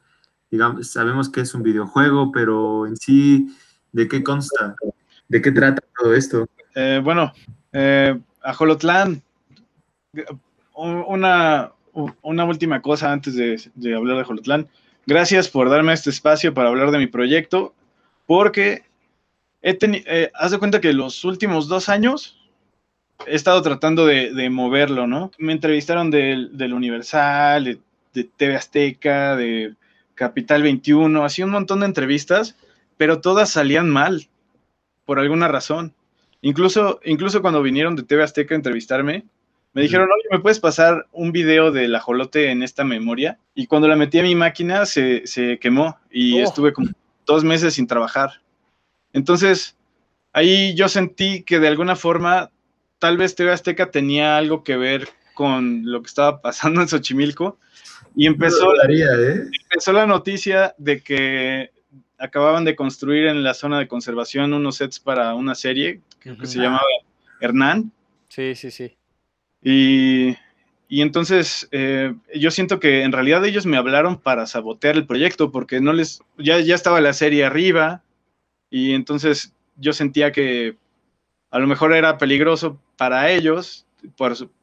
digamos, 0.52 0.92
sabemos 0.92 1.30
que 1.30 1.42
es 1.42 1.54
un 1.54 1.64
videojuego, 1.64 2.32
pero 2.32 2.88
en 2.88 2.98
sí, 2.98 3.56
¿de 3.92 4.08
qué 4.08 4.24
consta? 4.24 4.76
¿De 5.28 5.42
qué 5.42 5.52
trata 5.52 5.82
todo 6.00 6.14
esto? 6.14 6.48
Eh, 6.76 7.02
bueno, 7.04 7.32
eh, 7.72 8.20
Ajolotlán, 8.42 9.22
una, 10.76 11.72
una 11.94 12.46
última 12.46 12.82
cosa 12.82 13.12
antes 13.12 13.36
de, 13.36 13.96
hablar 13.96 14.16
de 14.18 14.22
Ajolotlán. 14.22 14.68
Gracias 15.06 15.50
por 15.50 15.70
darme 15.70 15.94
este 15.94 16.10
espacio 16.10 16.54
para 16.54 16.70
hablar 16.70 16.92
de 16.92 17.00
mi 17.00 17.08
proyecto, 17.08 17.74
porque 18.26 18.84
he 19.62 19.78
eh, 19.82 20.32
haz 20.34 20.52
de 20.52 20.60
cuenta 20.60 20.82
que 20.82 20.94
los 20.94 21.24
últimos 21.26 21.68
dos 21.68 21.90
años 21.90 22.40
he 23.26 23.36
estado 23.36 23.62
tratando 23.62 24.06
de, 24.06 24.50
moverlo, 24.50 25.08
¿no? 25.08 25.32
Me 25.38 25.54
entrevistaron 25.54 26.12
del, 26.12 26.74
Universal, 26.74 27.64
de, 27.64 27.80
de 28.14 28.24
TV 28.24 28.56
Azteca, 28.56 29.36
de 29.36 29.76
Capital 30.16 30.64
21, 30.64 31.24
así 31.24 31.44
un 31.44 31.50
montón 31.50 31.82
de 31.82 31.88
entrevistas, 31.88 32.56
pero 32.98 33.22
todas 33.22 33.50
salían 33.50 33.90
mal, 33.90 34.28
por 35.06 35.20
alguna 35.20 35.48
razón. 35.48 35.94
Incluso, 36.42 37.00
incluso 37.04 37.42
cuando 37.42 37.62
vinieron 37.62 37.96
de 37.96 38.04
TV 38.04 38.24
Azteca 38.24 38.54
a 38.54 38.58
entrevistarme, 38.58 39.26
me 39.74 39.84
dijeron, 39.84 40.10
oye, 40.12 40.28
¿me 40.32 40.40
puedes 40.40 40.60
pasar 40.60 41.08
un 41.12 41.32
video 41.32 41.72
del 41.72 41.94
ajolote 41.96 42.50
en 42.50 42.64
esta 42.64 42.84
memoria? 42.84 43.38
Y 43.54 43.68
cuando 43.68 43.88
la 43.88 43.96
metí 43.96 44.20
a 44.20 44.24
mi 44.24 44.36
máquina, 44.36 44.86
se, 44.86 45.24
quemó 45.62 45.98
y 46.10 46.42
oh. 46.42 46.44
estuve 46.44 46.74
como 46.74 46.90
dos 47.26 47.44
meses 47.44 47.76
sin 47.76 47.88
trabajar. 47.88 48.42
Entonces, 49.14 49.78
ahí 50.34 50.74
yo 50.76 50.90
sentí 50.90 51.44
que 51.44 51.60
de 51.60 51.68
alguna 51.68 51.96
forma, 51.96 52.50
tal 52.98 53.18
vez 53.18 53.36
TV 53.36 53.52
Azteca 53.52 53.92
tenía 53.92 54.38
algo 54.38 54.64
que 54.64 54.78
ver 54.78 55.08
con 55.34 55.84
lo 55.86 56.02
que 56.02 56.08
estaba 56.08 56.42
pasando 56.42 56.82
en 56.82 56.88
Xochimilco 56.88 57.58
y 58.16 58.26
empezó, 58.26 58.74
¿eh? 58.90 59.46
empezó 59.64 59.94
la 59.94 60.06
noticia 60.06 60.76
de 60.78 61.02
que 61.02 61.72
acababan 62.18 62.66
de 62.66 62.76
construir 62.76 63.28
en 63.28 63.44
la 63.44 63.54
zona 63.54 63.80
de 63.80 63.88
conservación 63.88 64.54
unos 64.54 64.78
sets 64.78 65.00
para 65.00 65.34
una 65.36 65.56
serie 65.56 66.02
que, 66.20 66.36
se 66.46 66.60
llamaba 66.60 66.84
Hernán. 67.40 67.92
Sí, 68.28 68.56
sí, 68.56 68.72
sí. 68.72 68.99
Y, 69.62 70.36
entonces 70.90 71.68
eh, 71.72 72.16
yo 72.34 72.52
siento 72.52 72.80
que 72.80 73.04
en 73.04 73.12
realidad 73.12 73.46
ellos 73.46 73.66
me 73.66 73.78
hablaron 73.78 74.20
para 74.20 74.48
sabotear 74.48 74.96
el 74.96 75.06
proyecto 75.06 75.52
porque 75.52 75.82
no 75.82 75.94
les, 75.94 76.22
ya, 76.38 76.60
ya 76.60 76.76
estaba 76.76 77.00
la 77.02 77.14
serie 77.14 77.46
arriba 77.46 78.02
y 78.70 78.94
entonces 78.94 79.54
yo 79.76 79.94
sentía 79.94 80.32
que 80.32 80.78
a 81.52 81.60
lo 81.60 81.68
mejor 81.68 81.94
era 81.94 82.18
peligroso 82.18 82.80
para 82.98 83.30
ellos 83.30 83.86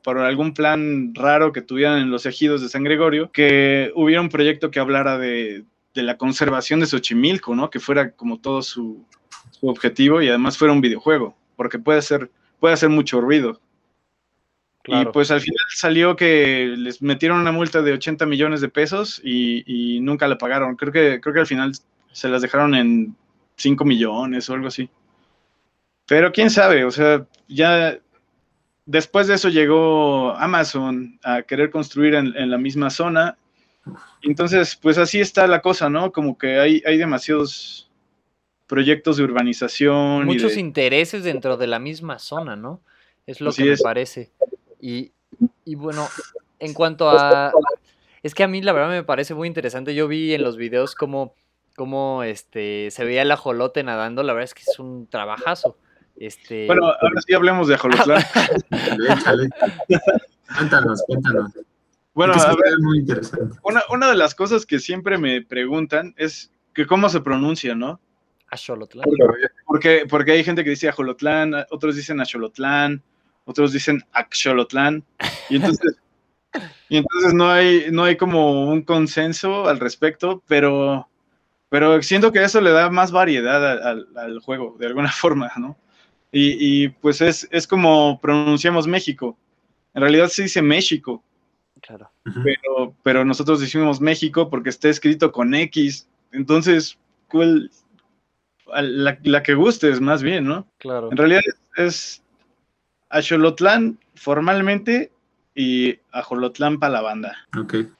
por, 0.02 0.18
algún 0.18 0.54
plan 0.54 1.14
raro 1.14 1.52
que 1.52 1.62
tuvieran 1.62 1.98
en 1.98 2.10
los 2.10 2.26
ejidos 2.26 2.62
de 2.62 2.68
San 2.68 2.84
Gregorio, 2.84 3.30
que 3.32 3.92
hubiera 3.94 4.20
un 4.20 4.28
proyecto 4.28 4.70
que 4.70 4.80
hablara 4.80 5.18
de, 5.18 5.64
la 5.94 6.16
conservación 6.18 6.80
de 6.80 6.86
Xochimilco, 6.86 7.54
¿no? 7.54 7.70
Que 7.70 7.80
fuera 7.80 8.10
como 8.12 8.38
todo 8.38 8.62
su, 8.62 9.04
objetivo 9.62 10.20
y 10.20 10.28
además 10.28 10.58
fuera 10.58 10.74
un 10.74 10.82
videojuego, 10.82 11.34
porque 11.56 11.78
puede 11.78 12.02
ser, 12.02 12.30
puede 12.60 12.74
hacer 12.74 12.90
mucho 12.90 13.20
ruido. 13.20 13.60
Y 14.86 15.04
pues 15.06 15.30
al 15.30 15.40
final 15.40 15.64
salió 15.74 16.14
que 16.14 16.74
les 16.76 17.02
metieron 17.02 17.40
una 17.40 17.52
multa 17.52 17.82
de 17.82 17.92
80 17.92 18.24
millones 18.26 18.60
de 18.60 18.68
pesos 18.68 19.20
y, 19.24 19.98
nunca 20.00 20.28
la 20.28 20.38
pagaron. 20.38 20.76
Creo 20.76 20.92
que, 20.92 21.20
creo 21.20 21.34
que 21.34 21.40
al 21.40 21.46
final 21.46 21.72
se 22.12 22.28
las 22.28 22.42
dejaron 22.42 22.74
en 22.74 23.16
5 23.56 23.84
millones 23.84 24.48
o 24.48 24.54
algo 24.54 24.68
así. 24.68 24.88
Pero 26.06 26.30
quién 26.32 26.50
sabe, 26.50 26.84
o 26.84 26.90
sea, 26.90 27.26
ya 27.48 27.98
Después 28.86 29.26
de 29.26 29.34
eso 29.34 29.48
llegó 29.48 30.30
Amazon 30.36 31.18
a 31.24 31.42
querer 31.42 31.70
construir 31.70 32.14
en, 32.14 32.50
la 32.50 32.56
misma 32.56 32.88
zona. 32.88 33.36
Entonces, 34.22 34.76
pues 34.76 34.96
así 34.96 35.20
está 35.20 35.48
la 35.48 35.60
cosa, 35.60 35.90
¿no? 35.90 36.12
Como 36.12 36.38
que 36.38 36.60
hay, 36.60 36.82
hay 36.86 36.96
demasiados 36.96 37.90
proyectos 38.68 39.16
de 39.16 39.24
urbanización. 39.24 40.22
y 40.22 40.26
Muchos 40.26 40.54
de- 40.54 40.60
intereses 40.60 41.24
dentro 41.24 41.56
de 41.56 41.66
la 41.66 41.80
misma 41.80 42.20
zona, 42.20 42.54
¿no? 42.54 42.80
Es 43.26 43.40
lo 43.40 43.50
Así 43.50 43.62
que 43.62 43.70
me 43.70 43.74
es. 43.74 43.82
parece. 43.82 44.30
Y, 44.80 45.12
y 45.64 45.74
bueno, 45.74 46.08
en 46.58 46.74
cuanto 46.74 47.10
a... 47.10 47.52
Es 48.22 48.34
que 48.34 48.42
a 48.42 48.48
mí 48.48 48.60
la 48.60 48.72
verdad 48.72 48.88
me 48.88 49.04
parece 49.04 49.34
muy 49.34 49.46
interesante. 49.46 49.94
Yo 49.94 50.08
vi 50.08 50.34
en 50.34 50.42
los 50.42 50.56
videos 50.56 50.94
cómo, 50.96 51.34
cómo 51.76 52.24
este, 52.24 52.90
se 52.90 53.04
veía 53.04 53.22
el 53.22 53.30
ajolote 53.30 53.84
nadando. 53.84 54.22
La 54.22 54.32
verdad 54.32 54.44
es 54.44 54.54
que 54.54 54.62
es 54.68 54.78
un 54.78 55.06
trabajazo. 55.06 55.76
Este, 56.16 56.66
Bueno, 56.66 56.86
ahora 56.86 57.20
sí 57.24 57.34
hablemos 57.34 57.68
de 57.68 57.74
Ajolotlán. 57.74 58.22
Cuéntanos, 60.56 61.02
cuéntanos. 61.06 61.52
Bueno, 62.14 62.32
a 62.32 62.48
ver, 62.48 62.78
muy 62.80 62.98
interesante. 63.00 63.58
una, 63.62 63.82
una 63.90 64.08
de 64.08 64.16
las 64.16 64.34
cosas 64.34 64.64
que 64.64 64.78
siempre 64.78 65.18
me 65.18 65.42
preguntan 65.42 66.14
es 66.16 66.50
que 66.72 66.86
cómo 66.86 67.08
se 67.10 67.20
pronuncia, 67.20 67.74
¿no? 67.74 68.00
Axolotlán. 68.48 69.04
Porque, 69.66 70.06
porque 70.08 70.32
hay 70.32 70.42
gente 70.42 70.64
que 70.64 70.70
dice 70.70 70.88
Ajolotlán, 70.88 71.52
otros 71.70 71.94
dicen 71.94 72.20
Axolotlán, 72.20 73.02
otros 73.46 73.72
dicen 73.72 74.02
Axolotlán, 74.12 75.02
y 75.48 75.56
entonces, 75.56 75.96
y 76.90 76.98
entonces 76.98 77.32
no, 77.32 77.50
hay, 77.50 77.86
no 77.90 78.04
hay 78.04 78.16
como 78.16 78.68
un 78.70 78.82
consenso 78.82 79.66
al 79.68 79.80
respecto, 79.80 80.42
pero, 80.46 81.08
pero 81.70 82.02
siento 82.02 82.30
que 82.32 82.44
eso 82.44 82.60
le 82.60 82.70
da 82.72 82.90
más 82.90 83.10
variedad 83.12 83.64
a- 83.66 83.90
al, 83.90 84.06
al 84.16 84.38
juego, 84.40 84.76
de 84.78 84.86
alguna 84.86 85.10
forma, 85.12 85.50
¿no? 85.56 85.76
Y, 86.32 86.84
y, 86.84 86.88
pues 86.88 87.20
es, 87.22 87.48
es 87.50 87.66
como 87.66 88.20
pronunciamos 88.20 88.86
México. 88.86 89.38
En 89.94 90.02
realidad 90.02 90.28
se 90.28 90.42
dice 90.42 90.60
México, 90.60 91.22
Claro. 91.82 92.10
Pero, 92.42 92.94
pero 93.04 93.24
nosotros 93.24 93.60
decimos 93.60 94.00
México 94.00 94.48
porque 94.50 94.70
está 94.70 94.88
escrito 94.88 95.30
con 95.30 95.54
X. 95.54 96.08
Entonces, 96.32 96.98
¿cuál- 97.28 97.70
la, 98.74 99.16
la 99.22 99.42
que 99.42 99.54
gustes, 99.54 100.00
más 100.00 100.22
bien, 100.22 100.44
¿no? 100.46 100.66
Claro. 100.78 101.10
En 101.12 101.16
realidad 101.16 101.42
es, 101.46 101.54
es 101.86 102.22
Axolotlán 103.08 103.98
formalmente 104.14 105.12
y 105.54 105.98
Ajolotlán 106.12 106.78
para 106.78 106.94
la 106.94 107.00
banda. 107.02 107.36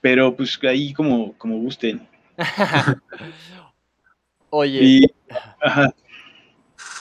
Pero 0.01 0.37
pues 0.37 0.59
ahí 0.63 0.93
como, 0.93 1.33
como 1.39 1.59
gusten. 1.59 2.07
Oye, 4.51 4.79
Y, 4.83 5.07
ajá, 5.61 5.93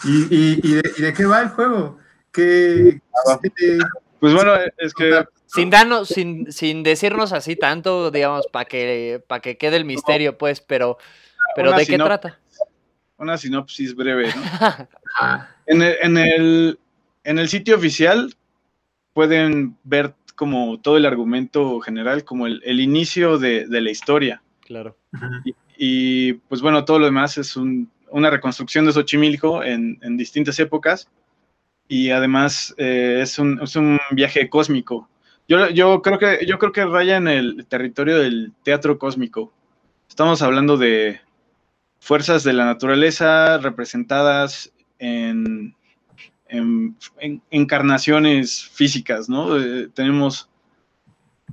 ¿Y, 0.03 0.35
y, 0.35 0.59
y, 0.63 0.73
de, 0.75 0.91
y 0.97 1.01
de 1.01 1.13
qué 1.13 1.25
va 1.25 1.41
el 1.41 1.49
juego? 1.49 1.97
¿Qué, 2.31 2.99
qué- 3.55 3.79
pues 4.19 4.33
bueno, 4.33 4.53
es 4.77 4.93
que 4.93 5.25
sin 5.45 5.69
darnos, 5.69 6.07
sin, 6.09 6.51
sin 6.51 6.83
decirnos 6.83 7.31
así 7.31 7.55
tanto, 7.55 8.11
digamos, 8.11 8.47
para 8.47 8.65
que, 8.65 9.23
para 9.27 9.41
que 9.41 9.57
quede 9.57 9.77
el 9.77 9.85
misterio, 9.85 10.37
pues, 10.37 10.59
pero, 10.61 10.97
pero 11.55 11.71
¿de 11.73 11.85
qué 11.85 11.97
trata? 11.97 12.39
una 13.17 13.37
sinopsis 13.37 13.95
breve, 13.95 14.27
¿no? 14.35 14.41
Ah, 15.21 15.47
En 15.65 15.81
el, 15.81 15.95
en 16.01 16.17
el, 16.17 16.79
en 17.25 17.39
el 17.39 17.49
sitio 17.49 17.75
oficial 17.75 18.33
pueden 19.13 19.77
ver 19.83 20.13
como 20.35 20.79
todo 20.79 20.97
el 20.97 21.05
argumento 21.05 21.79
general, 21.79 22.23
como 22.23 22.47
el, 22.47 22.61
el 22.65 22.79
inicio 22.79 23.37
de, 23.37 23.67
de 23.67 23.81
la 23.81 23.91
historia. 23.91 24.41
Claro. 24.61 24.97
Y, 25.45 25.55
y, 25.77 26.33
pues 26.33 26.61
bueno, 26.61 26.85
todo 26.85 26.99
lo 26.99 27.05
demás 27.05 27.37
es 27.37 27.55
un- 27.55 27.89
una 28.11 28.29
reconstrucción 28.29 28.85
de 28.85 28.93
Xochimilco 28.93 29.63
en, 29.63 29.97
en 30.01 30.17
distintas 30.17 30.59
épocas 30.59 31.09
y 31.87 32.09
además 32.11 32.73
eh, 32.77 33.19
es, 33.21 33.37
un, 33.39 33.59
es 33.61 33.75
un 33.75 33.99
viaje 34.11 34.49
cósmico. 34.49 35.09
Yo, 35.47 35.69
yo, 35.69 36.01
creo 36.01 36.17
que, 36.17 36.45
yo 36.45 36.57
creo 36.57 36.71
que 36.71 36.85
raya 36.85 37.17
en 37.17 37.27
el 37.27 37.65
territorio 37.67 38.17
del 38.17 38.53
teatro 38.63 38.97
cósmico. 38.97 39.53
Estamos 40.09 40.41
hablando 40.41 40.77
de 40.77 41.19
fuerzas 41.99 42.43
de 42.43 42.53
la 42.53 42.65
naturaleza 42.65 43.57
representadas 43.59 44.71
en, 44.99 45.75
en- 46.47 46.95
en 47.19 47.41
encarnaciones 47.51 48.63
físicas, 48.63 49.27
¿no? 49.29 49.57
Eh, 49.59 49.89
tenemos 49.93 50.49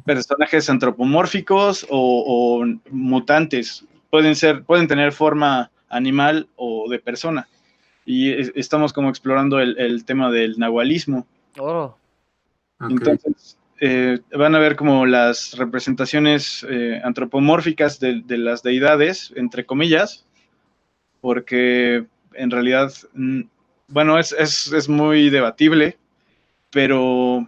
personajes 0.04 0.68
antropomórficos 0.70 1.86
o, 1.88 2.60
o 2.60 2.66
mutantes. 2.90 3.84
Pueden 4.10 4.34
ser, 4.36 4.64
pueden 4.64 4.88
tener 4.88 5.12
forma 5.12 5.70
animal 5.88 6.48
o 6.56 6.88
de 6.90 6.98
persona. 6.98 7.48
Y 8.04 8.32
es- 8.32 8.52
estamos 8.54 8.92
como 8.92 9.08
explorando 9.10 9.60
el, 9.60 9.78
el 9.78 10.04
tema 10.04 10.30
del 10.30 10.58
nahualismo. 10.58 11.26
Oh. 11.58 11.94
Entonces, 12.80 13.56
eh, 13.80 14.18
van 14.36 14.54
a 14.54 14.58
ver 14.58 14.74
como 14.76 15.06
las 15.06 15.56
representaciones 15.56 16.66
eh, 16.68 17.00
antropomórficas 17.04 18.00
de, 18.00 18.22
de 18.24 18.38
las 18.38 18.62
deidades, 18.62 19.32
entre 19.36 19.64
comillas, 19.66 20.24
porque 21.20 22.06
en 22.34 22.50
realidad, 22.50 22.92
mm, 23.14 23.42
bueno, 23.88 24.18
es, 24.18 24.32
es- 24.32 24.72
es 24.72 24.88
muy 24.88 25.30
debatible, 25.30 25.98
pero 26.70 27.46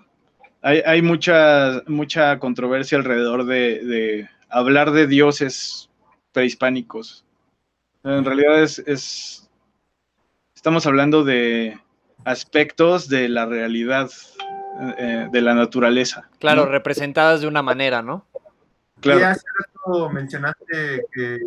hay, 0.62 0.82
hay 0.87 1.03
mucha, 1.03 1.82
mucha 1.87 2.39
controversia 2.39 2.99
alrededor 2.99 3.45
de, 3.47 3.85
de 3.85 4.28
hablar 4.49 4.91
de 4.93 5.07
dioses 5.07 5.89
prehispánicos. 6.32 7.24
En 8.03 8.24
realidad 8.24 8.62
es, 8.62 8.78
es- 8.80 9.49
estamos 10.55 10.87
hablando 10.87 11.24
de 11.24 11.78
aspectos 12.24 13.09
de 13.09 13.28
la 13.28 13.47
realidad 13.47 14.11
eh, 14.99 15.28
de 15.30 15.41
la 15.41 15.55
naturaleza. 15.55 16.28
claro, 16.39 16.64
¿no? 16.64 16.70
representadas 16.72 17.41
de 17.41 17.47
una 17.49 17.62
manera, 17.62 18.03
¿no? 18.03 18.26
Claro. 19.01 19.20
Y 19.20 19.22
hace 19.24 19.45
rato 19.59 20.09
mencionaste 20.11 21.05
que, 21.12 21.39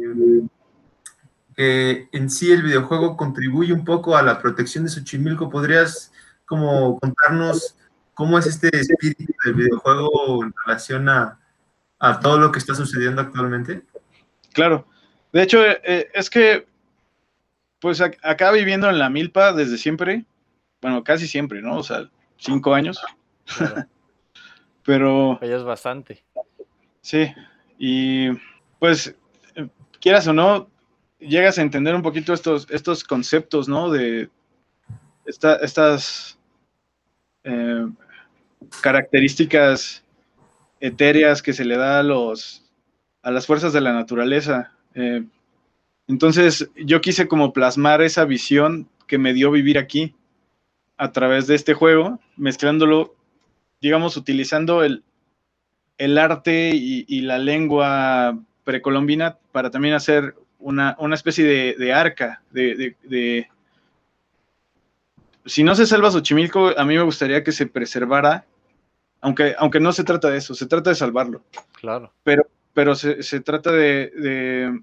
que 1.58 2.08
en 2.12 2.30
sí 2.30 2.52
el 2.52 2.62
videojuego 2.62 3.18
contribuye 3.18 3.74
un 3.74 3.84
poco 3.84 4.16
a 4.16 4.22
la 4.22 4.40
protección 4.40 4.84
de 4.86 4.92
Xochimilco. 4.92 5.50
¿Podrías 5.50 6.14
como 6.46 7.00
contarnos 7.00 7.76
cómo 8.14 8.38
es 8.38 8.46
este 8.46 8.70
espíritu 8.80 9.34
del 9.44 9.56
videojuego 9.56 10.44
en 10.44 10.54
relación 10.66 11.10
a, 11.10 11.40
a 12.00 12.20
todo 12.20 12.38
lo 12.38 12.52
que 12.52 12.60
está 12.60 12.76
sucediendo 12.76 13.22
actualmente? 13.22 13.82
Claro. 14.54 14.86
De 15.34 15.42
hecho, 15.42 15.66
eh, 15.66 15.82
eh, 15.84 16.12
es 16.14 16.30
que, 16.30 16.68
pues 17.80 18.02
ac- 18.02 18.20
acá 18.22 18.52
viviendo 18.52 18.88
en 18.90 19.00
la 19.00 19.10
milpa 19.10 19.52
desde 19.52 19.78
siempre, 19.80 20.26
bueno, 20.80 21.04
casi 21.04 21.28
siempre, 21.28 21.62
¿no? 21.64 21.78
O 21.78 21.84
sea, 21.84 22.08
cinco 22.38 22.74
años, 22.76 23.02
Claro. 23.58 23.84
pero 24.86 25.40
Ella 25.42 25.58
es 25.58 25.64
bastante. 25.64 26.24
sí. 27.02 27.34
Y 27.80 28.30
pues, 28.80 29.14
eh, 29.56 29.68
quieras 30.00 30.28
o 30.28 30.34
no, 30.34 30.68
llegas 31.20 31.58
a 31.58 31.62
entender 31.62 31.96
un 31.96 32.02
poquito 32.02 32.34
estos, 32.34 32.68
estos 32.70 33.04
conceptos, 33.04 33.68
¿no? 33.68 33.90
De 33.92 34.30
esta- 35.26 35.58
estas 35.58 36.38
eh, 37.44 37.88
características 38.82 40.04
etéreas 40.80 41.42
que 41.42 41.54
se 41.54 41.66
le 41.66 41.78
da 41.78 42.00
a 42.00 42.04
los 42.04 42.64
a 43.24 43.32
las 43.32 43.46
fuerzas 43.46 43.74
de 43.74 43.82
la 43.82 43.94
naturaleza. 43.94 44.72
Eh, 44.96 45.26
entonces, 46.08 46.70
yo 46.78 47.02
quise 47.02 47.28
como 47.28 47.54
plasmar 47.54 48.02
esa 48.02 48.26
visión 48.26 48.90
que 49.08 49.18
me 49.18 49.34
dio 49.34 49.52
vivir 49.52 49.78
aquí 49.78 50.16
a 50.98 51.12
través 51.12 51.48
de 51.48 51.56
este 51.56 51.74
juego, 51.74 52.20
mezclándolo, 52.38 53.16
digamos, 53.82 54.18
utilizando 54.18 54.84
el, 54.84 55.04
el 55.98 56.18
arte 56.18 56.72
y 56.74 57.22
la 57.22 57.38
lengua 57.40 58.40
precolombina 58.64 59.38
para 59.52 59.72
también 59.72 59.96
hacer 59.96 60.36
una, 60.60 60.96
una 61.00 61.16
especie 61.16 61.44
de, 61.46 61.76
de 61.78 61.94
arca, 61.94 62.42
de, 62.52 62.76
de- 62.76 62.96
de- 63.04 63.50
Si 65.46 65.64
no 65.64 65.76
se 65.76 65.86
salva 65.86 66.12
Xochimilco, 66.12 66.78
a 66.78 66.84
mí 66.86 66.96
me 66.96 67.04
gustaría 67.04 67.44
que 67.44 67.52
se 67.52 67.68
preservara, 67.68 68.46
aunque, 69.22 69.56
aunque 69.58 69.80
no 69.80 69.92
se 69.94 70.04
trata 70.04 70.30
de 70.30 70.38
eso, 70.38 70.54
se 70.56 70.66
trata 70.66 70.90
de 70.90 70.96
salvarlo 70.96 71.44
Claro. 71.80 72.12
pero 72.74 72.96
se, 72.96 73.24
se 73.24 73.40
trata 73.40 73.72
de, 73.72 74.12
de 74.16 74.82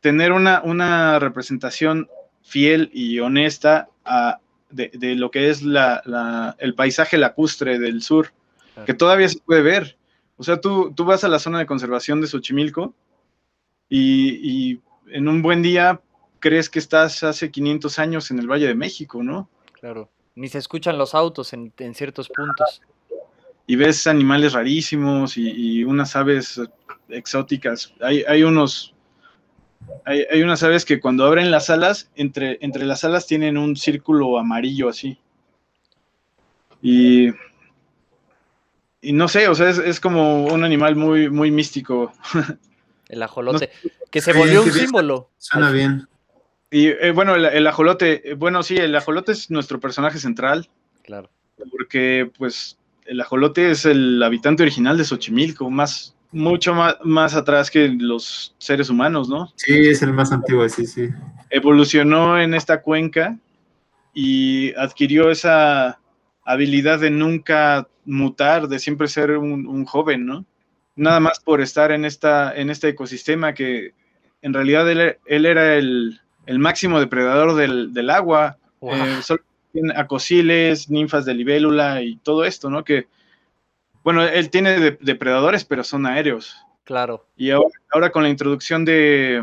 tener 0.00 0.32
una, 0.32 0.62
una 0.62 1.18
representación 1.18 2.08
fiel 2.42 2.90
y 2.92 3.18
honesta 3.20 3.88
a- 4.04 4.38
de, 4.70 4.90
de 4.94 5.14
lo 5.14 5.30
que 5.30 5.50
es 5.50 5.62
la- 5.62 6.02
la- 6.04 6.56
el 6.58 6.74
paisaje 6.74 7.18
lacustre 7.18 7.78
del 7.78 8.02
sur, 8.02 8.32
Claro. 8.74 8.86
que 8.86 8.94
todavía 8.94 9.28
se 9.28 9.40
puede 9.40 9.62
ver. 9.62 9.96
O 10.36 10.44
sea, 10.44 10.60
tú, 10.60 10.92
tú 10.94 11.04
vas 11.04 11.24
a 11.24 11.28
la 11.28 11.38
zona 11.40 11.58
de 11.58 11.66
conservación 11.66 12.20
de 12.20 12.26
Xochimilco 12.28 12.94
y, 13.88 14.72
y 14.72 14.80
en 15.10 15.28
un 15.28 15.42
buen 15.42 15.62
día 15.62 16.00
crees 16.40 16.68
que 16.68 16.78
estás 16.78 17.22
hace 17.22 17.50
500 17.50 17.98
años 17.98 18.30
en 18.30 18.38
el 18.38 18.46
Valle 18.46 18.66
de 18.66 18.74
México, 18.74 19.22
¿no? 19.22 19.48
Claro. 19.72 20.08
Ni 20.34 20.48
se 20.48 20.58
escuchan 20.58 20.98
los 20.98 21.14
autos 21.14 21.52
en, 21.52 21.72
en 21.78 21.94
ciertos 21.94 22.28
puntos. 22.28 22.80
y 23.66 23.76
ves 23.76 24.06
animales 24.06 24.52
rarísimos 24.52 25.36
y, 25.36 25.50
y 25.50 25.84
unas 25.84 26.14
aves 26.14 26.60
exóticas. 27.08 27.92
Hay, 28.00 28.22
hay 28.28 28.44
unos, 28.44 28.94
hay, 30.04 30.24
hay 30.30 30.42
unas 30.42 30.62
aves 30.62 30.84
que 30.84 31.00
cuando 31.00 31.24
abren 31.26 31.50
las 31.50 31.70
alas, 31.70 32.10
entre, 32.14 32.58
entre 32.60 32.84
las 32.84 33.02
alas 33.04 33.26
tienen 33.26 33.58
un 33.58 33.76
círculo 33.76 34.38
amarillo 34.38 34.88
así. 34.88 35.18
Y, 36.80 37.30
y 39.00 39.12
no 39.12 39.26
sé, 39.26 39.48
o 39.48 39.54
sea, 39.54 39.68
es, 39.68 39.78
es 39.78 39.98
como 39.98 40.44
un 40.44 40.62
animal 40.62 40.94
muy, 40.94 41.28
muy 41.28 41.50
místico. 41.50 42.12
El 43.08 43.22
ajolote. 43.22 43.70
Que 44.10 44.20
se 44.20 44.32
volvió 44.32 44.62
un 44.62 44.70
símbolo. 44.72 45.30
Suena 45.38 45.70
bien. 45.70 46.06
Y 46.70 46.88
eh, 46.88 47.12
bueno, 47.12 47.34
el, 47.34 47.46
el 47.46 47.66
ajolote, 47.66 48.30
eh, 48.30 48.34
bueno, 48.34 48.62
sí, 48.62 48.76
el 48.76 48.94
ajolote 48.94 49.32
es 49.32 49.50
nuestro 49.50 49.80
personaje 49.80 50.18
central, 50.18 50.68
Claro. 51.02 51.30
porque 51.70 52.30
pues 52.36 52.76
el 53.06 53.20
ajolote 53.22 53.70
es 53.70 53.86
el 53.86 54.22
habitante 54.22 54.62
original 54.62 54.98
de 54.98 55.04
Xochimilco, 55.04 55.70
más, 55.70 56.14
mucho 56.30 56.74
más, 56.74 56.96
más 57.02 57.34
atrás 57.34 57.70
que 57.70 57.88
los 57.88 58.54
seres 58.58 58.90
humanos, 58.90 59.30
¿no? 59.30 59.50
Sí, 59.56 59.72
es 59.88 60.02
el 60.02 60.12
más 60.12 60.30
antiguo, 60.30 60.68
sí, 60.68 60.86
sí. 60.86 61.08
Evolucionó 61.48 62.38
en 62.38 62.52
esta 62.52 62.82
cuenca 62.82 63.38
y 64.12 64.74
adquirió 64.74 65.30
esa 65.30 65.98
habilidad 66.44 66.98
de 67.00 67.10
nunca 67.10 67.88
mutar, 68.04 68.68
de 68.68 68.78
siempre 68.78 69.08
ser 69.08 69.38
un, 69.38 69.66
un 69.66 69.86
joven, 69.86 70.26
¿no? 70.26 70.44
Nada 70.98 71.20
más 71.20 71.38
por 71.38 71.60
estar 71.60 71.92
en, 71.92 72.04
esta, 72.04 72.52
en 72.54 72.70
este 72.70 72.88
ecosistema 72.88 73.54
que 73.54 73.94
en 74.42 74.52
realidad 74.52 74.90
él, 74.90 75.16
él 75.26 75.46
era 75.46 75.76
el, 75.76 76.20
el 76.46 76.58
máximo 76.58 76.98
depredador 76.98 77.54
del, 77.54 77.94
del 77.94 78.10
agua. 78.10 78.58
Wow. 78.80 78.94
Eh, 78.94 79.22
solo 79.22 79.42
tiene 79.72 79.94
acosiles, 79.96 80.90
ninfas 80.90 81.24
de 81.24 81.34
libélula 81.34 82.02
y 82.02 82.16
todo 82.16 82.44
esto, 82.44 82.68
¿no? 82.68 82.82
Que, 82.82 83.06
bueno, 84.02 84.24
él 84.24 84.50
tiene 84.50 84.80
de- 84.80 84.98
depredadores, 85.00 85.64
pero 85.64 85.84
son 85.84 86.04
aéreos. 86.04 86.56
Claro. 86.82 87.26
Y 87.36 87.50
ahora, 87.50 87.70
ahora 87.92 88.10
con 88.10 88.24
la 88.24 88.28
introducción 88.28 88.84
de... 88.84 89.42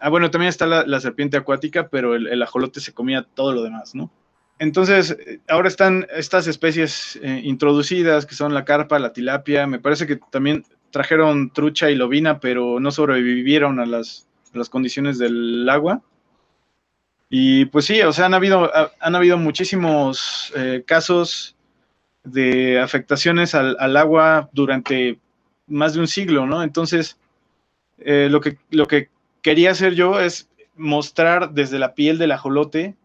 Ah, 0.00 0.08
bueno, 0.08 0.30
también 0.30 0.48
está 0.48 0.66
la, 0.66 0.84
la 0.86 0.98
serpiente 0.98 1.36
acuática, 1.36 1.88
pero 1.88 2.16
el, 2.16 2.26
el 2.26 2.42
ajolote 2.42 2.80
se 2.80 2.94
comía 2.94 3.22
todo 3.22 3.52
lo 3.52 3.62
demás, 3.62 3.94
¿no? 3.94 4.10
Entonces, 4.58 5.16
eh, 5.24 5.40
ahora 5.48 5.68
están 5.68 6.06
estas 6.14 6.46
especies 6.46 7.18
eh, 7.22 7.42
introducidas, 7.44 8.26
que 8.26 8.34
son 8.34 8.54
la 8.54 8.64
carpa, 8.64 8.98
la 8.98 9.12
tilapia. 9.12 9.66
Me 9.66 9.78
parece 9.78 10.06
que 10.06 10.16
también 10.30 10.64
trajeron 10.90 11.50
trucha 11.50 11.90
y 11.90 11.94
lobina, 11.94 12.40
pero 12.40 12.80
no 12.80 12.90
sobrevivieron 12.90 13.80
a 13.80 13.86
las, 13.86 14.26
las 14.52 14.68
condiciones 14.68 15.18
del 15.18 15.68
agua. 15.68 16.02
Y 17.28 17.66
pues 17.66 17.84
sí, 17.84 18.00
o 18.02 18.12
sea, 18.12 18.26
han 18.26 18.34
habido, 18.34 18.64
ha- 18.74 18.90
han 19.00 19.14
habido 19.14 19.38
muchísimos 19.38 20.52
eh, 20.56 20.82
casos 20.86 21.56
de 22.24 22.80
afectaciones 22.80 23.54
al, 23.54 23.76
al 23.78 23.96
agua 23.96 24.50
durante 24.52 25.18
más 25.68 25.94
de 25.94 26.00
un 26.00 26.08
siglo, 26.08 26.46
¿no? 26.46 26.62
Entonces, 26.62 27.18
eh, 27.98 28.28
lo, 28.30 28.40
que, 28.40 28.58
lo 28.70 28.86
que 28.86 29.08
quería 29.42 29.70
hacer 29.70 29.94
yo 29.94 30.18
es 30.20 30.50
mostrar 30.76 31.52
desde 31.52 31.78
la 31.78 31.94
piel 31.94 32.18
del 32.18 32.32
ajolote 32.32 32.96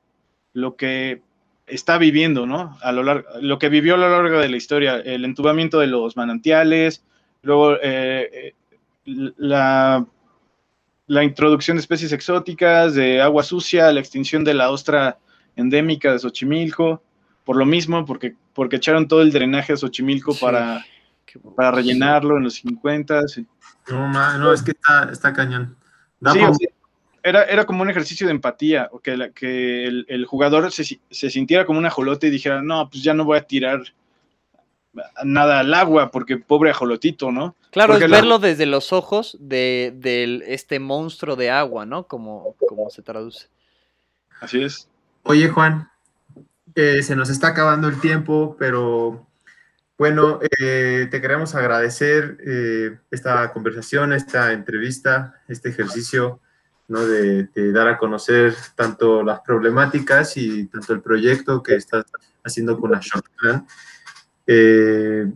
lo 0.53 0.75
que 0.75 1.21
está 1.67 1.97
viviendo, 1.97 2.45
¿no? 2.47 2.77
A 2.81 2.91
lo 2.91 3.03
largo, 3.03 3.27
lo 3.41 3.59
que 3.59 3.69
vivió 3.69 3.95
a 3.95 3.97
lo 3.97 4.09
largo 4.09 4.39
de 4.39 4.49
la 4.49 4.57
historia, 4.57 4.95
el 4.97 5.25
entubamiento 5.25 5.79
de 5.79 5.87
los 5.87 6.17
manantiales, 6.17 7.03
luego 7.45 7.75
eh, 7.75 8.29
eh, 8.33 8.53
la, 9.37 10.05
la 11.07 11.23
introducción 11.23 11.77
de 11.77 11.81
especies 11.81 12.11
exóticas, 12.11 12.95
de 12.95 13.21
agua 13.21 13.43
sucia, 13.43 13.91
la 13.91 13.99
extinción 13.99 14.43
de 14.43 14.55
la 14.55 14.71
ostra 14.71 15.17
endémica 15.55 16.11
de 16.11 16.19
Xochimilco, 16.19 17.01
por 17.45 17.55
lo 17.55 17.65
mismo, 17.65 18.03
porque, 18.05 18.35
porque 18.53 18.77
echaron 18.77 19.07
todo 19.07 19.21
el 19.21 19.31
drenaje 19.31 19.73
a 19.73 19.77
Xochimilco 19.77 20.33
Sí. 20.33 20.39
para, 20.43 20.83
para 21.55 21.71
rellenarlo 21.71 22.37
en 22.37 22.43
los 22.45 22.55
50. 22.55 23.27
Sí, 23.27 23.45
No, 23.89 24.07
ma- 24.07 24.37
no, 24.37 24.51
es 24.51 24.63
que 24.63 24.71
está, 24.71 25.09
está 25.11 25.31
cañón. 25.31 25.77
Da 26.19 26.31
Sí, 26.33 26.39
pa' 26.39 26.49
o 26.49 26.53
sea, 26.55 26.67
era, 27.21 27.43
era 27.43 27.65
como 27.65 27.83
un 27.83 27.89
ejercicio 27.89 28.25
de 28.27 28.31
empatía, 28.33 28.89
o 28.91 28.99
que, 28.99 29.15
la- 29.15 29.29
que 29.29 29.85
el, 29.85 30.05
el 30.09 30.25
jugador 30.25 30.71
se, 30.71 30.99
se 31.09 31.29
sintiera 31.29 31.65
como 31.65 31.77
un 31.79 31.85
ajolote 31.85 32.27
y 32.27 32.31
dijera, 32.31 32.61
no, 32.63 32.89
pues 32.89 33.03
ya 33.03 33.13
no 33.13 33.25
voy 33.25 33.37
a 33.37 33.41
tirar 33.45 33.81
nada 35.23 35.59
al 35.59 35.73
agua, 35.73 36.11
porque 36.11 36.37
pobre 36.37 36.69
ajolotito, 36.71 37.31
¿no? 37.31 37.55
Claro, 37.71 37.93
Porque 37.93 38.05
es 38.05 38.11
la- 38.11 38.17
verlo 38.17 38.39
desde 38.39 38.65
los 38.65 38.93
ojos 38.93 39.37
de, 39.39 39.93
del- 39.95 40.43
este 40.47 40.79
monstruo 40.79 41.35
de 41.35 41.49
agua, 41.51 41.85
¿no? 41.85 42.07
Como, 42.07 42.55
como 42.67 42.89
se 42.89 43.01
traduce. 43.01 43.47
Así 44.39 44.63
es. 44.63 44.87
Oye, 45.23 45.49
Juan, 45.49 45.89
eh, 46.75 47.01
se 47.03 47.15
nos 47.15 47.29
está 47.29 47.47
acabando 47.49 47.87
el 47.87 47.99
tiempo, 47.99 48.55
pero 48.59 49.27
bueno, 49.97 50.39
eh, 50.61 51.07
te 51.09 51.21
queremos 51.21 51.55
agradecer 51.55 52.37
eh, 52.45 52.97
esta 53.11 53.51
conversación, 53.53 54.13
esta 54.13 54.51
entrevista, 54.53 55.41
este 55.47 55.69
ejercicio, 55.69 56.39
¿no? 56.87 57.05
De, 57.05 57.45
de 57.45 57.71
dar 57.71 57.87
a 57.87 57.97
conocer 57.97 58.53
tanto 58.75 59.23
las 59.23 59.39
problemáticas 59.41 60.37
y 60.37 60.65
tanto 60.67 60.93
el 60.93 61.01
proyecto 61.01 61.63
que 61.63 61.75
estás 61.75 62.05
haciendo 62.43 62.79
con 62.79 62.91
la 62.91 62.99
Shortland. 63.01 63.67
Eh, 64.47 65.27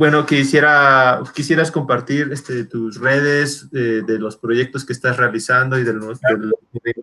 bueno, 0.00 0.24
quisiera, 0.24 1.22
quisieras 1.34 1.70
compartir 1.70 2.30
este, 2.32 2.64
tus 2.64 2.98
redes 2.98 3.68
eh, 3.74 4.00
de 4.06 4.18
los 4.18 4.36
proyectos 4.36 4.86
que 4.86 4.94
estás 4.94 5.18
realizando 5.18 5.78
y 5.78 5.84
de 5.84 5.92
los, 5.92 6.18
de. 6.20 6.94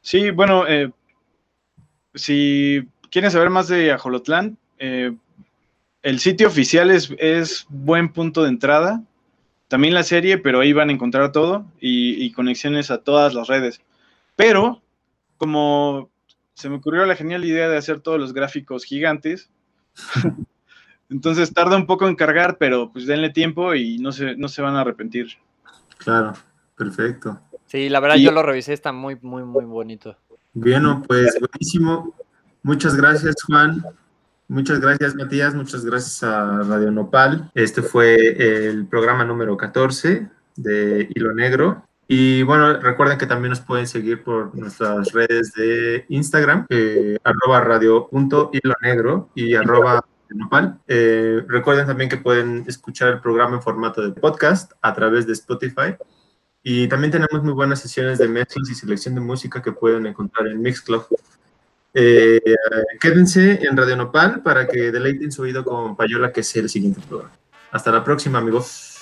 Sí, 0.00 0.30
bueno, 0.30 0.66
eh, 0.66 0.90
si 2.14 2.88
quieren 3.10 3.30
saber 3.30 3.50
más 3.50 3.68
de 3.68 3.92
Ajolotlán, 3.92 4.56
eh, 4.78 5.14
el 6.02 6.20
sitio 6.20 6.48
oficial 6.48 6.90
es, 6.90 7.12
es 7.18 7.66
buen 7.68 8.10
punto 8.10 8.42
de 8.42 8.48
entrada. 8.48 9.02
También 9.68 9.92
la 9.92 10.04
serie, 10.04 10.38
pero 10.38 10.60
ahí 10.60 10.72
van 10.72 10.88
a 10.88 10.92
encontrar 10.92 11.32
todo 11.32 11.66
y, 11.80 12.24
y 12.24 12.32
conexiones 12.32 12.90
a 12.90 12.98
todas 12.98 13.34
las 13.34 13.48
redes. 13.48 13.82
Pero, 14.36 14.82
como 15.36 16.10
se 16.54 16.70
me 16.70 16.76
ocurrió 16.76 17.04
la 17.04 17.16
genial 17.16 17.44
idea 17.44 17.68
de 17.68 17.76
hacer 17.76 18.00
todos 18.00 18.18
los 18.18 18.32
gráficos 18.32 18.84
gigantes, 18.84 19.50
entonces 21.10 21.52
tarda 21.52 21.76
un 21.76 21.86
poco 21.86 22.08
en 22.08 22.16
cargar, 22.16 22.56
pero 22.58 22.92
pues 22.92 23.06
denle 23.06 23.30
tiempo 23.30 23.74
y 23.74 23.98
no 23.98 24.12
se, 24.12 24.36
no 24.36 24.48
se 24.48 24.62
van 24.62 24.76
a 24.76 24.80
arrepentir. 24.80 25.28
Claro, 25.98 26.32
perfecto. 26.76 27.40
Sí, 27.66 27.88
la 27.88 28.00
verdad 28.00 28.16
Y- 28.16 28.22
yo 28.24 28.32
lo 28.32 28.42
revisé, 28.42 28.72
está 28.72 28.92
muy, 28.92 29.18
muy, 29.22 29.42
muy 29.44 29.64
bonito. 29.64 30.16
Bueno, 30.52 31.02
pues 31.06 31.36
buenísimo. 31.40 32.14
Muchas 32.62 32.94
gracias, 32.96 33.34
Juan. 33.46 33.84
Muchas 34.46 34.78
gracias, 34.80 35.14
Matías. 35.14 35.54
Muchas 35.54 35.84
gracias 35.84 36.22
a 36.22 36.62
Radio 36.62 36.90
Nopal. 36.90 37.50
Este 37.54 37.82
fue 37.82 38.68
el 38.68 38.86
programa 38.86 39.24
número 39.24 39.56
14 39.56 40.28
de 40.56 41.08
Hilo 41.14 41.34
Negro. 41.34 41.86
Y 42.06 42.42
bueno, 42.42 42.80
recuerden 42.80 43.18
que 43.18 43.26
también 43.26 43.50
nos 43.50 43.60
pueden 43.60 43.86
seguir 43.86 44.22
por 44.22 44.54
nuestras 44.54 45.12
redes 45.12 45.52
de 45.54 46.04
Instagram, 46.08 46.66
eh, 46.68 47.16
arroba 47.24 47.60
radio.hilonegro 47.60 49.30
y 49.34 49.54
arroba 49.54 50.04
Nopal. 50.28 50.80
Eh, 50.86 51.42
recuerden 51.48 51.86
también 51.86 52.10
que 52.10 52.18
pueden 52.18 52.64
escuchar 52.66 53.08
el 53.08 53.20
programa 53.20 53.56
en 53.56 53.62
formato 53.62 54.02
de 54.02 54.20
podcast 54.20 54.72
a 54.82 54.92
través 54.92 55.26
de 55.26 55.32
Spotify. 55.32 55.96
Y 56.62 56.88
también 56.88 57.10
tenemos 57.10 57.42
muy 57.42 57.52
buenas 57.52 57.80
sesiones 57.80 58.18
de 58.18 58.28
mezclas 58.28 58.68
y 58.70 58.74
selección 58.74 59.14
de 59.14 59.20
música 59.20 59.62
que 59.62 59.72
pueden 59.72 60.06
encontrar 60.06 60.46
en 60.48 60.60
Mixclub. 60.60 61.06
Eh, 61.94 62.40
quédense 63.00 63.60
en 63.64 63.76
Radio 63.76 63.96
Nopal 63.96 64.42
para 64.42 64.66
que 64.66 64.90
deleiten 64.90 65.30
su 65.30 65.42
oído 65.42 65.64
con 65.64 65.96
Payola, 65.96 66.32
que 66.32 66.40
es 66.40 66.56
el 66.56 66.68
siguiente 66.68 67.00
programa. 67.08 67.34
Hasta 67.70 67.92
la 67.92 68.02
próxima, 68.02 68.38
amigos. 68.38 68.93